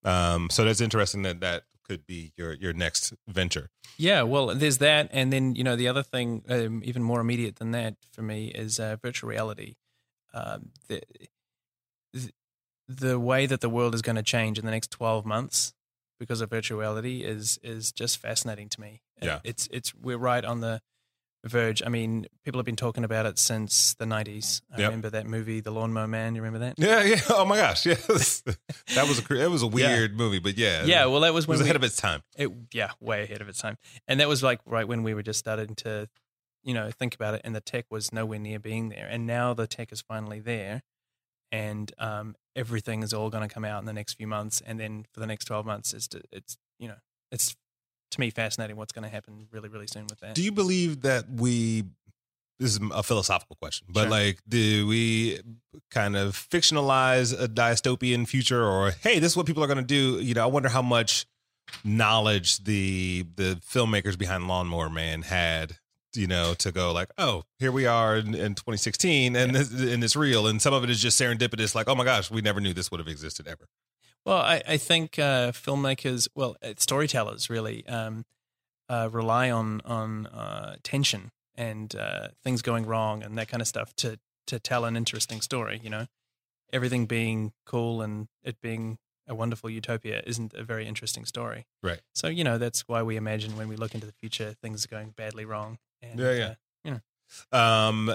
Um, 0.04 0.50
so 0.50 0.64
that's 0.64 0.82
interesting 0.82 1.22
that 1.22 1.40
that 1.40 1.62
could 1.82 2.06
be 2.06 2.32
your 2.36 2.52
your 2.52 2.72
next 2.72 3.14
venture. 3.26 3.70
Yeah, 3.96 4.22
well, 4.22 4.54
there's 4.54 4.78
that, 4.78 5.08
and 5.12 5.32
then 5.32 5.54
you 5.54 5.64
know 5.64 5.76
the 5.76 5.88
other 5.88 6.02
thing, 6.02 6.44
um, 6.48 6.82
even 6.84 7.02
more 7.02 7.20
immediate 7.20 7.56
than 7.56 7.72
that 7.72 7.96
for 8.12 8.22
me, 8.22 8.48
is 8.48 8.78
uh, 8.78 8.96
virtual 9.00 9.30
reality. 9.30 9.76
Um, 10.34 10.70
the, 10.88 11.02
the 12.88 13.18
way 13.18 13.46
that 13.46 13.60
the 13.60 13.68
world 13.70 13.94
is 13.94 14.02
going 14.02 14.16
to 14.16 14.22
change 14.22 14.58
in 14.58 14.64
the 14.64 14.70
next 14.70 14.90
12 14.90 15.24
months 15.24 15.72
because 16.18 16.40
of 16.40 16.50
virtuality 16.50 17.22
is 17.24 17.58
is 17.62 17.92
just 17.92 18.18
fascinating 18.18 18.68
to 18.68 18.80
me. 18.80 19.02
Yeah. 19.20 19.38
it's 19.44 19.68
it's 19.72 19.94
we're 19.94 20.18
right 20.18 20.44
on 20.44 20.60
the 20.60 20.80
verge. 21.44 21.82
I 21.84 21.88
mean, 21.88 22.26
people 22.44 22.58
have 22.60 22.64
been 22.66 22.76
talking 22.76 23.02
about 23.02 23.26
it 23.26 23.36
since 23.38 23.94
the 23.94 24.04
90s. 24.04 24.60
I 24.72 24.78
Yep. 24.80 24.86
remember 24.88 25.10
that 25.10 25.26
movie, 25.26 25.58
The 25.60 25.72
Lawnmower 25.72 26.06
Man. 26.06 26.36
You 26.36 26.42
remember 26.42 26.64
that? 26.66 26.74
Yeah, 26.78 27.02
yeah. 27.02 27.20
Oh 27.30 27.44
my 27.44 27.56
gosh, 27.56 27.84
yes. 27.86 28.40
that 28.94 29.08
was 29.08 29.18
a 29.28 29.34
it 29.42 29.50
was 29.50 29.62
a 29.62 29.66
weird 29.66 30.16
movie, 30.16 30.38
but 30.38 30.56
yeah, 30.56 30.84
Yeah, 30.84 31.06
well, 31.06 31.20
that 31.20 31.34
was 31.34 31.44
it 31.44 31.48
when 31.48 31.54
was 31.54 31.60
we, 31.62 31.64
ahead 31.66 31.76
of 31.76 31.82
its 31.84 31.96
time. 31.96 32.22
It, 32.36 32.50
yeah, 32.72 32.90
way 33.00 33.24
ahead 33.24 33.40
of 33.40 33.48
its 33.48 33.58
time. 33.60 33.76
And 34.06 34.20
that 34.20 34.28
was 34.28 34.42
like 34.42 34.60
right 34.66 34.86
when 34.86 35.02
we 35.02 35.14
were 35.14 35.22
just 35.22 35.38
starting 35.40 35.74
to, 35.76 36.08
you 36.62 36.74
know, 36.74 36.90
think 36.92 37.14
about 37.16 37.34
it, 37.34 37.40
and 37.44 37.54
the 37.56 37.60
tech 37.60 37.86
was 37.90 38.12
nowhere 38.12 38.38
near 38.38 38.58
being 38.60 38.88
there. 38.90 39.08
And 39.10 39.26
now 39.26 39.54
the 39.54 39.66
tech 39.66 39.90
is 39.92 40.00
finally 40.00 40.38
there, 40.38 40.82
and 41.52 41.92
um, 41.98 42.34
everything 42.56 43.04
is 43.04 43.12
all 43.14 43.30
going 43.30 43.46
to 43.48 43.54
come 43.54 43.64
out 43.64 43.78
in 43.80 43.86
the 43.86 43.92
next 43.92 44.14
few 44.14 44.26
months. 44.26 44.60
And 44.66 44.80
then 44.80 45.04
for 45.12 45.20
the 45.20 45.26
next 45.28 45.44
twelve 45.44 45.64
months, 45.66 45.92
it's 45.94 46.08
it's 46.32 46.56
you 46.80 46.88
know, 46.88 46.96
it's 47.30 47.54
to 48.10 48.20
me 48.20 48.30
fascinating 48.30 48.76
what's 48.76 48.92
going 48.92 49.04
to 49.04 49.08
happen 49.08 49.46
really 49.52 49.68
really 49.68 49.86
soon 49.86 50.06
with 50.08 50.18
that. 50.20 50.34
Do 50.34 50.42
you 50.42 50.52
believe 50.52 51.02
that 51.02 51.30
we? 51.30 51.84
This 52.58 52.72
is 52.76 52.80
a 52.92 53.02
philosophical 53.02 53.56
question, 53.56 53.88
but 53.90 54.02
Sure. 54.02 54.10
like, 54.10 54.38
do 54.48 54.86
we 54.86 55.40
kind 55.90 56.14
of 56.16 56.34
fictionalize 56.36 57.32
a 57.36 57.48
dystopian 57.48 58.28
future, 58.28 58.64
or 58.64 58.92
hey, 59.02 59.18
this 59.18 59.32
is 59.32 59.36
what 59.36 59.46
people 59.46 59.64
are 59.64 59.66
going 59.66 59.78
to 59.78 59.82
do? 59.84 60.20
You 60.20 60.34
know, 60.34 60.42
I 60.44 60.46
wonder 60.46 60.68
how 60.68 60.82
much 60.82 61.26
knowledge 61.84 62.62
the 62.64 63.24
the 63.36 63.60
filmmakers 63.68 64.16
behind 64.18 64.48
Lawnmower 64.48 64.90
Man 64.90 65.22
had. 65.22 65.76
You 66.14 66.26
know, 66.26 66.54
to 66.54 66.72
go 66.72 66.92
like, 66.92 67.10
oh, 67.18 67.44
here 67.58 67.72
we 67.72 67.86
are 67.86 68.16
in, 68.16 68.34
in 68.34 68.54
2016, 68.54 69.34
and 69.34 69.54
this, 69.54 69.70
and 69.70 70.04
it's 70.04 70.16
real, 70.16 70.46
and 70.46 70.60
some 70.60 70.74
of 70.74 70.84
it 70.84 70.90
is 70.90 71.00
just 71.00 71.20
serendipitous. 71.20 71.74
Like, 71.74 71.88
oh 71.88 71.94
my 71.94 72.04
gosh, 72.04 72.30
we 72.30 72.40
never 72.40 72.60
knew 72.60 72.72
this 72.72 72.90
would 72.90 73.00
have 73.00 73.08
existed 73.08 73.46
ever. 73.46 73.68
Well, 74.24 74.38
I, 74.38 74.62
I 74.68 74.76
think 74.76 75.18
uh, 75.18 75.52
filmmakers, 75.52 76.28
well, 76.34 76.56
uh, 76.62 76.74
storytellers 76.76 77.50
really 77.50 77.86
um, 77.86 78.24
uh, 78.88 79.08
rely 79.10 79.50
on 79.50 79.80
on 79.84 80.26
uh, 80.26 80.76
tension 80.82 81.32
and 81.54 81.94
uh, 81.96 82.28
things 82.42 82.62
going 82.62 82.86
wrong 82.86 83.22
and 83.22 83.36
that 83.38 83.48
kind 83.48 83.60
of 83.60 83.68
stuff 83.68 83.94
to 83.96 84.18
to 84.46 84.58
tell 84.58 84.84
an 84.84 84.96
interesting 84.96 85.40
story. 85.40 85.80
You 85.82 85.90
know, 85.90 86.06
everything 86.72 87.06
being 87.06 87.52
cool 87.64 88.02
and 88.02 88.28
it 88.42 88.60
being 88.60 88.98
a 89.26 89.34
wonderful 89.34 89.70
utopia 89.70 90.22
isn't 90.26 90.52
a 90.54 90.62
very 90.62 90.86
interesting 90.86 91.24
story. 91.24 91.66
Right. 91.82 92.00
So 92.14 92.28
you 92.28 92.44
know 92.44 92.58
that's 92.58 92.86
why 92.88 93.02
we 93.02 93.16
imagine 93.16 93.56
when 93.56 93.68
we 93.68 93.76
look 93.76 93.94
into 93.94 94.06
the 94.06 94.12
future 94.12 94.54
things 94.62 94.84
are 94.84 94.88
going 94.88 95.10
badly 95.16 95.44
wrong. 95.44 95.78
And, 96.02 96.18
Yeah, 96.18 96.54
yeah. 96.84 96.98
uh, 97.52 97.56
um 97.56 98.14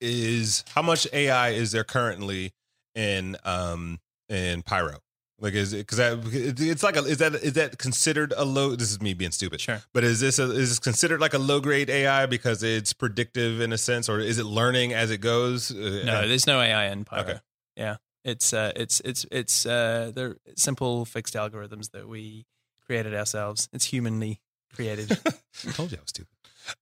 is 0.00 0.64
how 0.74 0.82
much 0.82 1.06
AI 1.12 1.50
is 1.50 1.72
there 1.72 1.84
currently 1.84 2.52
in 2.94 3.36
um 3.44 4.00
in 4.28 4.62
Pyro? 4.62 4.98
Like 5.40 5.54
is 5.54 5.72
it 5.72 5.78
because 5.86 5.98
that 5.98 6.18
it's 6.32 6.82
like 6.82 6.96
a 6.96 7.00
is 7.00 7.18
that 7.18 7.34
is 7.36 7.52
that 7.52 7.78
considered 7.78 8.32
a 8.36 8.44
low? 8.44 8.74
This 8.74 8.90
is 8.90 9.00
me 9.00 9.14
being 9.14 9.30
stupid, 9.30 9.60
sure. 9.60 9.82
but 9.92 10.02
is 10.02 10.18
this 10.18 10.40
a, 10.40 10.50
is 10.50 10.70
this 10.70 10.78
considered 10.80 11.20
like 11.20 11.32
a 11.34 11.38
low 11.38 11.60
grade 11.60 11.88
AI 11.90 12.26
because 12.26 12.64
it's 12.64 12.92
predictive 12.92 13.60
in 13.60 13.72
a 13.72 13.78
sense, 13.78 14.08
or 14.08 14.18
is 14.18 14.38
it 14.38 14.46
learning 14.46 14.94
as 14.94 15.12
it 15.12 15.18
goes? 15.18 15.70
Uh, 15.70 16.02
No, 16.04 16.26
there's 16.26 16.46
no 16.48 16.60
AI 16.60 16.86
in 16.86 17.04
Pyro. 17.04 17.22
Okay. 17.22 17.38
Yeah, 17.76 17.96
it's 18.24 18.52
uh, 18.52 18.72
it's 18.74 18.98
it's 19.04 19.26
it's 19.30 19.64
uh, 19.64 20.10
they're 20.12 20.36
simple 20.56 21.04
fixed 21.04 21.34
algorithms 21.34 21.92
that 21.92 22.08
we 22.08 22.44
created 22.84 23.14
ourselves. 23.14 23.68
It's 23.72 23.84
humanly 23.84 24.40
created. 24.74 25.12
I 25.68 25.70
told 25.70 25.92
you 25.92 25.98
I 25.98 26.00
was 26.00 26.08
stupid. 26.08 26.34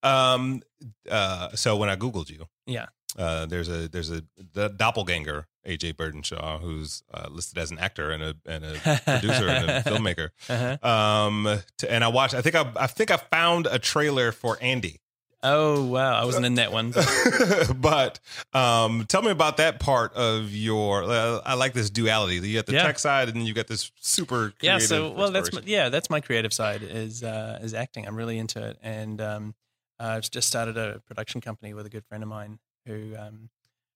Um. 0.03 0.63
Uh. 1.11 1.51
So 1.55 1.77
when 1.77 1.89
I 1.89 1.97
googled 1.97 2.31
you, 2.31 2.47
Yeah. 2.67 2.87
Uh, 3.19 3.47
there's 3.47 3.69
a 3.69 3.89
there's 3.89 4.11
a 4.11 4.23
the 4.53 4.69
doppelganger 4.69 5.47
AJ 5.67 5.95
Bertenshaw 5.95 6.61
who's 6.61 7.03
uh, 7.15 7.29
listed 7.31 7.57
as 7.57 7.71
an 7.71 7.79
actor 7.79 8.11
and 8.11 8.23
a 8.23 8.35
and 8.45 8.63
a 8.65 9.01
producer 9.05 9.49
and 9.49 9.71
a 9.71 9.83
filmmaker. 9.91 10.31
uh-huh. 10.51 10.87
Um, 10.87 11.59
to, 11.79 11.91
and 11.91 12.05
I 12.05 12.09
watched. 12.09 12.35
I 12.35 12.43
think 12.43 12.55
I 12.57 12.71
I 12.77 12.87
think 12.87 13.11
I 13.11 13.17
found 13.17 13.67
a 13.67 13.79
trailer 13.79 14.33
for 14.33 14.59
Andy. 14.61 15.01
Oh 15.43 15.85
wow, 15.87 16.13
I 16.21 16.25
wasn't 16.27 16.45
in 16.45 16.55
that 16.57 16.73
one. 16.73 16.93
but 17.77 18.19
um, 18.53 19.07
tell 19.09 19.23
me 19.23 19.31
about 19.31 19.59
that 19.59 19.81
part 19.81 20.13
of 20.15 20.53
your. 20.55 21.05
Uh, 21.05 21.41
I 21.45 21.55
like 21.55 21.73
this 21.73 21.89
duality. 21.91 22.37
You 22.47 22.55
got 22.59 22.67
the 22.67 22.73
Yeah. 22.75 22.83
tech 22.83 22.99
side, 22.99 23.29
and 23.29 23.37
then 23.39 23.47
you 23.47 23.55
got 23.55 23.67
this 23.67 23.93
super. 24.01 24.53
yeah, 24.61 24.73
Creative 24.79 24.89
so 24.89 25.11
well, 25.13 25.31
that's 25.31 25.53
my, 25.53 25.61
yeah, 25.65 25.89
that's 25.89 26.11
my 26.11 26.21
creative 26.21 26.53
side 26.53 26.83
is 26.83 27.23
uh, 27.23 27.61
is 27.63 27.75
acting. 27.75 28.07
I'm 28.07 28.17
really 28.17 28.39
into 28.39 28.63
it, 28.63 28.79
and 28.83 29.21
um, 29.21 29.55
I've 29.99 30.31
just 30.31 30.49
started 30.49 30.77
a 30.77 31.01
production 31.07 31.41
company 31.41 31.73
with 31.75 31.87
a 31.87 31.89
good 31.91 32.05
friend 32.07 32.23
of 32.23 32.29
mine 32.29 32.59
who 32.87 33.15
um, 33.19 33.51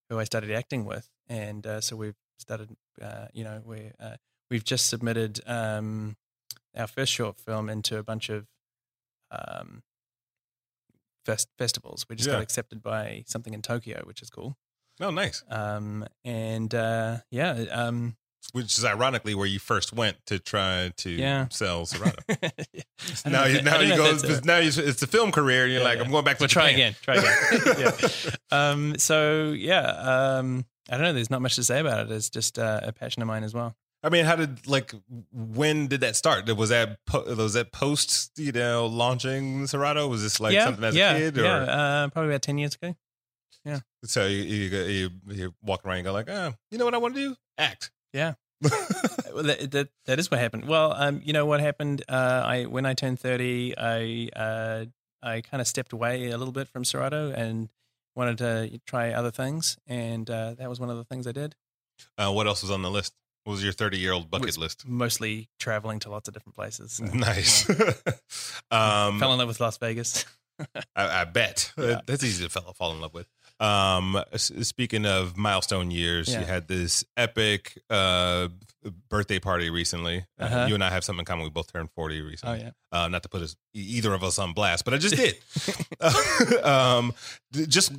who 0.09 0.19
I 0.19 0.25
started 0.25 0.51
acting 0.51 0.85
with, 0.85 1.09
and 1.29 1.67
uh, 1.67 1.81
so 1.81 1.97
we've 1.97 2.17
started. 2.39 2.77
Uh, 3.01 3.27
you 3.33 3.45
know, 3.45 3.63
we 3.65 3.91
uh, 4.01 4.17
we've 4.51 4.65
just 4.65 4.89
submitted 4.89 5.41
um, 5.47 6.17
our 6.77 6.87
first 6.87 7.13
short 7.13 7.39
film 7.39 7.69
into 7.69 7.97
a 7.99 8.03
bunch 8.03 8.29
of 8.31 8.47
um, 9.31 9.83
fest- 11.25 11.49
festivals. 11.59 12.07
We 12.09 12.17
just 12.17 12.29
Yeah. 12.29 12.35
got 12.37 12.43
accepted 12.43 12.83
by 12.83 13.25
something 13.27 13.55
in 13.55 13.63
Tokyo, 13.63 14.03
which 14.05 14.23
is 14.23 14.31
cool. 14.31 14.57
oh 15.01 15.11
nice. 15.11 15.43
Um, 15.49 16.07
and 16.25 16.75
uh, 16.75 17.19
yeah, 17.31 17.53
um, 17.71 18.17
Which 18.53 18.79
is 18.79 18.85
ironically 18.85 19.35
where 19.35 19.47
you 19.47 19.59
first 19.61 19.93
went 19.93 20.17
to 20.27 20.39
try 20.39 20.93
to 20.97 21.11
Yeah. 21.11 21.47
sell 21.51 21.87
Serato. 21.91 22.21
Now 23.25 23.45
you 23.45 23.63
now 23.63 23.81
you 23.81 23.97
go 23.97 24.17
now 24.45 24.59
you, 24.59 24.71
it's 24.77 25.03
a 25.03 25.07
film 25.07 25.31
career 25.31 25.65
and 25.65 25.73
you're 25.73 25.83
Yeah, 25.83 25.87
like 25.89 25.99
yeah. 25.99 26.05
I'm 26.05 26.11
going 26.11 26.25
back 26.25 26.39
to 26.39 26.43
We'll 26.43 26.49
try 26.49 26.71
again. 26.71 26.95
Try 27.03 27.17
again. 27.17 27.61
yeah. 27.79 28.31
Um, 28.51 28.99
so 28.99 29.53
yeah, 29.57 29.83
um, 30.39 30.65
I 30.89 30.95
don't 30.97 31.03
know. 31.03 31.13
There's 31.13 31.31
not 31.31 31.43
much 31.43 31.55
to 31.57 31.65
say 31.65 31.79
about 31.81 32.07
it. 32.07 32.13
It's 32.13 32.31
just 32.31 32.59
uh, 32.59 32.81
a 32.83 32.93
passion 32.93 33.23
of 33.23 33.29
mine 33.29 33.45
as 33.45 33.55
well. 33.55 33.77
I 34.03 34.09
mean, 34.09 34.25
how 34.25 34.35
did 34.37 34.67
like 34.67 34.95
when 35.33 35.87
did 35.87 36.01
that 36.01 36.17
start? 36.17 36.47
Was 36.57 36.71
that 36.71 36.99
po- 37.07 37.33
was 37.35 37.53
that 37.53 37.71
post 37.71 38.33
you 38.37 38.51
know 38.53 38.87
launching 38.87 39.67
Serato? 39.67 40.09
Was 40.09 40.23
this 40.23 40.41
like 40.41 40.59
something 40.59 40.83
as 40.85 40.97
a 40.97 40.99
kid 41.19 41.39
or 41.39 41.45
yeah. 41.45 41.57
Uh, 41.57 42.09
probably 42.09 42.31
about 42.31 42.43
ten 42.43 42.57
years 42.59 42.75
ago. 42.75 42.97
Yeah. 43.65 43.81
So 44.05 44.27
you 44.27 44.39
you, 44.43 44.71
go- 44.71 44.85
you 44.87 45.11
you 45.29 45.55
walk 45.63 45.85
around 45.85 45.97
and 45.99 46.05
go 46.07 46.13
like, 46.13 46.31
oh, 46.31 46.55
you 46.71 46.79
know 46.79 46.87
what 46.87 46.95
I 46.95 46.99
want 46.99 47.15
to 47.15 47.21
do? 47.21 47.37
Act. 47.59 47.91
Yeah. 48.13 48.35
Well, 49.33 49.45
that, 49.45 49.71
that 49.71 49.89
that 50.07 50.19
is 50.19 50.29
what 50.29 50.41
happened. 50.41 50.67
Well, 50.67 50.93
um, 50.93 51.21
you 51.25 51.33
know 51.33 51.47
what 51.47 51.61
happened? 51.61 52.03
Uh, 52.09 52.43
I 52.45 52.65
when 52.65 52.85
I 52.85 52.95
turned 52.95 53.21
thirty, 53.21 53.73
I 53.79 54.29
uh, 54.35 54.87
I 55.23 55.41
kind 55.41 55.61
of 55.61 55.69
stepped 55.69 55.93
away 55.93 56.31
a 56.31 56.37
little 56.37 56.53
bit 56.53 56.67
from 56.67 56.85
Serato 56.85 57.31
and 57.31 57.69
wanted 58.17 58.39
to 58.39 58.81
try 58.87 59.13
other 59.13 59.31
things, 59.31 59.79
and 59.87 60.29
uh, 60.29 60.55
that 60.55 60.69
was 60.69 60.81
one 60.81 60.91
of 60.91 60.97
the 60.97 61.05
things 61.05 61.29
I 61.29 61.33
did. 61.33 61.55
Uh, 62.19 62.33
what 62.33 62.49
else 62.49 62.63
was 62.63 62.73
on 62.73 62.83
the 62.83 62.91
list? 62.91 63.15
What 63.45 63.53
was 63.53 63.63
your 63.63 63.73
30 63.73 63.99
year 63.99 64.13
old 64.13 64.31
bucket 64.33 64.59
list? 64.59 64.85
Mostly 64.87 65.49
traveling 65.61 66.01
to 66.01 66.11
lots 66.11 66.27
of 66.27 66.35
different 66.35 66.57
places. 66.57 66.95
so, 66.95 67.05
Nice. 67.15 67.71
um, 68.73 69.21
Fell 69.21 69.33
in 69.33 69.39
love 69.39 69.47
with 69.49 69.61
Las 69.61 69.79
Vegas. 69.79 70.27
I, 70.97 71.21
I 71.21 71.25
bet 71.25 71.73
Yeah. 71.79 72.01
that's 72.05 72.25
easy 72.25 72.45
to 72.45 72.51
fall, 72.51 72.73
fall 72.75 72.93
in 72.93 73.01
love 73.01 73.15
with. 73.15 73.29
Um, 73.61 74.23
speaking 74.37 75.05
of 75.07 75.37
milestone 75.37 75.91
years, 75.91 76.29
Yeah. 76.33 76.41
you 76.41 76.47
had 76.47 76.67
this 76.67 77.05
epic 77.17 77.79
uh, 77.91 78.49
birthday 79.11 79.39
party 79.39 79.69
recently. 79.69 80.25
Uh, 80.41 80.45
Uh-huh. 80.45 80.67
you 80.69 80.75
and 80.75 80.83
I 80.83 80.89
have 80.89 81.05
something 81.05 81.21
in 81.21 81.25
common. 81.27 81.45
We 81.45 81.51
both 81.51 81.71
turned 81.71 81.91
40 81.95 82.23
recently. 82.23 82.61
Oh 82.61 82.65
yeah. 82.65 82.71
uh, 83.05 83.09
not 83.09 83.23
to 83.25 83.29
put 83.29 83.43
us, 83.43 83.55
either 83.75 84.15
of 84.15 84.25
us 84.25 84.39
on 84.39 84.55
blast, 84.55 84.87
but 84.87 84.95
I 84.95 84.97
just 84.97 85.15
did. 85.17 85.37
um, 86.65 87.13
just 87.53 87.93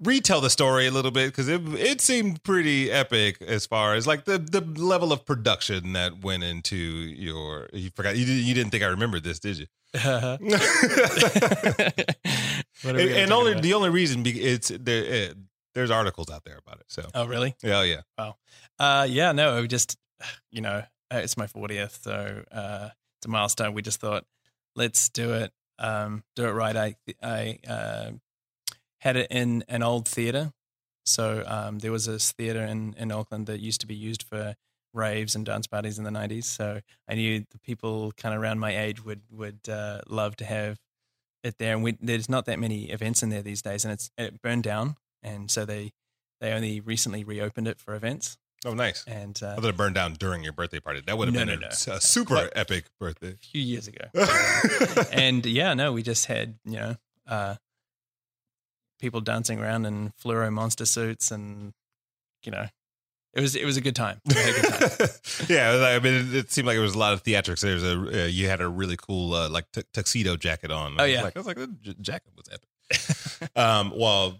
retell 0.00 0.40
the 0.40 0.50
story 0.50 0.86
a 0.86 0.92
little 0.92 1.10
bit 1.10 1.26
because 1.32 1.48
it 1.48 1.60
it 1.74 2.00
seemed 2.00 2.42
pretty 2.44 2.88
epic 2.92 3.42
as 3.42 3.66
far 3.66 3.94
as 3.94 4.06
like 4.06 4.24
the 4.24 4.38
the 4.38 4.60
level 4.60 5.12
of 5.12 5.26
production 5.26 5.94
that 5.94 6.22
went 6.22 6.44
into 6.44 6.76
your. 6.76 7.68
You 7.72 7.90
forgot 7.96 8.16
you 8.16 8.24
didn't, 8.24 8.44
you 8.44 8.54
didn't 8.54 8.70
think 8.70 8.84
I 8.84 8.88
remembered 8.88 9.24
this, 9.24 9.40
did 9.40 9.58
you? 9.58 9.66
Uh-huh. 9.94 10.36
And 12.82 12.92
What 12.94 12.94
are 12.94 13.04
we 13.04 13.08
gonna 13.10 13.20
and 13.22 13.32
only 13.32 13.52
about? 13.52 13.62
the 13.62 13.74
only 13.74 13.90
reason 13.90 14.22
be, 14.22 14.40
it's 14.40 14.68
there. 14.68 15.30
Uh, 15.30 15.34
there's 15.74 15.90
articles 15.90 16.30
out 16.30 16.44
there 16.44 16.58
about 16.58 16.80
it. 16.80 16.86
So 16.88 17.06
oh 17.14 17.26
really? 17.26 17.54
yeah, 17.62 17.82
yeah. 17.82 18.32
Uh, 18.78 19.06
yeah, 19.08 19.32
no, 19.32 19.60
we 19.60 19.68
just, 19.68 19.96
you 20.50 20.60
know, 20.60 20.82
uh, 21.12 21.16
it's 21.16 21.36
my 21.36 21.46
40th, 21.46 22.02
so 22.02 22.42
uh, 22.52 22.88
it's 23.18 23.26
a 23.26 23.28
milestone. 23.28 23.74
We 23.74 23.82
just 23.82 24.00
thought, 24.00 24.24
let's 24.76 25.08
do 25.08 25.32
it, 25.34 25.52
um, 25.78 26.22
do 26.36 26.46
it 26.46 26.52
right. 26.52 26.76
I, 26.76 26.94
I 27.22 27.58
uh, 27.68 28.10
had 28.98 29.16
it 29.16 29.28
in 29.30 29.64
an 29.68 29.82
old 29.82 30.06
theater. 30.08 30.52
So 31.06 31.42
um, 31.46 31.78
there 31.78 31.92
was 31.92 32.04
this 32.06 32.32
theater 32.32 32.62
in, 32.62 32.94
in 32.98 33.10
Auckland 33.10 33.46
that 33.46 33.60
used 33.60 33.80
to 33.80 33.86
be 33.86 33.94
used 33.94 34.22
for 34.22 34.54
raves 34.92 35.34
and 35.34 35.46
dance 35.46 35.66
parties 35.66 35.98
in 35.98 36.04
the 36.04 36.10
90s. 36.10 36.44
So 36.44 36.80
I 37.08 37.14
knew 37.14 37.44
the 37.50 37.58
people 37.58 38.12
kind 38.16 38.34
of 38.34 38.42
around 38.42 38.58
my 38.58 38.76
age 38.76 39.02
would, 39.04 39.22
would 39.30 39.60
uh, 39.68 40.00
love 40.08 40.36
to 40.36 40.44
have 40.44 40.78
it 41.44 41.58
there. 41.58 41.74
And 41.74 41.82
we, 41.82 41.96
there's 42.00 42.28
not 42.28 42.46
that 42.46 42.58
many 42.58 42.90
events 42.90 43.22
in 43.22 43.28
there 43.30 43.42
these 43.42 43.62
days, 43.62 43.84
and 43.84 43.92
it's 43.92 44.10
it 44.18 44.40
burned 44.42 44.62
down. 44.64 44.96
And 45.22 45.50
so 45.50 45.64
they, 45.64 45.92
they 46.40 46.52
only 46.52 46.80
recently 46.80 47.24
reopened 47.24 47.66
it 47.68 47.78
for 47.80 47.94
events. 47.94 48.38
Oh, 48.66 48.74
nice. 48.74 49.04
and 49.06 49.40
uh, 49.42 49.52
I 49.52 49.54
thought 49.60 49.64
it 49.66 49.76
burned 49.76 49.94
down 49.94 50.14
during 50.14 50.42
your 50.42 50.52
birthday 50.52 50.80
party. 50.80 51.00
That 51.06 51.16
would 51.16 51.28
have 51.28 51.34
No, 51.34 51.40
been 51.46 51.60
no, 51.60 51.66
a, 51.68 51.90
no. 51.90 51.94
a 51.96 52.00
super 52.00 52.34
Quite- 52.34 52.50
epic 52.56 52.86
birthday. 52.98 53.30
a 53.34 53.36
few 53.36 53.62
years 53.62 53.86
ago. 53.86 54.04
and 55.12 55.46
yeah, 55.46 55.74
no, 55.74 55.92
we 55.92 56.02
just 56.02 56.26
had 56.26 56.56
you 56.64 56.72
know 56.76 56.96
uh, 57.28 57.54
people 59.00 59.20
dancing 59.20 59.60
around 59.60 59.86
in 59.86 60.12
fluoro 60.22 60.52
monster 60.52 60.86
suits, 60.86 61.30
and 61.30 61.72
you 62.44 62.50
know, 62.52 62.66
it 63.34 63.40
was 63.40 63.54
it 63.56 63.64
was 63.64 63.76
a 63.76 63.80
good 63.80 63.94
time. 63.96 64.20
A 64.28 64.32
good 64.34 64.64
time. 64.64 65.08
yeah, 65.48 65.70
like- 65.72 65.96
I 65.96 66.04
mean, 66.04 66.14
it, 66.14 66.34
it 66.34 66.50
seemed 66.52 66.66
like 66.66 66.74
there 66.76 66.82
was 66.82 66.94
a 66.94 66.98
lot 66.98 67.12
of 67.12 67.22
theatrics. 67.22 67.60
There's 67.60 67.82
a 67.84 68.24
uh, 68.24 68.26
you 68.26 68.48
had 68.48 68.60
a 68.60 68.68
really 68.68 68.96
cool 68.96 69.34
uh, 69.34 69.48
like 69.48 69.70
tu- 69.72 69.82
tuxedo 69.92 70.36
jacket 70.36 70.70
on. 70.70 70.94
Oh, 70.98 71.02
I 71.02 71.06
was 71.06 71.12
yeah. 71.12 71.22
like, 71.22 71.36
I 71.36 71.38
was 71.40 71.46
like, 71.46 71.56
the 71.56 71.66
j- 71.82 71.94
jacket 72.00 72.32
was 72.36 72.46
epic. 72.52 73.56
um, 73.56 73.92
well, 73.96 74.38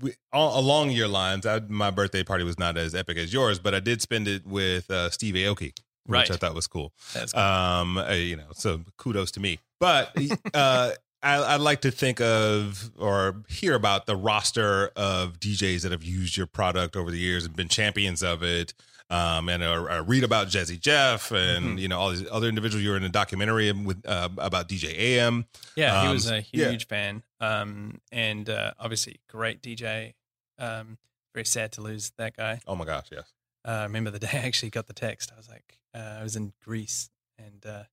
we, 0.00 0.14
all, 0.32 0.58
along 0.58 0.90
your 0.90 1.08
lines, 1.08 1.44
I, 1.46 1.60
my 1.60 1.90
birthday 1.90 2.22
party 2.24 2.44
was 2.44 2.58
not 2.58 2.76
as 2.76 2.94
epic 2.94 3.18
as 3.18 3.32
yours, 3.32 3.58
but 3.58 3.74
I 3.74 3.80
did 3.80 4.00
spend 4.00 4.26
it 4.28 4.46
with 4.46 4.90
uh, 4.90 5.10
Steve 5.10 5.34
Aoki, 5.34 5.72
Right. 6.06 6.20
which 6.20 6.30
I 6.30 6.36
thought 6.36 6.54
was 6.54 6.66
cool. 6.66 6.92
That's 7.12 7.32
cool. 7.32 7.42
Um, 7.42 7.98
uh, 7.98 8.10
you 8.12 8.36
know, 8.36 8.48
so 8.52 8.80
kudos 8.96 9.30
to 9.32 9.40
me. 9.40 9.58
But 9.80 10.16
uh, 10.54 10.92
I, 11.24 11.36
I 11.36 11.56
like 11.56 11.80
to 11.80 11.90
think 11.90 12.20
of 12.20 12.90
or 12.98 13.42
hear 13.48 13.74
about 13.74 14.06
the 14.06 14.14
roster 14.16 14.90
of 14.94 15.40
DJs 15.40 15.82
that 15.82 15.92
have 15.92 16.04
used 16.04 16.36
your 16.36 16.46
product 16.46 16.96
over 16.96 17.10
the 17.10 17.18
years 17.18 17.44
and 17.44 17.56
been 17.56 17.68
champions 17.68 18.22
of 18.22 18.42
it. 18.42 18.74
Um, 19.10 19.48
and 19.48 19.62
uh, 19.62 19.84
I 19.88 19.96
read 19.98 20.24
about 20.24 20.48
Jazzy 20.48 20.80
Jeff 20.80 21.30
and 21.30 21.78
Mhm. 21.78 21.80
you 21.80 21.88
know 21.88 21.98
all 22.00 22.10
these 22.10 22.26
other 22.30 22.48
individuals. 22.48 22.82
You 22.82 22.90
were 22.90 22.96
in 22.96 23.04
a 23.04 23.08
documentary 23.10 23.70
with 23.72 24.02
uh, 24.06 24.28
about 24.38 24.68
DJ 24.68 24.94
AM. 24.98 25.46
Yeah, 25.76 26.00
he 26.02 26.06
Um, 26.08 26.12
was 26.14 26.30
a 26.30 26.44
yeah. 26.52 26.70
huge 26.70 26.86
fan, 26.88 27.22
um, 27.40 28.00
and 28.12 28.48
uh, 28.48 28.72
obviously 28.78 29.20
great 29.28 29.62
DJ. 29.62 30.14
Um, 30.58 30.98
very 31.34 31.44
sad 31.44 31.72
to 31.72 31.80
lose 31.82 32.12
that 32.16 32.36
guy. 32.36 32.60
Oh 32.66 32.76
my 32.76 32.84
gosh, 32.86 33.08
yes. 33.12 33.32
Uh, 33.66 33.70
I 33.70 33.82
remember 33.84 34.10
the 34.10 34.18
day 34.20 34.30
I 34.32 34.46
actually 34.46 34.70
got 34.70 34.86
the 34.86 34.92
text. 34.94 35.30
I 35.32 35.36
was 35.36 35.48
like, 35.48 35.78
uh, 35.94 36.16
I 36.20 36.22
was 36.22 36.34
in 36.36 36.52
Greece, 36.64 37.10
and 37.38 37.64
uh, 37.66 37.84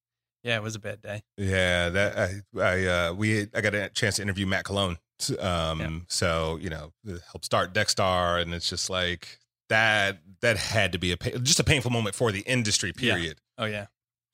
yeah, 0.44 0.56
it 0.58 0.64
was 0.64 0.76
a 0.76 0.80
bad 0.80 1.02
day. 1.02 1.22
Yeah, 1.38 1.90
that 1.90 2.18
I, 2.18 2.60
I 2.62 2.86
uh, 2.86 3.14
we 3.14 3.48
I 3.54 3.62
got 3.62 3.74
a 3.76 3.90
chance 3.90 4.16
to 4.18 4.22
interview 4.22 4.46
Matt 4.46 4.66
Colon. 4.66 4.98
Um, 5.40 5.80
Yeah. 5.80 5.90
so 6.08 6.58
you 6.62 6.70
know, 6.70 6.92
help 7.32 7.46
start 7.46 7.74
Deckstar, 7.74 8.42
and 8.42 8.54
it's 8.54 8.70
just 8.70 8.90
like 8.90 9.40
that. 9.70 10.20
That 10.42 10.58
had 10.58 10.94
to 10.94 10.98
be 11.00 11.12
a 11.12 11.18
just 11.18 11.60
a 11.60 11.64
painful 11.64 11.92
moment 11.92 12.16
for 12.16 12.32
the 12.32 12.40
industry. 12.42 12.92
Yeah. 12.98 13.14
Period. 13.16 13.40
Oh 13.58 13.66
yeah. 13.66 13.88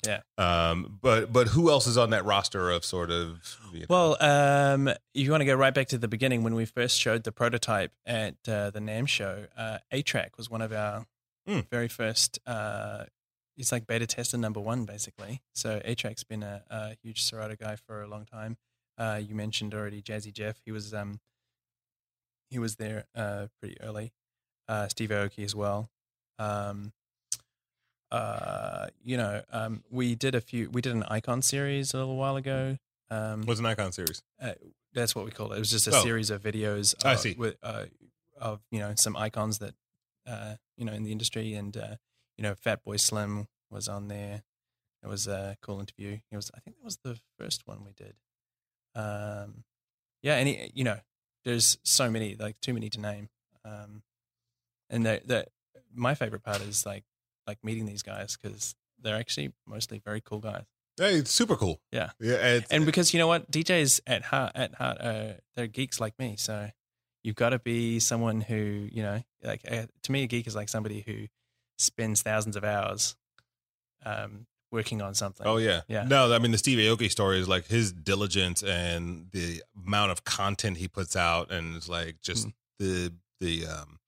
Yeah. 0.06 0.22
Um, 0.38 1.00
but 1.02 1.34
but 1.34 1.48
who 1.50 1.70
else 1.70 1.88
is 1.88 1.98
on 1.98 2.12
that 2.12 2.24
roster 2.24 2.70
of 2.72 2.86
sort 2.86 3.12
of? 3.12 3.58
You 3.74 3.82
know, 3.82 3.86
Well, 3.90 4.18
um, 4.22 4.88
if 4.88 4.96
you 5.14 5.32
want 5.32 5.42
to 5.42 5.46
go 5.46 5.56
right 5.56 5.74
back 5.74 5.88
to 5.88 5.98
the 5.98 6.08
beginning 6.08 6.44
when 6.44 6.56
we 6.56 6.64
first 6.66 6.98
showed 7.00 7.24
the 7.24 7.32
prototype 7.34 7.92
at 8.06 8.36
uh, 8.48 8.70
the 8.70 8.80
NAMM 8.80 9.08
show. 9.10 9.48
Uh, 9.58 9.80
A-Trak 9.92 10.38
was 10.38 10.50
one 10.50 10.62
of 10.62 10.72
our 10.72 11.06
Hmm. 11.48 11.62
very 11.72 11.88
first. 11.88 12.40
Uh, 12.46 13.06
it's 13.58 13.72
like 13.72 13.88
beta 13.88 14.06
tester 14.06 14.38
number 14.38 14.60
one, 14.60 14.86
basically. 14.86 15.42
So 15.56 15.82
A-Trak's 15.84 16.24
been 16.24 16.44
a, 16.44 16.64
a 16.70 16.96
huge 17.04 17.24
Serato 17.24 17.56
guy 17.56 17.76
for 17.76 18.02
a 18.02 18.08
long 18.08 18.26
time. 18.26 18.58
Uh, 18.98 19.20
you 19.22 19.36
mentioned 19.36 19.74
already 19.74 20.02
Jazzy 20.02 20.32
Jeff. 20.34 20.60
He 20.66 20.72
was 20.72 20.94
um, 20.94 21.20
he 22.50 22.60
was 22.60 22.76
there 22.78 23.06
uh, 23.16 23.48
pretty 23.60 23.80
early. 23.82 24.12
Uh, 24.68 24.88
Steve 24.88 25.10
Aoki 25.10 25.44
as 25.44 25.56
well. 25.56 25.90
Um, 26.40 26.92
uh, 28.12 28.88
you 29.04 29.18
know, 29.18 29.42
um, 29.52 29.84
we 29.90 30.16
did 30.16 30.36
a 30.36 30.42
few. 30.42 30.70
We 30.70 30.82
did 30.82 30.94
an 30.94 31.04
icon 31.04 31.42
series 31.42 31.94
a 31.94 31.98
little 31.98 32.16
while 32.18 32.38
ago. 32.38 32.78
Um, 33.10 33.44
what's 33.44 33.60
an 33.60 33.66
icon 33.66 33.92
series? 33.92 34.22
that's 34.94 35.14
what 35.14 35.26
we 35.26 35.32
call 35.32 35.52
it. 35.52 35.58
It 35.58 35.60
was 35.60 35.70
just 35.70 35.88
a 35.88 35.96
Oh. 35.96 36.02
series 36.02 36.30
of 36.32 36.42
videos. 36.42 36.96
I 37.06 37.14
uh, 37.14 37.18
see. 37.18 37.36
With, 37.38 37.56
uh, 37.62 37.86
of 38.40 38.62
you 38.72 38.80
know 38.80 38.94
some 38.96 39.16
icons 39.16 39.60
that 39.60 39.74
uh, 40.26 40.56
you 40.78 40.86
know 40.86 40.94
in 40.94 41.04
the 41.04 41.12
industry, 41.12 41.54
and 41.54 41.76
uh, 41.76 41.96
you 42.38 42.44
know 42.44 42.54
Fatboy 42.54 43.00
Slim 43.00 43.48
was 43.70 43.88
on 43.88 44.08
there. 44.08 44.44
It 45.04 45.08
was 45.08 45.28
a 45.28 45.58
cool 45.62 45.80
interview. 45.80 46.20
It 46.32 46.36
was 46.36 46.52
I 46.56 46.60
think 46.60 46.78
that 46.78 46.86
was 46.86 46.98
the 47.04 47.20
first 47.38 47.64
one 47.66 47.84
we 47.86 47.94
did. 47.94 48.16
Um, 48.96 49.64
yeah, 50.24 50.36
and 50.36 50.48
he, 50.48 50.72
you 50.74 50.84
know, 50.84 51.00
there's 51.46 51.78
so 51.84 52.10
many 52.10 52.36
like 52.36 52.60
too 52.62 52.74
many 52.74 52.90
to 52.90 53.00
name. 53.00 53.30
Um, 53.64 54.04
and 54.90 55.06
that 55.06 55.28
that 55.28 55.50
my 55.94 56.16
favorite 56.16 56.44
part 56.44 56.62
is 56.62 56.86
like 56.86 57.04
like 57.46 57.64
meeting 57.64 57.86
these 57.86 58.04
guys 58.04 58.38
because 58.42 58.76
they're 59.02 59.16
actually 59.16 59.54
mostly 59.66 60.02
very 60.04 60.22
cool 60.22 60.40
guys. 60.40 60.66
Hey, 60.98 61.16
it's 61.16 61.32
super 61.32 61.56
cool. 61.56 61.80
Yeah. 61.92 62.10
yeah. 62.20 62.62
And 62.72 62.86
because 62.86 63.14
you 63.14 63.20
know 63.20 63.28
what, 63.28 63.52
DJs 63.52 64.02
at 64.08 64.24
heart, 64.24 64.54
at 64.56 64.74
heart, 64.76 64.98
uh, 65.00 65.34
they're 65.56 65.68
geeks 65.68 66.00
like 66.00 66.18
me. 66.18 66.36
So 66.38 66.72
you've 67.24 67.36
got 67.36 67.50
to 67.50 67.60
be 67.60 68.00
someone 68.00 68.42
who, 68.42 68.90
you 68.92 69.04
know, 69.04 69.22
like 69.44 69.62
uh, 69.70 69.86
to 70.04 70.12
me, 70.12 70.24
a 70.24 70.28
geek 70.28 70.48
is 70.48 70.56
like 70.56 70.70
somebody 70.70 71.04
who 71.06 71.28
spends 71.78 72.22
thousands 72.22 72.56
of 72.56 72.64
hours 72.64 73.16
um, 74.06 74.46
working 74.72 75.02
on 75.02 75.14
something. 75.14 75.46
Oh 75.48 75.58
yeah, 75.58 75.82
Yeah. 75.88 76.04
No, 76.04 76.34
I 76.34 76.40
mean 76.40 76.52
the 76.52 76.58
Steve 76.58 76.78
Aoki 76.80 77.10
story 77.10 77.40
is 77.40 77.48
like 77.48 77.68
his 77.68 77.92
diligence 77.92 78.64
and 78.64 79.28
the 79.32 79.64
amount 79.86 80.12
of 80.12 80.24
content 80.24 80.78
he 80.78 80.88
puts 80.88 81.16
out, 81.16 81.52
and 81.52 81.76
it's 81.76 81.90
like 81.90 82.22
just 82.22 82.48
Mm. 82.48 82.54
the 82.80 83.14
the 83.40 83.66
um 83.68 84.00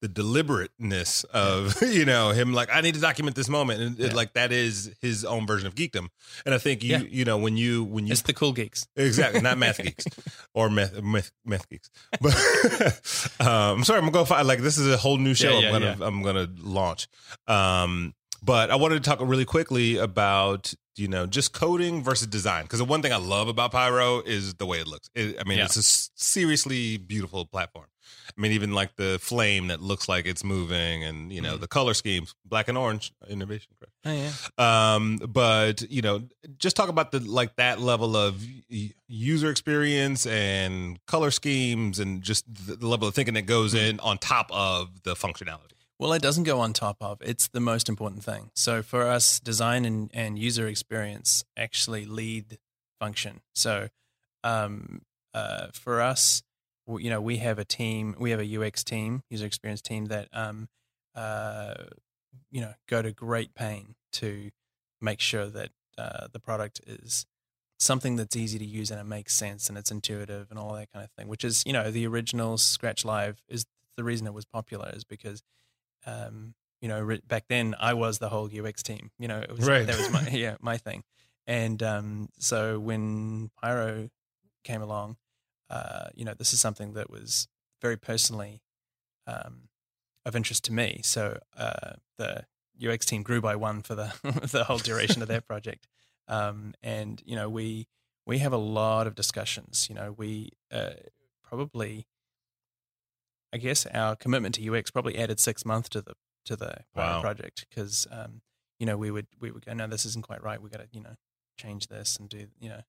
the 0.00 0.08
deliberateness 0.08 1.24
of 1.24 1.80
you 1.82 2.04
know 2.04 2.30
him 2.30 2.52
like 2.52 2.68
I 2.72 2.80
need 2.80 2.94
to 2.94 3.00
document 3.00 3.34
this 3.36 3.48
moment, 3.48 3.80
and 3.82 3.98
it, 4.00 4.08
Yeah. 4.10 4.14
like 4.14 4.34
that 4.34 4.52
is 4.52 4.94
his 5.00 5.24
own 5.24 5.46
version 5.46 5.66
of 5.66 5.74
geekdom. 5.74 6.08
And 6.46 6.54
I 6.54 6.58
think 6.58 6.84
you 6.84 6.90
Yeah. 6.90 7.02
you 7.08 7.24
know 7.24 7.36
when 7.38 7.56
you 7.56 7.84
when 7.84 8.06
you 8.06 8.12
It's 8.12 8.22
the 8.22 8.32
cool 8.32 8.52
geeks. 8.52 8.86
Exactly, 8.96 9.40
not 9.40 9.58
math 9.58 9.82
geeks 9.82 10.04
or 10.54 10.70
math, 10.70 11.00
meth, 11.02 11.32
meth 11.44 11.68
geeks. 11.68 11.90
But 12.20 12.34
um, 13.40 13.78
I'm 13.78 13.84
sorry, 13.84 13.98
I'm 13.98 14.04
gonna 14.04 14.12
go 14.12 14.24
find 14.24 14.46
like 14.46 14.60
this 14.60 14.78
is 14.78 14.86
a 14.92 14.96
whole 14.96 15.18
new 15.18 15.34
show. 15.34 15.58
Yeah, 15.58 15.68
I'm 15.68 15.72
gonna 15.82 15.96
I'm 16.06 16.22
gonna 16.22 16.48
launch. 16.58 17.08
Um, 17.46 18.14
but 18.42 18.70
I 18.70 18.76
wanted 18.76 19.02
to 19.02 19.08
talk 19.10 19.18
really 19.20 19.44
quickly 19.44 19.96
about 19.96 20.72
you 20.96 21.08
know 21.08 21.26
just 21.26 21.52
coding 21.52 22.02
versus 22.04 22.26
design 22.28 22.64
because 22.64 22.78
the 22.78 22.84
one 22.84 23.02
thing 23.02 23.12
I 23.12 23.16
love 23.16 23.48
about 23.48 23.72
Pyro 23.72 24.20
is 24.20 24.54
the 24.54 24.66
way 24.66 24.78
it 24.78 24.86
looks. 24.86 25.10
It, 25.14 25.36
I 25.40 25.48
mean, 25.48 25.58
it's 25.58 25.76
a 25.76 25.82
seriously 25.82 26.96
beautiful 26.98 27.46
platform. 27.46 27.86
I 28.36 28.40
mean, 28.40 28.52
even 28.52 28.72
like 28.72 28.96
the 28.96 29.18
flame 29.20 29.68
that 29.68 29.80
looks 29.80 30.08
like 30.08 30.26
it's 30.26 30.44
moving, 30.44 31.04
and 31.04 31.32
you 31.32 31.40
know 31.40 31.56
Mhm. 31.56 31.60
the 31.60 31.68
color 31.68 31.94
schemes, 31.94 32.34
black 32.44 32.68
and 32.68 32.76
orange 32.78 33.12
innovation. 33.28 33.72
Correct 33.78 33.92
Oh 34.04 34.12
yeah. 34.12 34.92
um 34.92 35.16
but 35.28 35.82
you 35.90 36.02
know 36.02 36.22
just 36.58 36.76
talk 36.76 36.88
about 36.88 37.10
the 37.10 37.20
like 37.20 37.56
that 37.56 37.80
level 37.80 38.16
of 38.16 38.44
user 39.08 39.50
experience 39.50 40.24
and 40.26 41.04
color 41.06 41.30
schemes 41.30 41.98
and 41.98 42.22
just 42.22 42.44
the, 42.52 42.76
level 42.86 43.08
of 43.08 43.14
thinking 43.14 43.34
that 43.34 43.42
goes 43.46 43.72
Hmm. 43.72 43.78
in 43.78 44.00
on 44.00 44.18
top 44.18 44.50
of 44.52 45.02
the 45.02 45.14
functionality 45.14 45.72
Well, 45.98 46.12
it 46.12 46.22
doesn't 46.22 46.44
go 46.44 46.60
on 46.60 46.72
top 46.74 46.96
of. 47.00 47.18
It's 47.22 47.48
the 47.48 47.60
most 47.60 47.88
important 47.88 48.22
thing. 48.22 48.50
So 48.54 48.82
for 48.84 49.02
us, 49.08 49.40
design 49.40 49.84
and, 49.84 50.10
and 50.14 50.38
user 50.38 50.68
experience 50.68 51.42
actually 51.56 52.04
lead 52.06 52.58
function. 53.00 53.40
So 53.56 53.88
um, 54.44 55.02
uh, 55.34 55.68
for 55.72 56.00
us, 56.00 56.42
you 56.88 57.10
know, 57.10 57.20
we 57.20 57.36
have 57.38 57.58
a 57.58 57.64
team, 57.64 58.14
we 58.18 58.30
have 58.30 58.40
a 58.40 58.56
UX 58.66 58.82
team, 58.84 59.22
user 59.30 59.46
experience 59.46 59.82
team 59.82 60.06
that, 60.06 60.28
um, 60.32 60.68
uh, 61.14 61.74
you 62.50 62.60
know, 62.60 62.72
go 62.88 63.02
to 63.02 63.12
great 63.12 63.54
pain 63.54 63.94
to 64.12 64.50
make 65.00 65.20
sure 65.20 65.46
that 65.46 65.70
uh, 65.98 66.28
the 66.32 66.40
product 66.40 66.80
is 66.86 67.26
something 67.78 68.16
that's 68.16 68.34
easy 68.36 68.58
to 68.58 68.64
use 68.64 68.90
and 68.90 69.00
it 69.00 69.04
makes 69.04 69.34
sense 69.34 69.68
and 69.68 69.76
it's 69.78 69.90
intuitive 69.90 70.48
and 70.50 70.58
all 70.58 70.72
that 70.74 70.90
kind 70.92 71.04
of 71.04 71.10
thing. 71.12 71.28
Which 71.28 71.44
is, 71.44 71.62
you 71.66 71.72
know, 71.72 71.90
the 71.90 72.06
original 72.06 72.56
Scratch 72.58 73.04
Live 73.04 73.42
is 73.48 73.66
the 73.96 74.04
reason 74.04 74.26
it 74.26 74.34
was 74.34 74.44
popular 74.44 74.90
is 74.94 75.04
because 75.04 75.42
um, 76.06 76.54
you 76.80 76.88
know, 76.88 77.00
re- 77.00 77.20
back 77.26 77.44
then 77.48 77.74
I 77.78 77.94
was 77.94 78.18
the 78.18 78.28
whole 78.28 78.48
UX 78.48 78.82
team. 78.82 79.10
You 79.18 79.28
know, 79.28 79.40
it 79.40 79.50
was 79.50 79.66
Right. 79.66 79.86
that 79.86 79.98
was 79.98 80.10
my 80.10 80.28
yeah 80.32 80.56
my 80.60 80.76
thing. 80.76 81.02
And 81.46 81.82
um, 81.82 82.28
so 82.38 82.78
when 82.78 83.50
Pyro 83.60 84.10
came 84.64 84.82
along, 84.82 85.16
uh, 85.70 86.08
you 86.14 86.24
know, 86.24 86.34
this 86.34 86.52
is 86.52 86.60
something 86.60 86.94
that 86.94 87.10
was 87.10 87.48
very 87.82 87.96
personally 87.96 88.62
um, 89.26 89.68
of 90.24 90.34
interest 90.36 90.64
to 90.64 90.72
me. 90.72 91.00
So 91.04 91.38
uh, 91.56 91.92
the 92.16 92.44
UX 92.84 93.06
team 93.06 93.22
grew 93.22 93.40
by 93.40 93.56
one 93.56 93.82
for 93.82 93.94
the 93.94 94.12
the 94.52 94.64
whole 94.64 94.78
duration 94.78 95.22
of 95.22 95.28
that 95.28 95.46
project. 95.48 95.86
Um, 96.28 96.74
and 96.82 97.22
you 97.24 97.36
know, 97.36 97.48
we 97.48 97.86
we 98.26 98.38
have 98.38 98.52
a 98.52 98.58
lot 98.58 99.06
of 99.06 99.14
discussions. 99.14 99.86
You 99.88 99.94
know, 99.94 100.12
we 100.16 100.50
uh, 100.70 100.90
probably 101.42 102.06
I 103.52 103.56
guess 103.58 103.86
our 103.86 104.14
commitment 104.16 104.54
to 104.56 104.74
UX 104.76 104.90
probably 104.90 105.16
added 105.18 105.40
six 105.40 105.64
months 105.64 105.88
to 105.90 106.02
the 106.02 106.14
to 106.46 106.56
the 106.56 106.84
Wow. 106.94 107.20
project 107.20 107.66
because 107.68 108.06
um, 108.10 108.42
you 108.78 108.86
know 108.86 108.96
we 108.96 109.10
would 109.10 109.26
we 109.40 109.50
would 109.50 109.64
go 109.66 109.72
no 109.74 109.86
this 109.86 110.04
isn't 110.06 110.24
quite 110.24 110.42
right 110.42 110.60
we 110.62 110.70
got 110.70 110.80
to 110.80 110.88
you 110.92 111.00
know 111.00 111.14
change 111.58 111.88
this 111.88 112.16
and 112.16 112.28
do 112.28 112.46
you 112.60 112.68
know 112.68 112.80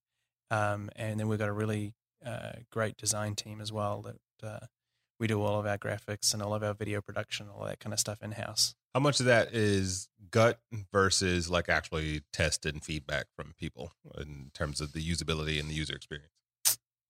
um, 0.50 0.90
and 0.96 1.18
then 1.18 1.28
we've 1.28 1.38
got 1.38 1.46
to 1.46 1.52
really 1.52 1.94
uh, 2.24 2.52
great 2.70 2.96
design 2.96 3.34
team 3.34 3.60
as 3.60 3.72
well 3.72 4.02
that 4.02 4.46
uh, 4.46 4.66
we 5.18 5.26
do 5.26 5.42
all 5.42 5.58
of 5.60 5.66
our 5.66 5.78
graphics 5.78 6.32
and 6.32 6.42
all 6.42 6.54
of 6.54 6.62
our 6.62 6.74
video 6.74 7.00
production 7.00 7.48
all 7.48 7.64
that 7.66 7.80
kind 7.80 7.92
of 7.92 8.00
stuff 8.00 8.22
in 8.22 8.32
house. 8.32 8.74
how 8.94 9.00
much 9.00 9.20
of 9.20 9.26
that 9.26 9.54
is 9.54 10.08
gut 10.30 10.60
versus 10.92 11.48
like 11.50 11.68
actually 11.68 12.22
tested 12.32 12.74
and 12.74 12.84
feedback 12.84 13.26
from 13.34 13.52
people 13.58 13.92
in 14.18 14.50
terms 14.54 14.80
of 14.80 14.92
the 14.92 15.02
usability 15.02 15.58
and 15.60 15.68
the 15.68 15.74
user 15.74 15.94
experience 15.94 16.32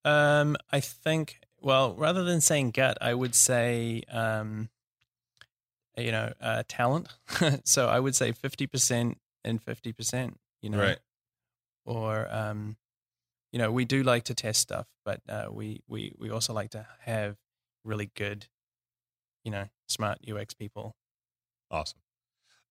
Um, 0.05 0.57
I 0.71 0.81
think 0.81 1.41
well 1.61 1.95
rather 1.95 2.25
than 2.25 2.41
saying 2.41 2.71
gut 2.71 2.97
I 3.01 3.15
would 3.15 3.35
say 3.35 4.03
um, 4.11 4.69
you 5.97 6.13
know, 6.13 6.33
uh, 6.41 6.63
talent. 6.69 7.09
so 7.65 7.89
I 7.89 8.01
would 8.01 8.15
say 8.15 8.33
fifty 8.33 8.67
percent 8.67 9.19
and 9.45 9.61
fifty 9.63 9.93
percent. 9.93 10.39
You 10.63 10.71
know, 10.71 10.79
Right. 10.79 10.99
or 11.85 12.27
um, 12.31 12.77
you 13.53 13.59
know, 13.59 13.71
we 13.73 13.85
do 13.85 14.03
like 14.03 14.25
to 14.25 14.35
test 14.35 14.61
stuff, 14.61 14.87
but 15.05 15.21
uh, 15.29 15.47
we 15.51 15.81
we 15.89 16.13
we 16.19 16.31
also 16.31 16.53
like 16.53 16.71
to 16.71 16.87
have 17.01 17.37
really 17.85 18.11
good, 18.17 18.47
you 19.45 19.51
know, 19.51 19.65
smart 19.89 20.19
UX 20.31 20.55
people. 20.55 20.95
Awesome. 21.71 21.99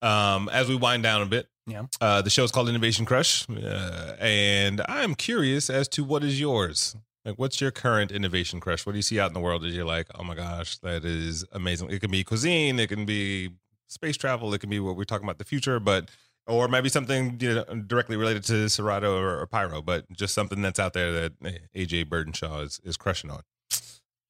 Um, 0.01 0.47
as 0.49 0.69
we 0.69 0.75
wind 0.75 1.03
down 1.03 1.21
a 1.21 1.25
bit, 1.25 1.47
Yeah. 1.67 1.88
uh, 1.99 2.21
the 2.21 2.30
show 2.30 2.43
is 2.43 2.51
called 2.51 2.69
Innovation 2.69 3.05
Crush, 3.05 3.45
uh, 3.49 4.15
and 4.19 4.82
I'm 4.88 5.13
curious 5.15 5.69
as 5.69 5.88
to 5.89 6.03
what 6.05 6.23
is 6.23 6.39
yours. 6.39 6.95
Like, 7.25 7.38
what's 7.38 7.59
your 7.59 7.71
current 7.71 8.11
innovation 8.11 8.61
crush? 8.61 8.86
What 8.86 8.93
do 8.93 8.97
you 8.97 9.01
see 9.03 9.19
out 9.19 9.27
in 9.30 9.34
the 9.34 9.41
world 9.41 9.61
that 9.63 9.69
you're 9.71 9.84
like, 9.86 10.07
oh 10.15 10.23
my 10.23 10.36
gosh, 10.36 10.77
that 10.80 11.03
is 11.03 11.43
amazing? 11.51 11.89
It 11.89 11.99
can 11.99 12.09
be 12.11 12.23
cuisine, 12.23 12.80
it 12.80 12.88
can 12.88 13.05
be 13.05 13.49
space 13.88 14.15
travel, 14.15 14.53
it 14.53 14.59
can 14.59 14.69
be 14.69 14.80
what 14.80 14.95
we're 14.95 15.03
talking 15.03 15.25
about 15.25 15.38
the 15.38 15.43
future, 15.43 15.82
but 15.82 16.09
or 16.50 16.68
maybe 16.68 16.89
something 16.89 17.38
you 17.39 17.54
know, 17.54 17.64
directly 17.86 18.18
related 18.18 18.43
to 18.45 18.68
Serato 18.70 19.18
or, 19.18 19.39
or 19.39 19.47
Pyro, 19.47 19.82
but 19.82 20.12
just 20.12 20.34
something 20.34 20.62
that's 20.62 20.80
out 20.80 20.93
there 20.93 21.12
that 21.12 21.34
eh, 21.45 21.58
AJ 21.76 22.06
Bertenshaw 22.06 22.64
is 22.66 22.82
is 22.84 22.97
crushing 22.97 23.30
on. 23.30 23.43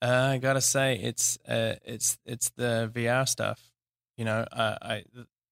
Uh, 0.02 0.32
I 0.34 0.38
gotta 0.38 0.62
say, 0.62 1.00
it's 1.02 1.38
uh, 1.48 1.76
it's 1.84 2.18
it's 2.26 2.50
the 2.56 2.92
VR 2.94 3.28
stuff. 3.28 3.72
You 4.18 4.26
know, 4.26 4.46
uh, 4.52 4.76
I 4.82 5.04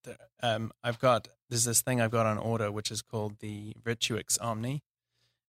the, 0.03 0.18
um, 0.43 0.72
I've 0.84 0.99
got 0.99 1.30
there's 1.49 1.65
this 1.65 1.82
thing 1.82 2.01
I've 2.01 2.11
got 2.11 2.26
on 2.26 2.38
order 2.38 2.72
which 2.72 2.91
is 2.91 3.01
called 3.01 3.39
the 3.39 3.74
Virtuix 3.82 4.38
Omni. 4.41 4.84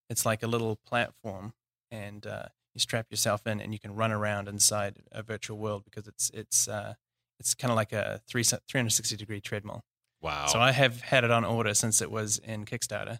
It's 0.08 0.24
like 0.24 0.42
a 0.42 0.46
little 0.46 0.78
platform, 0.86 1.52
and 1.90 2.26
uh, 2.26 2.46
you 2.74 2.80
strap 2.80 3.06
yourself 3.10 3.46
in, 3.46 3.60
and 3.60 3.72
you 3.72 3.80
can 3.80 3.94
run 3.94 4.12
around 4.12 4.48
inside 4.48 4.98
a 5.10 5.22
virtual 5.22 5.58
world 5.58 5.82
because 5.84 6.06
it's 6.06 6.30
it's 6.32 6.68
uh, 6.68 6.94
it's 7.40 7.54
kind 7.54 7.70
of 7.70 7.76
like 7.76 7.92
a 7.92 8.20
three 8.28 8.44
360 8.44 9.16
degree 9.16 9.40
treadmill. 9.40 9.82
Wow. 10.20 10.46
So 10.46 10.58
I 10.58 10.72
have 10.72 11.00
had 11.02 11.24
it 11.24 11.30
on 11.30 11.44
order 11.44 11.74
since 11.74 12.00
it 12.02 12.10
was 12.10 12.38
in 12.38 12.64
Kickstarter. 12.64 13.18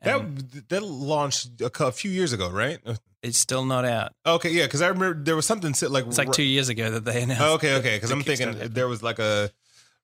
And 0.00 0.38
that 0.52 0.68
that 0.68 0.82
launched 0.82 1.60
a, 1.60 1.92
few 1.92 2.10
years 2.10 2.32
ago, 2.32 2.48
right? 2.50 2.78
it's 3.22 3.36
still 3.38 3.64
not 3.64 3.84
out. 3.84 4.12
Okay, 4.24 4.50
yeah, 4.50 4.64
because 4.64 4.80
I 4.80 4.88
remember 4.88 5.20
there 5.24 5.34
was 5.34 5.44
something 5.46 5.74
like 5.90 6.06
It's 6.06 6.18
like 6.18 6.30
two 6.30 6.44
years 6.44 6.68
ago 6.68 6.90
that 6.92 7.04
they 7.04 7.22
announced. 7.22 7.42
Oh, 7.42 7.54
okay, 7.54 7.74
okay, 7.78 7.96
because 7.96 8.12
I'm 8.12 8.22
thinking 8.22 8.56
there 8.70 8.86
was 8.86 9.02
like 9.02 9.18
a 9.18 9.50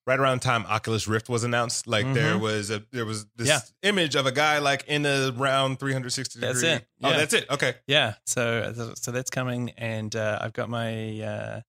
right 0.04 0.18
around 0.18 0.40
time 0.40 0.66
Oculus 0.66 1.06
Rift 1.06 1.28
was 1.28 1.44
announced. 1.44 1.86
Like 1.86 2.12
there 2.12 2.34
Mhm. 2.34 2.40
was 2.40 2.70
a 2.70 2.82
there 2.90 3.06
was 3.06 3.24
this 3.36 3.46
Yeah. 3.46 3.60
image 3.84 4.16
of 4.16 4.26
a 4.26 4.32
guy 4.32 4.58
like 4.58 4.82
in 4.88 5.06
a 5.06 5.30
round 5.30 5.78
360 5.78 6.40
That's 6.40 6.60
degree. 6.60 6.74
it, 6.74 6.86
Oh, 7.04 7.10
that's 7.10 7.32
it. 7.32 7.48
Okay, 7.48 7.74
Yeah, 7.86 8.14
so 8.26 8.92
so 8.96 9.12
that's 9.12 9.30
coming, 9.30 9.70
and 9.78 10.14
uh, 10.16 10.40
I've 10.42 10.52
got 10.52 10.68
my 10.68 11.20
uh, 11.20 11.60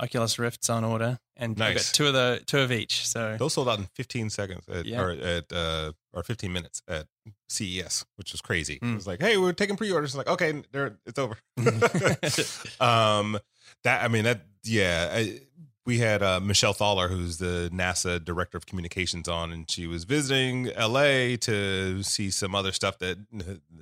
Oculus 0.00 0.38
Rifts 0.38 0.70
on 0.70 0.82
order, 0.84 1.18
and 1.36 1.60
I've 1.62 1.74
got 1.76 1.84
two 1.92 2.06
of 2.06 2.14
the 2.14 2.42
two 2.46 2.58
of 2.60 2.72
each. 2.72 3.06
So 3.06 3.36
those 3.38 3.52
sold 3.54 3.68
out 3.68 3.78
in 3.78 3.84
15 3.94 4.30
seconds 4.30 4.64
at, 4.68 4.86
Yeah. 4.86 5.00
or 5.02 5.10
at 5.10 5.52
uh, 5.52 5.92
or 6.12 6.22
15 6.22 6.52
minutes 6.52 6.82
at 6.88 7.06
CES, 7.48 8.04
which 8.16 8.32
was 8.32 8.40
crazy. 8.40 8.74
It 8.74 8.82
Mm. 8.82 8.94
was 8.94 9.06
like, 9.06 9.20
hey, 9.20 9.36
we're 9.36 9.52
taking 9.52 9.76
pre-orders. 9.76 10.10
It's 10.10 10.16
like, 10.16 10.28
okay, 10.28 10.62
there, 10.72 10.98
it's 11.06 11.18
over. 11.18 11.36
um, 12.80 13.38
that 13.84 14.02
I 14.04 14.08
mean 14.08 14.24
that 14.24 14.42
yeah. 14.64 15.10
I, 15.12 15.40
we 15.86 15.98
had 15.98 16.22
uh, 16.22 16.40
Michelle 16.40 16.74
Thaller, 16.74 17.08
who's 17.08 17.38
the 17.38 17.70
NASA 17.72 18.22
director 18.22 18.56
of 18.58 18.66
communications, 18.66 19.28
on, 19.28 19.50
and 19.50 19.68
she 19.68 19.86
was 19.86 20.04
visiting 20.04 20.66
LA 20.78 21.36
to 21.40 22.02
see 22.02 22.30
some 22.30 22.54
other 22.54 22.70
stuff 22.70 22.98
that 22.98 23.16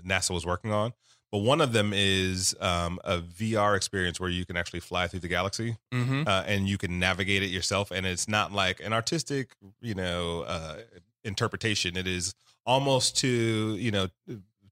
NASA 0.07 0.31
was 0.31 0.47
working 0.47 0.73
on. 0.73 0.93
But 1.31 1.39
one 1.39 1.61
of 1.61 1.73
them 1.73 1.93
is 1.95 2.55
um, 2.61 2.99
a 3.05 3.19
VR 3.19 3.77
experience 3.77 4.19
where 4.19 4.31
you 4.31 4.47
can 4.47 4.57
actually 4.57 4.81
fly 4.81 5.09
through 5.09 5.21
the 5.21 5.29
galaxy 5.29 5.77
hmm 5.93 6.23
uh, 6.27 6.45
and 6.47 6.69
you 6.69 6.79
can 6.79 6.99
navigate 6.99 7.43
it 7.43 7.51
yourself. 7.51 7.91
And 7.91 8.07
it's 8.07 8.29
not 8.29 8.53
like 8.53 8.81
an 8.81 8.93
artistic, 8.93 9.57
you 9.81 9.95
know, 9.95 10.43
uh, 10.43 10.77
interpretation. 11.25 11.97
It 11.97 12.07
is 12.07 12.35
almost 12.67 13.17
to 13.19 13.77
you 13.79 13.91
know 13.91 14.09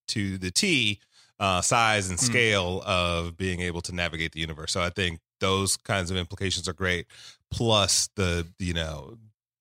to 0.09 0.38
the 0.38 0.50
T 0.50 0.98
uh, 1.38 1.61
size 1.61 2.09
and 2.09 2.18
Mm. 2.18 2.22
scale 2.22 2.82
of 2.86 3.36
being 3.36 3.61
able 3.61 3.82
to 3.82 3.92
navigate 3.94 4.32
the 4.32 4.40
universe. 4.40 4.72
So 4.72 4.80
I 4.82 4.88
think 4.90 5.20
those 5.40 5.76
kinds 5.76 6.11
of 6.11 6.16
implications 6.16 6.66
are 6.68 6.72
great. 6.72 7.07
Plus 7.50 8.09
the 8.16 8.46
you 8.59 8.72
know 8.72 9.18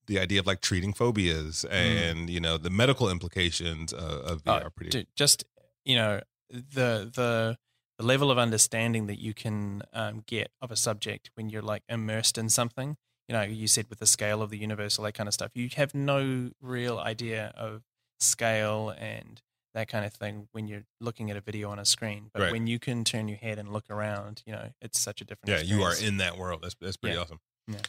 the 0.08 0.20
idea 0.20 0.40
of 0.40 0.48
like 0.48 0.62
treating 0.62 0.94
phobias 0.94 1.66
and 1.66 2.30
you 2.30 2.40
know 2.40 2.58
the 2.58 2.70
medical 2.70 3.10
implications 3.10 3.92
of, 3.92 4.02
of 4.32 4.44
VR 4.44 4.64
Oh, 4.66 4.70
pretty. 4.70 4.92
ju- 4.92 5.08
just 5.16 5.44
you 5.84 5.96
know 5.96 6.22
the 6.50 7.10
the 7.14 7.58
the 7.98 8.04
level 8.06 8.30
of 8.30 8.38
understanding 8.38 9.08
that 9.08 9.20
you 9.20 9.34
can 9.34 9.82
um, 9.94 10.24
get 10.28 10.52
of 10.62 10.70
a 10.72 10.76
subject 10.76 11.30
when 11.36 11.50
you're 11.50 11.62
like 11.62 11.84
immersed 11.88 12.38
in 12.38 12.50
something. 12.50 12.98
You 13.28 13.34
know, 13.34 13.42
you 13.44 13.68
said 13.68 13.88
with 13.90 14.00
the 14.00 14.06
scale 14.06 14.42
of 14.42 14.50
the 14.50 14.58
universe, 14.58 15.00
all 15.00 15.06
that 15.06 15.14
kind 15.14 15.28
of 15.28 15.34
stuff. 15.34 15.52
You 15.56 15.70
have 15.78 15.96
no 15.96 16.52
real 16.62 17.00
idea 17.00 17.54
of 17.56 17.82
scale 18.20 18.90
and 18.98 19.42
that 19.74 19.88
kind 19.88 20.06
of 20.06 20.14
thing 20.14 20.48
when 20.52 20.68
you're 20.68 20.84
looking 21.02 21.32
at 21.32 21.36
a 21.38 21.42
video 21.42 21.70
on 21.70 21.80
a 21.80 21.86
screen. 21.86 22.30
But 22.34 22.44
Right. 22.44 22.52
when 22.52 22.68
you 22.68 22.80
can 22.80 23.04
turn 23.04 23.28
your 23.28 23.38
head 23.38 23.58
and 23.60 23.72
look 23.74 23.90
around, 23.90 24.44
you 24.46 24.54
know, 24.54 24.72
it's 24.82 25.00
such 25.00 25.22
a 25.22 25.26
different. 25.26 25.50
Yeah, 25.50 25.62
you 25.66 25.82
are 25.84 25.96
in 25.96 26.18
that 26.18 26.38
world. 26.38 26.62
That's 26.64 26.76
that's 26.80 26.98
pretty 26.98 27.18
awesome. 27.18 27.40
Yeah. 27.68 27.80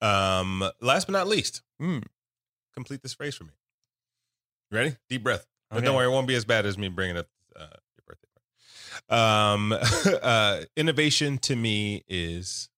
Um, 0.00 0.62
last 0.80 1.06
but 1.06 1.12
not 1.12 1.26
least, 1.26 1.62
Mm. 1.80 2.04
complete 2.74 3.02
this 3.02 3.14
phrase 3.14 3.34
for 3.34 3.44
me. 3.44 3.52
Ready? 4.70 4.96
Deep 5.08 5.22
breath. 5.22 5.46
But 5.70 5.78
Okay. 5.78 5.86
Don't 5.86 5.96
worry, 5.96 6.06
it 6.06 6.10
won't 6.10 6.28
be 6.28 6.34
as 6.34 6.44
bad 6.44 6.66
as 6.66 6.76
me 6.78 6.88
bringing 6.88 7.16
up 7.16 7.28
uh. 7.56 7.66
Um, 9.08 9.74
uh, 10.22 10.62
innovation 10.76 11.38
to 11.38 11.56
me 11.56 12.04
is 12.08 12.68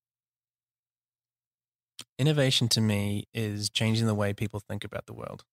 Innovation 2.18 2.68
to 2.68 2.80
me 2.80 3.24
is 3.34 3.68
changing 3.68 4.06
the 4.06 4.14
way 4.14 4.32
people 4.32 4.58
think 4.60 4.84
about 4.84 5.04
the 5.06 5.12
world. 5.12 5.44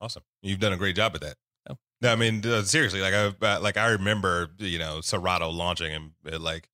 awesome. 0.00 0.22
You've 0.42 0.60
done 0.60 0.72
a 0.72 0.76
great 0.76 0.94
job 0.94 1.16
at 1.16 1.20
that. 1.22 1.34
Oh. 1.68 1.76
No, 2.00 2.12
I 2.12 2.16
mean 2.16 2.46
uh, 2.46 2.62
seriously. 2.62 3.00
Like 3.00 3.14
I 3.14 3.34
uh, 3.44 3.60
like 3.60 3.76
I 3.76 3.88
remember 3.88 4.50
you 4.58 4.78
know 4.78 5.00
Serato 5.00 5.50
launching 5.50 5.92
and 5.92 6.12
uh, 6.32 6.38
like 6.38 6.68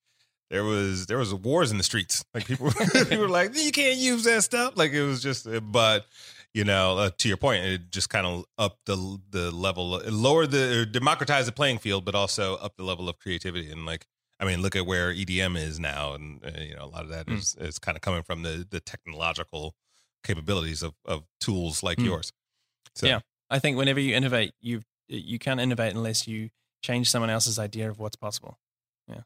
there 0.51 0.65
was 0.65 1.07
there 1.07 1.17
was 1.17 1.33
wars 1.33 1.71
in 1.71 1.79
the 1.79 1.83
streets. 1.85 2.25
Like 2.35 2.47
people 2.47 2.71
people 2.93 3.19
were 3.19 3.29
like 3.29 3.57
you 3.57 3.73
can't 3.73 3.99
use 3.99 4.25
that 4.25 4.43
stuff. 4.43 4.77
Like 4.77 4.93
it 4.93 5.03
was 5.03 5.23
just 5.23 5.47
uh, 5.47 5.61
but. 5.61 6.07
You 6.55 6.63
know, 6.65 6.99
uh, 6.99 7.11
to 7.19 7.27
your 7.29 7.37
point, 7.37 7.65
it 7.65 7.91
just 7.91 8.09
kind 8.11 8.25
of 8.27 8.45
up 8.59 8.79
the 8.87 9.19
the 9.31 9.51
level, 9.51 10.01
lower 10.09 10.47
the 10.47 10.87
democratize 10.87 11.47
the 11.47 11.53
playing 11.53 11.79
field, 11.79 12.05
but 12.05 12.15
also 12.15 12.55
up 12.57 12.77
the 12.77 12.85
level 12.85 13.09
of 13.09 13.19
creativity. 13.19 13.71
And 13.73 13.85
like, 13.85 14.07
I 14.39 14.45
mean, 14.45 14.63
look 14.63 14.77
at 14.77 14.87
where 14.87 15.13
EDM 15.13 15.57
is 15.57 15.81
now, 15.81 16.15
and 16.15 16.45
uh, 16.45 16.61
you 16.61 16.77
know, 16.77 16.85
a 16.85 16.87
lot 16.87 17.03
of 17.03 17.09
that 17.11 17.27
Mm. 17.27 17.39
is 17.39 17.57
is 17.57 17.79
kind 17.81 17.97
of 17.97 18.03
coming 18.03 18.23
from 18.23 18.43
the 18.43 18.65
the 18.71 18.79
technological 18.81 19.75
capabilities 20.23 20.83
of 20.85 20.95
of 21.05 21.25
tools 21.41 21.83
like 21.83 21.99
Mm. 21.99 22.05
yours. 22.07 22.33
So, 22.95 23.07
Yeah. 23.09 23.21
I 23.51 23.59
think 23.59 23.77
whenever 23.77 23.99
you 24.01 24.15
innovate, 24.15 24.55
you 24.61 24.83
you 25.09 25.39
can't 25.41 25.61
innovate 25.61 25.93
unless 25.95 26.27
you 26.29 26.51
change 26.83 27.11
someone 27.11 27.31
else's 27.31 27.59
idea 27.59 27.91
of 27.91 27.99
what's 27.99 28.17
possible. 28.17 28.59
Yeah, 29.09 29.23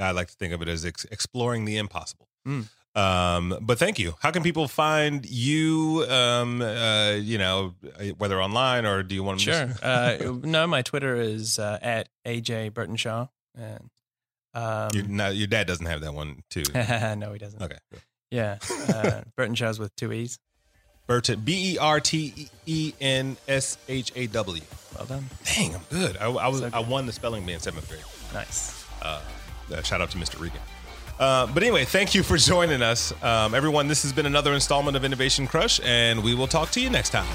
I 0.00 0.12
like 0.12 0.28
to 0.28 0.34
think 0.34 0.52
of 0.54 0.62
it 0.62 0.68
as 0.68 0.84
ex- 0.84 1.04
exploring 1.10 1.64
the 1.64 1.76
impossible. 1.76 2.28
Mm. 2.46 2.68
Um, 2.94 3.58
but 3.60 3.78
thank 3.78 3.98
you. 3.98 4.14
How 4.20 4.30
can 4.30 4.42
people 4.42 4.66
find 4.66 5.24
you? 5.24 6.04
Um, 6.08 6.62
uh, 6.62 7.12
you 7.12 7.38
know, 7.38 7.74
whether 8.16 8.40
online 8.40 8.86
or 8.86 9.02
do 9.02 9.14
you 9.14 9.22
want 9.22 9.40
to 9.40 9.44
Sure. 9.44 9.66
Just, 9.66 9.84
uh, 9.84 10.16
no, 10.42 10.66
my 10.66 10.82
Twitter 10.82 11.14
is 11.16 11.58
uh, 11.58 11.78
at 11.80 12.08
AJ 12.26 12.72
Bertenshaw. 12.72 13.28
And, 13.56 13.90
your, 14.54 15.04
um, 15.04 15.16
no, 15.16 15.28
your 15.28 15.46
dad 15.46 15.66
doesn't 15.66 15.86
have 15.86 16.00
that 16.00 16.14
one 16.14 16.42
too. 16.50 16.64
no, 16.74 17.32
he 17.32 17.38
doesn't. 17.38 17.62
Okay. 17.62 17.78
Yeah. 18.30 18.58
Uh, 18.88 19.22
Bertenshaw's 19.38 19.78
with 19.78 19.94
two 19.96 20.12
E's. 20.12 20.38
Burton, 21.06 21.40
B 21.40 21.72
E 21.74 21.78
R 21.78 22.00
T 22.00 22.50
E 22.66 22.92
N 23.00 23.38
S 23.46 23.78
H 23.88 24.12
A 24.14 24.26
W. 24.26 24.62
Well 24.94 25.06
done. 25.06 25.24
Dang, 25.44 25.74
I'm 25.74 25.80
good. 25.88 26.18
I, 26.18 26.26
I 26.26 26.48
was 26.48 26.60
So 26.60 26.70
I 26.72 26.80
won 26.80 27.06
the 27.06 27.12
spelling 27.12 27.46
bee 27.46 27.54
in 27.54 27.60
seventh 27.60 27.88
grade. 27.88 28.02
Nice. 28.34 28.84
Uh, 29.00 29.22
uh, 29.72 29.82
shout 29.82 30.02
out 30.02 30.10
to 30.10 30.18
Mr. 30.18 30.38
Regan. 30.38 30.60
Uh, 31.18 31.46
but 31.46 31.62
anyway, 31.62 31.84
thank 31.84 32.14
you 32.14 32.22
for 32.22 32.36
joining 32.52 32.82
us. 32.82 33.12
Um, 33.22 33.54
everyone, 33.54 33.88
this 33.88 34.02
has 34.02 34.12
been 34.12 34.26
another 34.26 34.52
installment 34.52 34.96
of 34.96 35.04
Innovation 35.04 35.46
Crush, 35.46 35.80
and 35.84 36.22
we 36.22 36.34
will 36.34 36.48
talk 36.48 36.70
to 36.70 36.80
you 36.80 36.90
next 36.90 37.10
time. 37.10 37.26